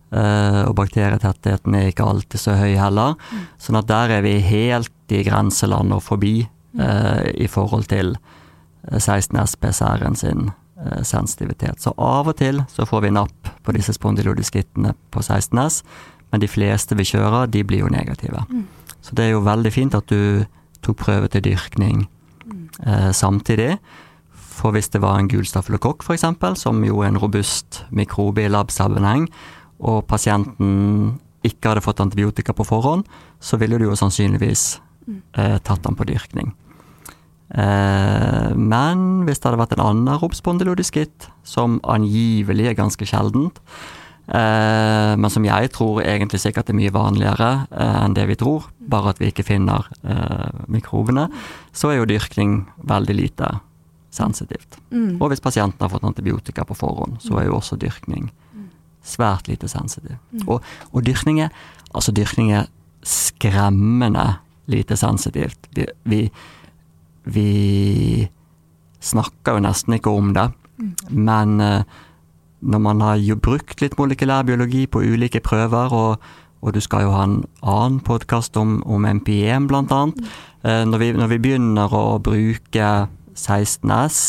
Eh, 0.08 0.62
og 0.64 0.76
bakterietettheten 0.78 1.74
er 1.76 1.90
ikke 1.90 2.06
alltid 2.06 2.40
så 2.40 2.56
høy 2.56 2.78
heller. 2.80 3.18
Sånn 3.60 3.80
at 3.80 3.90
der 3.90 4.18
er 4.18 4.24
vi 4.24 4.38
helt 4.44 5.12
i 5.12 5.24
grenseland 5.26 5.92
og 5.96 6.04
forbi 6.06 6.36
eh, 6.44 7.28
i 7.36 7.48
forhold 7.50 7.88
til 7.92 8.14
16S-PCR-en 8.88 10.16
sin 10.16 10.50
eh, 10.80 11.02
sensitivitet. 11.04 11.82
Så 11.82 11.92
av 11.96 12.30
og 12.30 12.38
til 12.40 12.62
så 12.72 12.86
får 12.88 13.04
vi 13.04 13.14
napp 13.18 13.52
på 13.64 13.74
disse 13.76 13.92
spondylodiskittene 13.96 14.94
på 15.12 15.24
16S, 15.24 15.82
men 16.32 16.44
de 16.44 16.48
fleste 16.50 16.96
vi 16.96 17.08
kjører, 17.08 17.48
de 17.52 17.64
blir 17.64 17.84
jo 17.84 17.92
negative. 17.92 18.44
Mm. 18.48 18.66
Så 19.00 19.16
det 19.16 19.28
er 19.28 19.36
jo 19.36 19.44
veldig 19.44 19.72
fint 19.72 19.96
at 19.96 20.08
du 20.08 20.44
tok 20.84 20.98
prøve 21.00 21.28
til 21.32 21.44
dyrkning 21.44 22.04
eh, 22.04 22.17
samtidig. 23.12 23.78
For 24.32 24.74
hvis 24.74 24.90
det 24.90 25.00
var 25.02 25.18
en 25.18 25.28
gul 25.30 25.46
stafylokokk 25.46 26.02
f.eks., 26.02 26.24
som 26.58 26.82
jo 26.86 27.00
er 27.02 27.12
en 27.12 27.18
robust 27.18 27.84
mikrobe 27.90 28.44
i 28.44 28.50
lab-sammenheng, 28.50 29.28
og 29.78 30.06
pasienten 30.10 31.18
ikke 31.46 31.70
hadde 31.70 31.82
fått 31.84 32.02
antibiotika 32.02 32.54
på 32.54 32.66
forhånd, 32.66 33.04
så 33.38 33.58
ville 33.58 33.78
du 33.78 33.86
jo 33.86 33.98
sannsynligvis 33.98 34.80
Mm. 35.08 35.22
eh, 35.34 35.58
tatt 35.58 35.82
den 35.82 35.96
på 35.96 36.04
dyrkning. 36.04 36.52
Eh, 37.48 38.54
men 38.54 39.24
hvis 39.24 39.40
det 39.40 39.48
hadde 39.48 39.62
vært 39.62 39.72
en 39.78 39.84
annen 39.86 40.20
robspondylodyskitt, 40.20 41.30
som 41.44 41.80
angivelig 41.82 42.68
er 42.68 42.76
ganske 42.76 43.08
sjeldent, 43.08 43.60
eh, 44.28 45.12
men 45.16 45.30
som 45.32 45.44
jeg 45.46 45.70
tror 45.74 46.02
egentlig 46.04 46.40
sikkert 46.42 46.70
er 46.70 46.76
mye 46.78 46.92
vanligere 46.94 47.50
eh, 47.70 47.96
enn 48.04 48.16
det 48.16 48.26
vi 48.30 48.36
tror, 48.40 48.68
bare 48.78 49.12
at 49.12 49.22
vi 49.22 49.30
ikke 49.32 49.46
finner 49.46 49.88
eh, 50.02 50.64
mikrobene, 50.68 51.28
så 51.72 51.92
er 51.92 52.00
jo 52.00 52.08
dyrkning 52.08 52.60
veldig 52.88 53.16
lite 53.16 53.52
sensitivt. 54.14 54.78
Mm. 54.90 55.18
Og 55.20 55.30
hvis 55.32 55.44
pasienten 55.44 55.84
har 55.84 55.92
fått 55.92 56.06
antibiotika 56.08 56.64
på 56.64 56.76
forhånd, 56.78 57.18
så 57.24 57.40
er 57.40 57.48
jo 57.48 57.58
også 57.58 57.78
dyrkning 57.80 58.30
svært 59.04 59.48
lite 59.48 59.68
sensitiv. 59.68 60.16
Mm. 60.32 60.46
Og, 60.48 60.64
og 60.92 61.04
dyrkning 61.04 61.42
er 61.44 61.52
altså 61.94 62.12
dyrkning 62.12 62.52
er 62.52 62.68
skremmende 63.06 64.38
lite 64.68 64.96
sensitivt. 65.00 65.68
Vi, 65.72 65.86
vi, 66.04 66.22
vi 67.24 67.50
snakker 69.00 69.56
jo 69.56 69.64
nesten 69.64 69.96
ikke 69.96 70.12
om 70.12 70.34
det, 70.36 70.50
Mm. 70.78 70.94
men 71.10 71.60
eh, 71.60 71.82
når 72.60 72.82
man 72.82 73.00
har 73.04 73.16
jo 73.22 73.36
brukt 73.38 73.82
litt 73.82 73.96
molekylærbiologi 73.98 74.86
på 74.90 75.02
ulike 75.04 75.40
prøver, 75.44 75.94
og, 75.94 76.28
og 76.62 76.74
du 76.74 76.80
skal 76.82 77.06
jo 77.06 77.14
ha 77.14 77.24
en 77.28 77.40
annen 77.62 78.00
podkast 78.04 78.56
om, 78.58 78.80
om 78.86 79.06
MPM 79.06 79.68
blant 79.70 79.94
annet, 79.94 80.20
eh, 80.64 80.84
når, 80.88 81.02
vi, 81.02 81.12
når 81.18 81.32
vi 81.34 81.40
begynner 81.46 81.94
å 81.94 82.18
bruke 82.22 82.90
16S, 83.38 84.20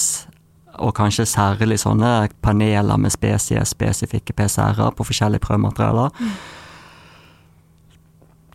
og 0.79 0.93
kanskje 0.95 1.25
særlig 1.27 1.79
sånne 1.81 2.29
paneler 2.43 3.01
med 3.01 3.11
spesiespesifikke 3.11 4.35
PCR-er 4.37 4.93
på 4.95 5.07
forskjellige 5.09 5.43
prøvematerialer, 5.43 6.13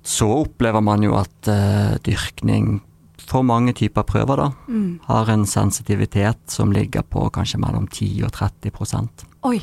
så 0.04 0.28
opplever 0.44 0.84
man 0.84 1.04
jo 1.04 1.16
at 1.16 1.48
uh, 1.48 1.96
dyrkning 2.04 2.78
for 3.26 3.42
mange 3.42 3.72
typer 3.74 4.02
prøver 4.02 4.36
da, 4.36 4.50
Mm. 4.68 5.00
har 5.06 5.30
en 5.30 5.44
sensitivitet 5.46 6.38
som 6.50 6.72
ligger 6.72 7.02
på 7.02 7.30
kanskje 7.30 7.58
mellom 7.60 7.86
10 7.88 8.22
og 8.24 8.32
30 8.32 8.70
prosent. 8.70 9.24
Oi. 9.44 9.60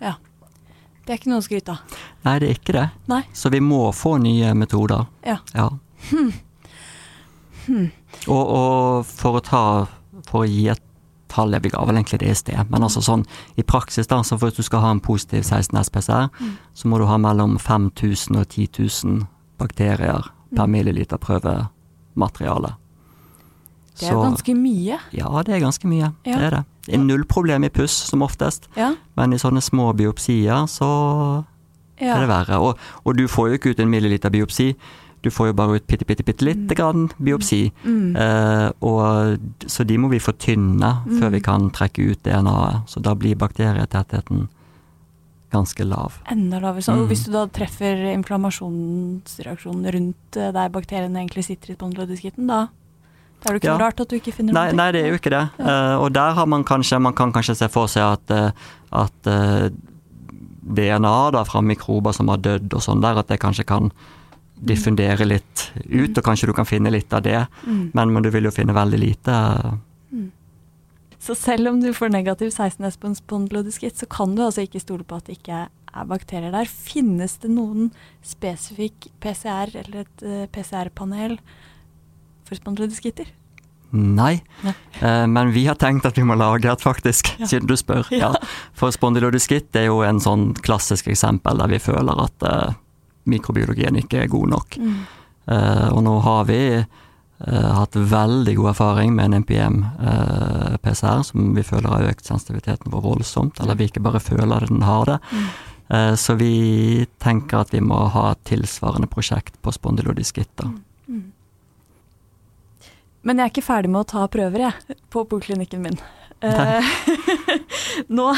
Ja. 0.00 0.14
Det 1.06 1.12
er 1.12 1.18
ikke 1.18 1.30
noe 1.30 1.40
å 1.42 1.44
skryte 1.44 1.68
av. 1.70 1.78
Nei, 2.24 2.38
det 2.38 2.48
er 2.48 2.54
ikke 2.54 2.72
det. 2.72 2.90
Nei. 3.08 3.22
Så 3.34 3.50
vi 3.50 3.60
må 3.60 3.92
få 3.92 4.18
nye 4.20 4.54
metoder. 4.54 5.06
Ja. 5.26 5.38
Ja. 5.54 5.68
Og, 8.28 8.48
og 8.48 9.06
for 9.08 9.38
å 9.38 9.42
ta 9.44 9.62
For 10.28 10.44
å 10.44 10.48
gi 10.48 10.68
et 10.72 10.80
tall, 11.28 11.50
Jeg 11.56 11.72
ga 11.72 11.84
vel 11.84 11.96
egentlig 11.98 12.20
det 12.20 12.28
i 12.30 12.34
sted, 12.38 12.70
men 12.70 12.82
altså 12.86 13.00
sånn 13.02 13.24
i 13.58 13.62
praksis, 13.66 14.06
da, 14.06 14.20
så 14.22 14.36
hvis 14.38 14.54
du 14.54 14.62
skal 14.62 14.80
ha 14.84 14.90
en 14.94 15.00
positiv 15.02 15.42
16 15.42 15.80
SPCR, 15.82 16.28
Mm. 16.40 16.52
så 16.74 16.86
må 16.88 16.98
du 16.98 17.06
ha 17.06 17.16
mellom 17.18 17.56
5000 17.58 18.36
og 18.38 18.46
10 18.48 18.68
000 19.04 19.26
bakterier 19.58 20.22
per 20.54 20.66
milliliter 20.66 21.18
milliliter 21.18 21.68
prøvemateriale. 22.14 22.74
Det 23.94 24.08
er 24.08 24.12
jo 24.16 24.22
ganske 24.24 24.54
mye. 24.58 24.98
Ja, 25.14 25.28
det 25.46 25.54
er 25.54 25.60
ganske 25.62 25.86
mye. 25.86 26.12
Ja. 26.26 26.36
Det 26.38 26.42
er 26.48 26.50
det. 26.50 26.64
Det 26.86 26.94
er 26.94 27.04
null 27.04 27.24
problem 27.24 27.64
i 27.64 27.68
puss, 27.70 27.92
som 28.10 28.22
oftest, 28.22 28.68
Ja. 28.76 28.94
men 29.16 29.32
i 29.32 29.36
sånne 29.38 29.62
små 29.62 29.92
biopsier 29.96 30.66
så 30.68 31.44
ja. 32.00 32.16
er 32.16 32.20
det 32.20 32.28
verre. 32.28 32.58
Og, 32.58 32.78
og 33.04 33.16
du 33.16 33.26
får 33.28 33.48
jo 33.48 33.54
ikke 33.54 33.70
ut 33.70 33.80
en 33.80 33.88
milliliter 33.90 34.30
biopsi, 34.30 34.74
du 35.22 35.30
får 35.30 35.46
jo 35.46 35.52
bare 35.54 35.76
ut 35.78 35.86
bitte, 35.86 36.04
bitte, 36.04 36.22
bitte 36.24 36.44
lite 36.44 36.74
grann 36.76 37.06
biopsi. 37.16 37.70
Mm. 37.84 38.16
Eh, 38.16 38.70
og, 38.82 39.38
så 39.66 39.84
de 39.88 39.96
må 39.96 40.10
vi 40.10 40.18
fortynne 40.20 40.90
før 41.06 41.28
Mm. 41.30 41.32
vi 41.32 41.40
kan 41.40 41.70
trekke 41.70 42.10
ut 42.10 42.22
DNA-et. 42.24 42.82
Så 42.90 43.00
da 43.00 43.14
blir 43.14 43.34
bakterietettheten 43.36 44.48
ganske 45.54 45.86
lav. 45.86 46.18
Enda 46.30 46.58
lavere. 46.60 46.82
Så, 46.84 46.92
Mm. 46.98 47.06
hvis 47.10 47.24
du 47.26 47.32
da 47.32 47.46
treffer 47.46 48.02
inflammasjonsreaksjonen 48.12 49.92
rundt 49.94 50.36
eh, 50.36 50.50
der 50.52 50.68
bakteriene 50.74 51.20
egentlig 51.22 51.44
sitter 51.46 51.72
i 51.72 51.76
spondylodiskitten, 51.78 52.46
da, 52.50 52.66
da 53.42 53.50
er 53.50 53.54
det 53.58 53.62
ikke 53.62 53.72
Ja. 53.72 53.78
rart 53.78 54.00
at 54.00 54.08
du 54.10 54.16
ikke 54.18 54.34
finner 54.34 54.52
Nei, 54.52 54.66
noe. 54.72 54.76
nei, 54.82 54.90
det 54.92 55.04
er 55.04 55.10
jo 55.12 55.18
ikke 55.18 55.30
det. 55.34 55.44
Eh, 55.60 55.96
og 56.00 56.12
der 56.12 56.34
har 56.34 56.46
man 56.46 56.64
kanskje 56.64 57.00
Man 57.00 57.14
kan 57.14 57.32
kanskje 57.32 57.56
se 57.56 57.68
for 57.68 57.86
seg 57.86 58.02
at, 58.02 58.30
uh, 58.30 58.50
at 58.92 59.26
uh, 59.26 59.68
DNA 60.64 61.30
da 61.32 61.44
fra 61.44 61.60
mikrober 61.60 62.12
som 62.14 62.28
har 62.28 62.38
dødd 62.38 62.72
og 62.72 62.80
sånn 62.80 63.00
der, 63.02 63.18
at 63.18 63.28
det 63.28 63.40
kanskje 63.40 63.66
kan 63.66 63.90
diffundere 64.64 65.26
litt 65.26 65.70
ut, 65.90 66.16
og 66.16 66.24
kanskje 66.24 66.46
du 66.46 66.52
kan 66.56 66.64
finne 66.64 66.90
litt 66.90 67.12
av 67.12 67.22
det. 67.22 67.46
Mm. 67.66 67.90
Men, 67.92 68.12
men 68.14 68.22
du 68.22 68.30
vil 68.30 68.44
jo 68.44 68.50
finne 68.54 68.72
veldig 68.72 68.98
lite. 68.98 69.32
Så 71.24 71.36
selv 71.38 71.70
om 71.70 71.78
du 71.80 71.88
får 71.96 72.12
negativ 72.12 72.50
16S 72.52 72.98
på 73.00 73.08
en 73.08 73.16
spondylodiskitt, 73.16 73.96
så 73.96 74.08
kan 74.10 74.34
du 74.36 74.42
altså 74.44 74.66
ikke 74.66 74.82
stole 74.82 75.06
på 75.08 75.16
at 75.16 75.30
det 75.30 75.38
ikke 75.38 75.62
er 75.70 76.10
bakterier 76.10 76.52
der. 76.52 76.68
Finnes 76.68 77.38
det 77.40 77.52
noen 77.54 77.88
spesifikk 78.26 79.08
PCR 79.24 79.72
eller 79.72 80.02
et 80.04 80.26
uh, 80.26 80.44
PCR-panel 80.52 81.38
for 82.44 82.60
spondylodiskitter? 82.60 83.32
Nei. 83.94 84.42
Nei. 84.66 84.74
Uh, 85.00 85.24
men 85.30 85.54
vi 85.54 85.64
har 85.70 85.78
tenkt 85.80 86.04
at 86.04 86.18
vi 86.18 86.26
må 86.28 86.36
lage 86.36 86.68
et, 86.68 86.84
faktisk, 86.84 87.32
Ja. 87.40 87.48
siden 87.48 87.70
du 87.70 87.76
spør. 87.80 88.04
Ja. 88.12 88.34
Ja. 88.34 88.54
For 88.76 88.92
spondylodiskitt 88.92 89.72
er 89.80 89.88
jo 89.88 90.02
en 90.04 90.20
sånn 90.20 90.50
klassisk 90.60 91.08
eksempel 91.14 91.62
der 91.62 91.72
vi 91.72 91.80
føler 91.80 92.24
at 92.26 92.48
uh, 92.50 92.74
mikrobiologien 93.30 93.96
ikke 94.02 94.26
er 94.26 94.32
god 94.32 94.50
nok. 94.58 94.76
Mm. 94.76 94.98
Eh, 95.44 95.88
og 95.92 96.00
nå 96.04 96.18
har 96.24 96.46
vi 96.48 96.60
eh, 96.78 96.84
hatt 97.44 97.96
veldig 97.96 98.54
god 98.56 98.70
erfaring 98.70 99.14
med 99.16 99.26
en 99.26 99.42
NPM-PCR, 99.42 101.22
som 101.28 101.50
vi 101.56 101.64
føler 101.66 101.92
har 101.92 102.06
økt 102.08 102.24
sensitiviteten 102.24 102.92
vår 102.92 103.02
voldsomt. 103.04 103.60
Eller 103.60 103.76
vi 103.76 103.90
ikke 103.90 104.02
bare 104.04 104.22
føler 104.22 104.64
at 104.64 104.72
den 104.72 104.86
har 104.86 105.04
det. 105.10 105.18
Mm. 105.32 105.48
Eh, 105.88 106.14
så 106.14 106.34
vi 106.34 107.06
tenker 107.18 107.60
at 107.60 107.74
vi 107.74 107.80
må 107.84 107.98
ha 108.14 108.30
et 108.32 108.44
tilsvarende 108.48 109.08
prosjekt 109.10 109.60
på 109.62 109.72
spondylodiskitter. 109.72 110.72
Mm. 111.08 111.24
Men 113.24 113.40
jeg 113.40 113.44
er 113.44 113.52
ikke 113.52 113.66
ferdig 113.66 113.92
med 113.92 114.04
å 114.04 114.10
ta 114.14 114.26
prøver, 114.28 114.66
jeg, 114.66 114.98
på 115.12 115.24
poliklinikken 115.28 115.84
min. 115.84 116.00
Eh, 116.44 116.96
nå, 118.18 118.30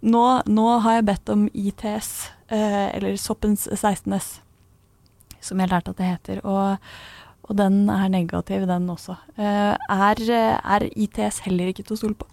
nå, 0.00 0.24
nå 0.44 0.66
har 0.84 0.98
jeg 0.98 1.08
bedt 1.12 1.32
om 1.32 1.46
ITS, 1.52 2.10
eh, 2.48 2.88
eller 2.96 3.16
soppens 3.20 3.68
16S, 3.72 4.38
som 5.44 5.60
jeg 5.60 5.72
lærte 5.72 5.94
at 5.94 6.00
det 6.00 6.12
heter. 6.12 6.42
Og, 6.44 6.90
og 7.48 7.56
den 7.56 7.88
er 7.90 8.08
negativ, 8.12 8.66
den 8.68 8.88
også. 8.92 9.16
Eh, 9.36 9.74
er, 9.74 10.20
er 10.30 10.84
ITS 10.92 11.40
heller 11.46 11.70
ikke 11.72 11.82
til 11.88 11.96
å 11.96 12.00
stole 12.02 12.18
på? 12.20 12.26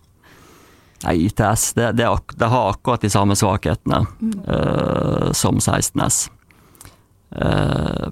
Nei, 1.06 1.16
ITS 1.28 1.74
det, 1.78 1.92
det, 2.00 2.08
det 2.40 2.50
har 2.50 2.70
akkurat 2.74 3.02
de 3.04 3.10
samme 3.12 3.36
svakhetene 3.38 4.06
Mm. 4.20 4.36
uh, 4.48 5.32
som 5.36 5.60
16S. 5.60 6.30
Uh, 7.36 8.10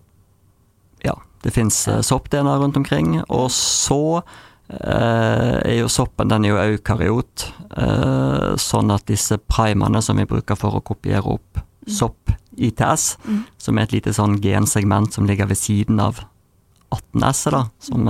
ja, 1.03 1.13
det 1.43 1.53
fins 1.55 1.87
uh, 1.87 2.01
sopp-DNA 2.03 2.57
rundt 2.59 2.77
omkring. 2.77 3.21
Og 3.29 3.49
så 3.55 4.21
eh, 4.73 5.57
er 5.63 5.77
jo 5.81 5.89
soppen 5.91 6.29
den 6.31 6.45
er 6.47 6.53
jo 6.53 6.59
eukaryot, 6.63 7.43
eh, 7.77 8.53
sånn 8.59 8.93
at 8.95 9.05
disse 9.11 9.37
primene 9.37 10.01
som 10.01 10.17
vi 10.17 10.25
bruker 10.29 10.57
for 10.57 10.79
å 10.79 10.83
kopiere 10.85 11.35
opp 11.35 11.59
sopp-ITS, 11.87 13.17
Mm. 13.27 13.41
som 13.57 13.77
er 13.77 13.83
et 13.83 13.91
lite 13.97 14.13
sånn 14.15 14.37
gensegment 14.41 15.13
som 15.13 15.27
ligger 15.27 15.49
ved 15.51 15.57
siden 15.59 15.99
av 15.99 16.23
18S, 16.93 17.43
da, 17.53 17.65
som 17.83 18.09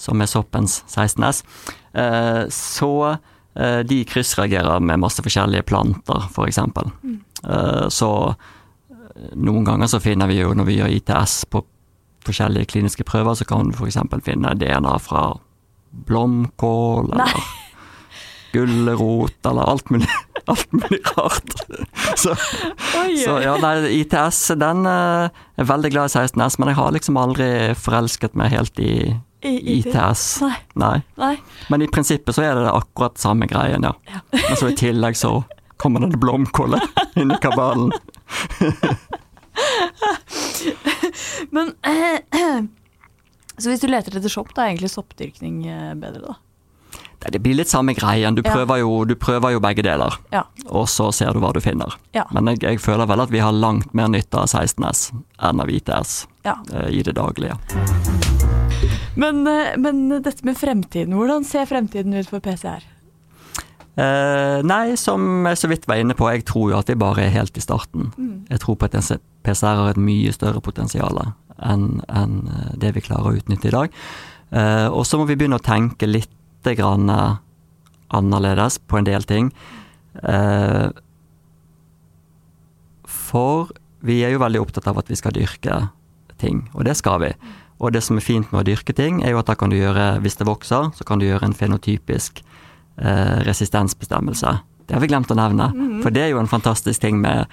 som 0.00 0.20
er 0.22 0.30
soppens 0.30 0.80
16S, 0.88 1.42
eh, 1.92 2.44
så 2.54 2.92
eh, 3.10 3.80
de 3.84 4.00
kryssreagerer 4.08 4.80
med 4.80 5.02
masse 5.02 5.22
forskjellige 5.24 5.66
planter, 5.68 6.24
f.eks. 6.30 6.60
Mm. 7.02 7.18
Eh, 7.44 7.86
så 7.92 8.10
noen 9.36 9.66
ganger 9.66 9.90
så 9.90 10.00
finner 10.00 10.30
vi 10.30 10.40
jo, 10.40 10.54
når 10.56 10.68
vi 10.68 10.78
gjør 10.78 10.96
ITS 10.96 11.44
på 11.52 11.64
forskjellige 12.24 12.72
kliniske 12.72 13.04
prøver, 13.08 13.36
så 13.36 13.46
kan 13.48 13.68
du 13.68 13.76
f.eks. 13.76 14.00
finne 14.24 14.56
DNA 14.56 14.96
fra 15.04 15.32
blomkål, 16.08 17.12
Nei. 17.18 17.32
Gulrot, 18.52 19.46
eller 19.46 19.62
alt 19.62 19.90
mulig, 19.90 20.08
alt 20.50 20.72
mulig 20.72 21.00
rart. 21.16 21.54
Så, 22.20 22.34
så 23.24 23.34
ja, 23.40 23.54
nei, 23.62 24.00
ITS, 24.00 24.40
den 24.58 24.82
eh, 24.88 25.30
er 25.56 25.68
veldig 25.68 25.90
glad 25.94 26.10
i 26.10 26.18
16S, 26.18 26.56
men 26.58 26.72
jeg 26.72 26.76
har 26.76 26.90
liksom 26.92 27.16
aldri 27.20 27.46
forelsket 27.78 28.34
meg 28.36 28.50
helt 28.52 28.80
i 28.82 29.14
I, 29.46 29.54
ITS. 29.78 30.24
Nei. 30.42 30.56
Nei. 30.82 30.96
nei. 31.22 31.30
Men 31.72 31.86
i 31.86 31.88
prinsippet 31.88 32.36
så 32.36 32.44
er 32.44 32.58
det 32.58 32.66
akkurat 32.74 33.16
samme 33.22 33.48
greien, 33.48 33.86
ja. 33.86 33.94
Ja. 34.10 34.20
Men 34.36 34.58
så 34.60 34.68
i 34.68 34.76
tillegg 34.76 35.16
så 35.16 35.38
kommer 35.80 36.04
det 36.04 36.20
blomkålet 36.20 37.16
inn 37.16 37.32
i 37.32 37.38
kabalen. 37.40 37.94
Men 41.54 41.72
Så 43.60 43.68
hvis 43.68 43.82
du 43.82 43.90
leter 43.90 44.14
etter 44.16 44.32
sopp, 44.32 44.54
da 44.56 44.64
er 44.64 44.72
egentlig 44.72 44.88
soppdyrkning 44.94 45.64
eh, 45.68 45.92
bedre, 46.00 46.30
da? 46.32 46.36
Det 47.20 47.40
blir 47.44 47.58
litt 47.58 47.68
samme 47.68 47.92
greien. 47.94 48.34
Du 48.34 48.40
prøver, 48.42 48.80
jo, 48.80 49.04
du 49.04 49.14
prøver 49.20 49.52
jo 49.52 49.60
begge 49.60 49.82
deler, 49.84 50.14
Ja. 50.32 50.44
og 50.70 50.88
så 50.88 51.10
ser 51.12 51.34
du 51.36 51.40
hva 51.42 51.52
du 51.52 51.60
finner. 51.60 51.92
Ja. 52.16 52.24
Men 52.32 52.48
jeg, 52.48 52.62
jeg 52.64 52.80
føler 52.80 53.06
vel 53.10 53.20
at 53.20 53.30
vi 53.30 53.42
har 53.44 53.52
langt 53.52 53.92
mer 53.94 54.08
nytte 54.08 54.40
av 54.40 54.48
16S 54.48 55.10
enn 55.44 55.60
av 55.60 55.68
ITS 55.68 56.14
ja. 56.48 56.56
eh, 56.72 56.88
i 56.96 57.02
det 57.04 57.16
daglige. 57.18 57.58
Men, 59.20 59.44
eh, 59.46 59.76
men 59.76 60.08
dette 60.22 60.46
med 60.48 60.56
fremtiden, 60.56 61.12
hvordan 61.18 61.44
ser 61.44 61.68
fremtiden 61.68 62.16
ut 62.16 62.30
for 62.30 62.40
PCR? 62.40 62.80
Eh, 64.00 64.62
nei, 64.64 64.94
som 64.96 65.44
jeg 65.50 65.58
så 65.60 65.68
vidt 65.68 65.86
var 65.90 66.00
inne 66.00 66.16
på, 66.16 66.28
jeg 66.32 66.46
tror 66.48 66.70
jo 66.72 66.78
at 66.80 66.88
vi 66.88 66.96
bare 66.98 67.26
er 67.26 67.34
helt 67.34 67.56
i 67.58 67.64
starten. 67.64 68.12
Mm. 68.16 68.34
Jeg 68.48 68.62
tror 68.62 68.78
på 68.80 68.88
at 68.88 68.96
PCR 69.44 69.80
har 69.82 69.92
et 69.92 70.00
mye 70.00 70.32
større 70.32 70.62
potensial 70.64 71.20
enn 71.60 72.00
enn 72.08 72.36
eh, 72.48 72.74
det 72.80 72.94
vi 72.96 73.02
klarer 73.04 73.32
å 73.32 73.40
utnytte 73.40 73.68
i 73.68 73.74
dag. 73.74 73.96
Eh, 74.50 74.86
og 74.88 75.04
så 75.06 75.20
må 75.20 75.26
vi 75.28 75.36
begynne 75.36 75.58
å 75.60 75.64
tenke 75.64 76.08
litt 76.08 76.30
grann 76.64 77.08
eh, 77.10 77.36
annerledes 78.10 78.78
på 78.78 78.98
en 78.98 79.04
del 79.04 79.22
ting. 79.22 79.52
Eh, 80.22 80.88
for 83.10 83.70
vi 84.04 84.20
er 84.24 84.32
jo 84.34 84.40
veldig 84.42 84.60
opptatt 84.62 84.88
av 84.90 84.98
at 85.02 85.10
vi 85.10 85.18
skal 85.18 85.34
dyrke 85.36 85.80
ting, 86.40 86.62
og 86.74 86.84
det 86.88 86.96
skal 86.96 87.20
vi. 87.20 87.32
Og 87.80 87.92
det 87.92 88.02
som 88.04 88.16
er 88.20 88.24
fint 88.24 88.48
med 88.52 88.62
å 88.62 88.66
dyrke 88.68 88.94
ting, 88.96 89.22
er 89.24 89.34
jo 89.34 89.40
at 89.40 89.48
da 89.50 89.54
kan 89.56 89.72
du 89.72 89.76
gjøre, 89.78 90.18
hvis 90.24 90.36
det 90.40 90.46
vokser, 90.48 90.90
så 90.96 91.04
kan 91.08 91.20
du 91.20 91.26
gjøre 91.28 91.48
en 91.48 91.56
fenotypisk 91.56 92.42
eh, 93.00 93.38
resistensbestemmelse. 93.46 94.54
Det 94.88 94.96
har 94.96 95.00
vi 95.04 95.08
glemt 95.12 95.30
å 95.30 95.36
nevne, 95.38 95.70
Mhm. 95.72 96.02
for 96.02 96.10
det 96.10 96.22
er 96.22 96.30
jo 96.34 96.40
en 96.40 96.48
fantastisk 96.50 97.00
ting 97.00 97.20
med, 97.20 97.46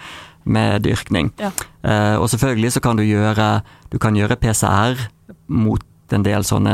med 0.45 0.81
dyrkning. 0.83 1.31
Ja. 1.39 1.51
Eh, 1.83 2.15
og 2.17 2.27
selvfølgelig 2.29 2.71
så 2.73 2.81
kan 2.81 2.97
du 2.97 3.03
gjøre, 3.03 3.61
du 3.91 3.97
kan 3.99 4.15
gjøre 4.15 4.35
PCR 4.39 4.97
mot 5.47 5.83
en 6.13 6.25
del 6.25 6.45
sånne 6.47 6.73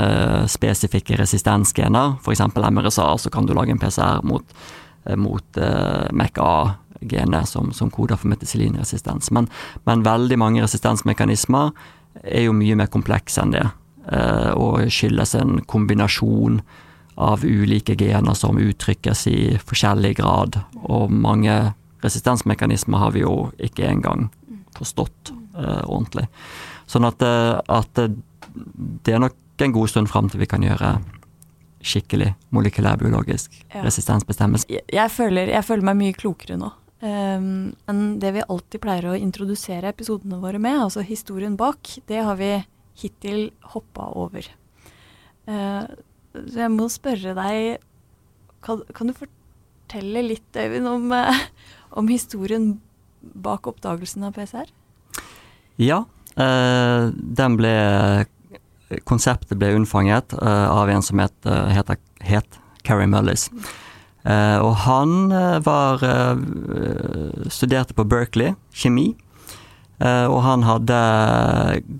spesifikke 0.51 1.17
resistensgener, 1.19 2.17
f.eks. 2.21 2.43
MRSA, 2.53 3.07
så 3.17 3.31
kan 3.33 3.47
du 3.47 3.53
lage 3.57 3.73
en 3.73 3.81
PCR 3.81 4.23
mot, 4.27 4.55
eh, 5.05 5.17
mot 5.19 5.59
uh, 5.61 6.07
MECA-genet 6.11 7.49
som, 7.49 7.71
som 7.73 7.91
koder 7.93 8.19
for 8.19 8.31
meticillinresistens. 8.33 9.31
Men, 9.31 9.49
men 9.89 10.05
veldig 10.05 10.39
mange 10.41 10.63
resistensmekanismer 10.65 11.71
er 12.23 12.47
jo 12.47 12.55
mye 12.55 12.77
mer 12.77 12.91
komplekse 12.93 13.41
enn 13.43 13.55
det, 13.55 13.65
uh, 14.11 14.51
og 14.53 14.83
skyldes 14.93 15.35
en 15.39 15.61
kombinasjon 15.69 16.61
av 17.21 17.45
ulike 17.45 17.95
gener 17.97 18.33
som 18.37 18.57
uttrykkes 18.57 19.27
i 19.29 19.39
forskjellig 19.61 20.15
grad, 20.17 20.57
og 20.81 21.13
mange 21.13 21.73
resistensmekanismer 22.03 22.99
har 22.99 23.13
vi 23.15 23.21
jo 23.23 23.35
ikke 23.61 23.85
engang 23.87 24.27
forstått 24.77 25.33
uh, 25.55 25.85
ordentlig. 25.85 26.25
Sånn 26.89 27.07
at, 27.07 27.23
eh, 27.23 27.57
at 27.71 28.01
eh, 28.01 28.15
det 28.53 29.15
er 29.15 29.21
nok 29.23 29.35
en 29.63 29.73
god 29.75 29.91
stund 29.91 30.09
fram 30.11 30.29
til 30.29 30.41
vi 30.41 30.47
kan 30.49 30.63
gjøre 30.65 30.95
skikkelig 31.83 32.31
molekylærbiologisk 32.55 33.51
Ja. 33.73 33.81
resistensbestemmelse. 33.83 34.65
Jeg, 34.69 34.83
jeg, 34.91 35.11
føler, 35.11 35.51
jeg 35.51 35.65
føler 35.67 35.83
meg 35.83 35.99
mye 35.99 36.15
klokere 36.15 36.57
nå. 36.57 36.71
Um, 37.03 37.73
enn 37.91 38.19
det 38.23 38.31
vi 38.37 38.45
alltid 38.47 38.79
pleier 38.79 39.09
å 39.11 39.17
introdusere 39.19 39.89
episodene 39.91 40.39
våre 40.39 40.59
med, 40.63 40.79
altså 40.85 41.03
historien 41.03 41.57
bak, 41.59 41.97
det 42.07 42.21
har 42.23 42.37
vi 42.39 42.53
hittil 43.01 43.49
hoppa 43.73 44.07
over. 44.15 44.47
Uh, 45.47 45.83
så 46.33 46.63
jeg 46.63 46.71
må 46.71 46.87
spørre 46.89 47.33
deg 47.35 47.81
Kan, 48.63 48.79
kan 48.95 49.09
du 49.09 49.13
fortelle 49.13 50.21
litt, 50.23 50.55
Øyvind, 50.55 50.87
om, 50.87 51.11
uh, 51.11 51.35
om 51.99 52.07
historien 52.07 52.79
bak 53.21 53.67
oppdagelsen 53.67 54.23
av 54.23 54.37
PCR? 54.37 54.71
Ja, 55.77 56.05
Uh, 56.33 57.13
den 57.13 57.59
ble 57.59 57.71
Konseptet 59.07 59.57
ble 59.59 59.73
unnfanget 59.77 60.35
eh, 60.37 60.67
av 60.69 60.89
en 60.89 61.03
som 61.05 61.21
het, 61.21 61.35
eh, 61.45 61.71
heter, 61.77 61.99
het 62.23 62.59
Carrie 62.83 63.09
Mullis. 63.09 63.49
Eh, 64.23 64.57
og 64.63 64.75
han 64.85 65.33
var 65.65 66.03
studerte 67.51 67.95
på 67.95 68.07
Berkeley, 68.07 68.55
kjemi. 68.71 69.13
Og 70.03 70.39
han 70.43 70.65
hadde 70.67 70.95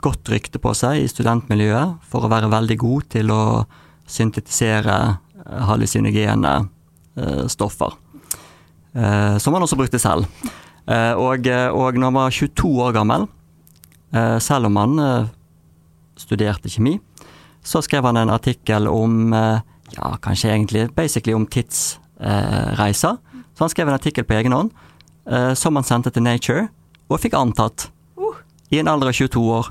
godt 0.03 0.27
rykte 0.27 0.59
på 0.59 0.73
seg 0.75 0.97
i 0.99 1.07
studentmiljøet 1.07 2.01
for 2.09 2.25
å 2.25 2.31
være 2.31 2.49
veldig 2.51 2.75
god 2.81 3.05
til 3.13 3.29
å 3.31 3.43
syntetisere 4.09 4.95
hallusinogene 5.69 6.55
stoffer. 7.53 7.95
Som 8.91 9.55
han 9.55 9.63
også 9.63 9.79
brukte 9.79 10.01
selv. 10.01 10.27
Og, 10.89 11.47
og 11.47 12.01
når 12.01 12.09
han 12.09 12.17
var 12.17 12.35
22 12.35 12.73
år 12.89 12.97
gammel, 12.97 13.29
selv 14.43 14.67
om 14.67 14.81
han 14.81 14.99
studerte 16.19 16.69
kjemi, 16.69 16.97
så 17.63 17.81
skrev 17.83 18.05
han 18.05 18.19
en 18.19 18.33
artikkel 18.33 18.87
om 18.91 19.33
eh, 19.33 19.61
ja, 19.95 20.15
kanskje 20.21 20.51
egentlig 20.51 20.87
basically 20.95 21.33
om 21.33 21.45
tidsreiser. 21.47 23.17
så 23.53 23.63
han 23.63 23.69
skrev 23.69 23.87
en 23.87 23.99
artikkel 23.99 24.25
på 24.27 24.35
egen 24.39 24.55
hånd 24.55 24.71
eh, 25.29 25.53
som 25.53 25.75
han 25.75 25.87
sendte 25.87 26.11
til 26.11 26.25
Nature, 26.25 26.67
og 27.09 27.21
fikk 27.21 27.37
antatt. 27.37 27.89
I 28.73 28.79
en 28.81 28.89
alder 28.89 29.11
av 29.11 29.13
22 29.13 29.41
år. 29.53 29.67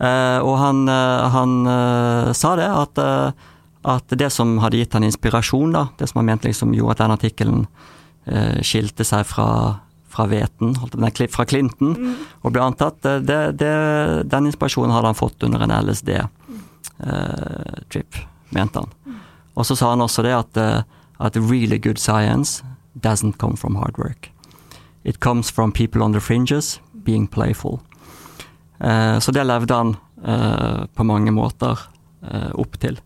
Eh, 0.00 0.38
og 0.40 0.56
han, 0.56 0.86
eh, 0.88 1.24
han 1.34 1.56
eh, 1.68 2.32
sa 2.32 2.54
det, 2.56 2.68
at, 2.68 2.98
eh, 2.98 3.48
at 3.90 4.14
det 4.16 4.30
som 4.32 4.56
hadde 4.62 4.80
gitt 4.80 4.96
han 4.96 5.04
inspirasjon, 5.04 5.74
da, 5.76 5.88
det 5.98 6.08
som 6.08 6.22
han 6.22 6.30
mente 6.32 6.48
liksom 6.48 6.72
gjorde 6.76 6.96
at 6.96 7.02
den 7.02 7.16
artikkelen 7.18 7.66
eh, 8.24 8.60
skilte 8.64 9.04
seg 9.04 9.26
fra 9.28 9.50
fra 10.10 10.26
Veten, 10.30 10.74
fra 11.30 11.44
Clinton, 11.46 12.16
og 12.42 12.52
ble 12.54 12.62
antatt. 12.64 13.02
Det, 13.02 13.52
det, 13.60 13.74
den 14.30 14.46
inspirasjonen 14.50 14.94
hadde 14.94 15.08
han 15.12 15.18
fått 15.18 15.42
under 15.46 15.60
en 15.64 15.76
LSD-trip, 15.86 16.20
mente 18.56 18.78
han. 18.82 18.90
Og 19.54 19.62
så 19.66 19.74
sa 19.76 19.90
han 19.92 20.04
også 20.04 20.22
det 20.26 20.34
at, 20.36 20.56
eh, 20.56 20.82
at 21.20 21.36
really 21.36 21.78
good 21.78 21.98
science 21.98 22.64
doesn't 22.94 23.36
come 23.38 23.56
from 23.56 23.74
hard 23.76 23.98
work. 23.98 24.32
It 25.04 25.20
comes 25.20 25.50
from 25.50 25.72
people 25.72 26.02
on 26.02 26.12
the 26.12 26.20
fringes 26.20 26.80
being 26.92 27.26
playful. 27.26 27.80
Uh, 28.80 29.18
så 29.18 29.32
det 29.32 29.44
levde 29.44 29.74
han 29.74 29.96
uh, 30.24 30.86
på 30.94 31.04
mange 31.04 31.30
måter 31.32 31.78
eh, 32.22 32.50
opp 32.54 32.78
til. 32.80 32.98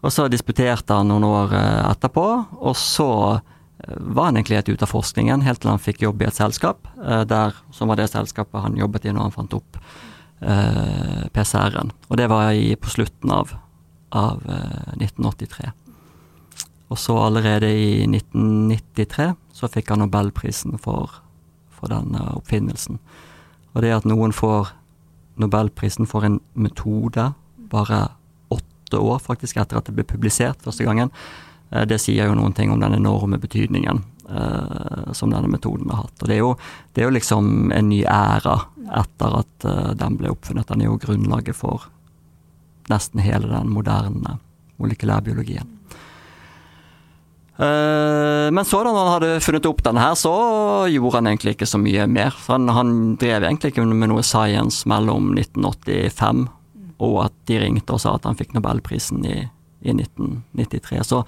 Og 0.00 0.12
så 0.12 0.26
disputerte 0.32 0.96
han 0.96 1.10
noen 1.10 1.26
år 1.28 1.54
eh, 1.56 1.80
etterpå, 1.90 2.26
og 2.60 2.76
så 2.78 3.10
eh, 3.34 3.40
var 3.88 4.24
han 4.28 4.36
egentlig 4.36 4.60
helt 4.60 4.68
ute 4.68 4.86
av 4.86 4.92
forskningen, 4.92 5.42
helt 5.46 5.62
til 5.62 5.72
han 5.72 5.82
fikk 5.82 6.02
jobb 6.04 6.22
i 6.22 6.28
et 6.28 6.36
selskap, 6.36 6.88
eh, 7.00 7.24
der, 7.28 7.56
som 7.74 7.90
var 7.90 8.00
det 8.00 8.10
selskapet 8.12 8.62
han 8.64 8.78
jobbet 8.78 9.06
i 9.06 9.14
når 9.14 9.28
han 9.28 9.36
fant 9.36 9.56
opp 9.56 9.80
eh, 10.40 11.26
PCR-en. 11.32 11.92
Og 12.08 12.20
det 12.20 12.28
var 12.32 12.52
i, 12.52 12.74
på 12.76 12.92
slutten 12.92 13.32
av, 13.34 13.54
av 14.16 14.44
eh, 14.48 14.96
1983. 14.98 15.70
Og 16.90 16.98
så 16.98 17.16
allerede 17.22 17.70
i 17.70 18.06
1993 18.08 19.32
så 19.54 19.70
fikk 19.70 19.92
han 19.92 20.02
nobelprisen 20.04 20.78
for, 20.82 21.20
for 21.70 21.92
den 21.92 22.16
eh, 22.18 22.32
oppfinnelsen. 22.36 23.00
Og 23.74 23.84
det 23.84 23.94
at 23.94 24.08
noen 24.08 24.34
får 24.34 24.74
nobelprisen 25.40 26.08
for 26.10 26.26
en 26.26 26.40
metode 26.58 27.30
bare 27.70 28.08
åtte 28.50 28.98
år 28.98 29.22
faktisk 29.22 29.60
etter 29.60 29.78
at 29.78 29.86
det 29.86 29.94
ble 29.96 30.04
publisert 30.04 30.60
første 30.64 30.84
gangen, 30.84 31.14
eh, 31.14 31.49
det 31.70 32.00
sier 32.02 32.26
jo 32.26 32.34
noen 32.34 32.54
ting 32.56 32.72
om 32.72 32.80
den 32.82 32.96
enorme 32.96 33.38
betydningen 33.38 34.02
eh, 34.30 35.12
som 35.12 35.30
denne 35.30 35.50
metoden 35.50 35.90
har 35.90 36.04
hatt. 36.04 36.16
Og 36.22 36.28
det 36.28 36.36
er 36.36 36.42
jo, 36.42 36.52
det 36.94 37.02
er 37.02 37.10
jo 37.10 37.16
liksom 37.16 37.72
en 37.74 37.90
ny 37.92 38.02
æra 38.10 38.56
etter 39.00 39.40
at 39.42 39.66
eh, 39.70 39.90
den 39.98 40.18
ble 40.18 40.32
oppfunnet. 40.34 40.68
Den 40.70 40.84
er 40.84 40.90
jo 40.90 41.00
grunnlaget 41.02 41.58
for 41.58 41.86
nesten 42.90 43.22
hele 43.22 43.50
den 43.52 43.70
moderne 43.70 44.38
molekylærbiologien. 44.82 45.68
Eh, 47.60 48.48
men 48.50 48.64
så 48.64 48.82
da 48.82 48.94
han 48.96 49.12
hadde 49.14 49.34
funnet 49.44 49.68
opp 49.68 49.82
denne 49.84 50.02
her, 50.02 50.16
så 50.18 50.34
gjorde 50.90 51.20
han 51.20 51.30
egentlig 51.30 51.54
ikke 51.58 51.68
så 51.70 51.80
mye 51.82 52.06
mer. 52.10 52.34
Han, 52.48 52.70
han 52.72 52.96
drev 53.20 53.44
egentlig 53.44 53.74
ikke 53.74 53.84
med 53.86 54.10
noe 54.10 54.24
science 54.26 54.88
mellom 54.90 55.34
1985 55.36 56.48
og 57.00 57.16
at 57.24 57.36
de 57.48 57.56
ringte 57.62 57.96
og 57.96 58.02
sa 58.02 58.14
at 58.16 58.26
han 58.28 58.36
fikk 58.36 58.52
nobelprisen 58.52 59.24
i, 59.24 59.38
i 59.80 59.94
1993. 59.94 61.00
Så 61.08 61.22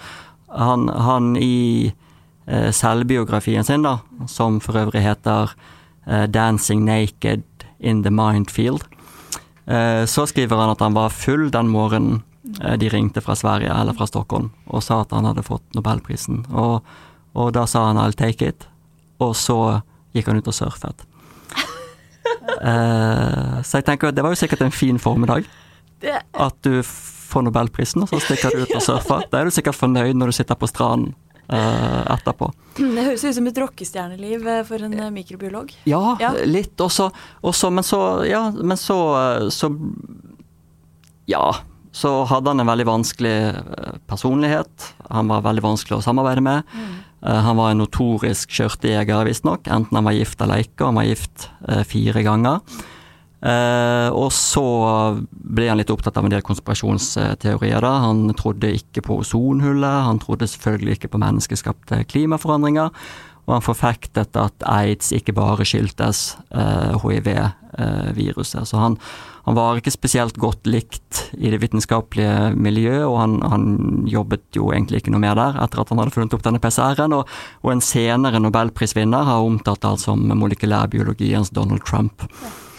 han, 0.52 0.88
han 0.88 1.36
i 1.36 1.92
eh, 2.46 2.70
selvbiografien 2.70 3.64
sin, 3.64 3.84
da, 3.86 3.98
som 4.28 4.60
for 4.60 4.78
øvrig 4.78 5.02
heter 5.04 5.54
eh, 6.06 6.26
'Dancing 6.26 6.84
Naked 6.84 7.42
in 7.80 8.02
the 8.02 8.10
Mindfield', 8.10 8.84
eh, 9.66 10.04
så 10.06 10.26
skriver 10.26 10.56
han 10.56 10.70
at 10.70 10.80
han 10.80 10.94
var 10.94 11.08
full 11.08 11.50
den 11.50 11.68
morgenen 11.68 12.22
eh, 12.60 12.76
de 12.76 12.88
ringte 12.88 13.20
fra 13.20 13.34
Sverige 13.34 13.72
eller 13.72 13.92
fra 13.92 14.06
Stockholm 14.06 14.50
og 14.66 14.82
sa 14.82 15.00
at 15.00 15.12
han 15.12 15.24
hadde 15.24 15.46
fått 15.46 15.74
nobelprisen. 15.74 16.44
Og, 16.50 16.82
og 17.34 17.52
da 17.52 17.66
sa 17.66 17.86
han 17.86 17.96
'I'll 17.96 18.16
take 18.16 18.46
it', 18.48 18.68
og 19.18 19.36
så 19.36 19.80
gikk 20.14 20.26
han 20.26 20.36
ut 20.36 20.48
og 20.48 20.54
surfet. 20.54 21.06
Eh, 22.62 23.62
så 23.62 23.78
jeg 23.78 23.84
tenker 23.84 24.08
at 24.08 24.14
det 24.14 24.22
var 24.22 24.30
jo 24.30 24.38
sikkert 24.38 24.60
en 24.62 24.70
fin 24.70 24.98
formiddag. 24.98 25.44
At 26.34 26.54
du 26.62 26.82
får 27.32 27.46
nobelprisen, 27.48 28.04
og 28.04 28.12
så 28.12 28.20
stikker 28.22 28.54
du 28.54 28.62
ut 28.66 28.76
og 28.78 28.84
surfer. 28.84 29.24
Da 29.32 29.40
er 29.42 29.48
du 29.50 29.54
sikkert 29.54 29.78
fornøyd 29.78 30.16
når 30.20 30.32
du 30.32 30.36
sitter 30.36 30.58
på 30.60 30.68
stranden 30.70 31.14
uh, 31.52 32.04
etterpå. 32.14 32.50
det 32.78 33.04
høres 33.08 33.24
ut 33.24 33.34
som 33.36 33.48
et 33.50 33.58
rockestjerneliv 33.60 34.46
eh, 34.48 34.62
for 34.68 34.84
en 34.86 34.94
eh, 34.98 35.10
mikrobiolog. 35.12 35.72
Ja, 35.88 36.16
Ja. 36.20 36.30
litt 36.48 36.80
også, 36.80 37.10
også. 37.42 37.70
Men 37.72 37.84
så 37.84 38.00
Ja, 38.28 38.46
men 38.50 38.76
så, 38.80 38.96
så 39.52 39.72
Ja. 41.26 41.44
Så 41.92 42.24
hadde 42.24 42.48
han 42.48 42.60
en 42.62 42.66
veldig 42.70 42.86
vanskelig 42.88 43.34
personlighet. 44.08 44.86
Han 45.12 45.28
var 45.28 45.42
veldig 45.44 45.60
vanskelig 45.62 45.98
å 45.98 46.04
samarbeide 46.06 46.40
med. 46.40 46.62
Mm. 46.72 46.94
Han 47.44 47.58
var 47.58 47.70
en 47.74 47.82
notorisk 47.82 48.48
skjørtejeger, 48.56 49.26
visstnok. 49.28 49.68
Enten 49.68 49.98
han 49.98 50.06
var 50.08 50.16
gift 50.16 50.40
eller 50.40 50.64
ikke. 50.64 50.86
Han 50.88 50.96
var 50.96 51.04
gift 51.04 51.50
fire 51.90 52.22
ganger. 52.24 52.64
Eh, 53.42 54.08
og 54.14 54.28
så 54.30 54.62
ble 55.32 55.66
han 55.66 55.80
litt 55.80 55.90
opptatt 55.90 56.20
av 56.20 56.28
en 56.28 56.34
del 56.34 56.44
konspirasjonsteorier. 56.46 57.80
da. 57.82 57.92
Han 58.06 58.30
trodde 58.38 58.70
ikke 58.78 59.02
på 59.02 59.18
ozonhullet, 59.24 60.06
han 60.06 60.22
trodde 60.22 60.46
selvfølgelig 60.46 60.98
ikke 60.98 61.14
på 61.16 61.22
menneskeskapte 61.24 62.04
klimaforandringer. 62.06 62.94
Og 63.42 63.56
han 63.56 63.64
forfektet 63.66 64.38
at 64.38 64.64
aids 64.70 65.10
ikke 65.10 65.34
bare 65.34 65.66
skyldtes 65.66 66.36
eh, 66.54 66.94
hiv-viruset. 67.02 68.68
så 68.68 68.78
han, 68.78 68.96
han 69.42 69.56
var 69.58 69.80
ikke 69.80 69.90
spesielt 69.90 70.38
godt 70.38 70.68
likt 70.70 71.24
i 71.34 71.50
det 71.50 71.58
vitenskapelige 71.58 72.54
miljøet, 72.54 73.02
og 73.02 73.18
han, 73.18 73.36
han 73.42 73.64
jobbet 74.06 74.46
jo 74.54 74.70
egentlig 74.70 75.02
ikke 75.02 75.10
noe 75.10 75.24
mer 75.24 75.34
der 75.34 75.58
etter 75.64 75.82
at 75.82 75.90
han 75.90 75.98
hadde 75.98 76.14
funnet 76.14 76.38
opp 76.38 76.46
denne 76.46 76.62
PCR-en. 76.62 77.18
Og, 77.18 77.38
og 77.66 77.74
en 77.74 77.82
senere 77.82 78.38
nobelprisvinner 78.38 79.26
har 79.26 79.42
omtalt 79.42 79.90
han 79.90 79.98
som 79.98 80.22
molekylærbiologiens 80.22 81.50
Donald 81.50 81.82
Trump. 81.82 82.22
Eh, 82.22 82.71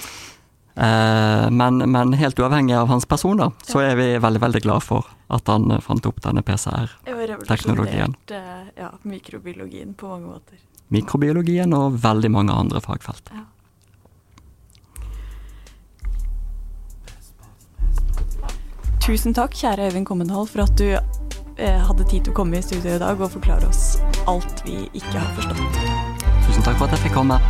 men, 0.76 1.78
men, 1.92 2.14
helt 2.18 2.40
uavhengig 2.40 2.74
av 2.76 2.88
hans 2.90 3.06
person, 3.06 3.38
da, 3.38 3.52
så 3.62 3.84
er 3.86 3.98
vi 4.00 4.08
veldig 4.18 4.42
veldig 4.42 4.62
glad 4.66 4.86
for 4.86 5.06
at 5.34 5.48
han 5.48 5.72
eh, 5.72 5.80
fant 5.80 6.06
opp 6.06 6.22
denne 6.22 6.42
PCR-teknologien. 6.42 8.16
Eh, 8.32 8.68
ja, 8.76 8.92
mikrobiologien 9.02 9.94
på 9.94 10.08
mange 10.08 10.28
måter. 10.28 10.62
Mikrobiologien 10.94 11.74
og 11.74 11.98
veldig 12.04 12.32
mange 12.32 12.54
andre 12.54 12.82
fagfelt. 12.82 13.34
Ja. 13.34 13.46
Tusen 19.04 19.36
takk, 19.36 19.56
kjære 19.60 19.90
Øyvind 19.90 20.08
Kommenhold, 20.08 20.48
for 20.54 20.64
at 20.64 20.78
du 20.80 20.94
eh, 20.94 21.82
hadde 21.90 22.08
tid 22.08 22.24
til 22.24 22.32
å 22.32 22.38
komme 22.38 22.62
i 22.62 22.64
studio 22.64 22.96
i 22.96 23.02
dag 23.02 23.20
og 23.20 23.34
forklare 23.36 23.68
oss 23.68 23.98
alt 24.32 24.64
vi 24.64 24.86
ikke 24.94 25.18
har 25.18 25.34
forstått. 25.36 25.82
Tusen 26.48 26.64
takk 26.64 26.80
for 26.80 26.88
at 26.88 26.96
jeg 26.96 27.10
fikk 27.10 27.20
komme. 27.20 27.42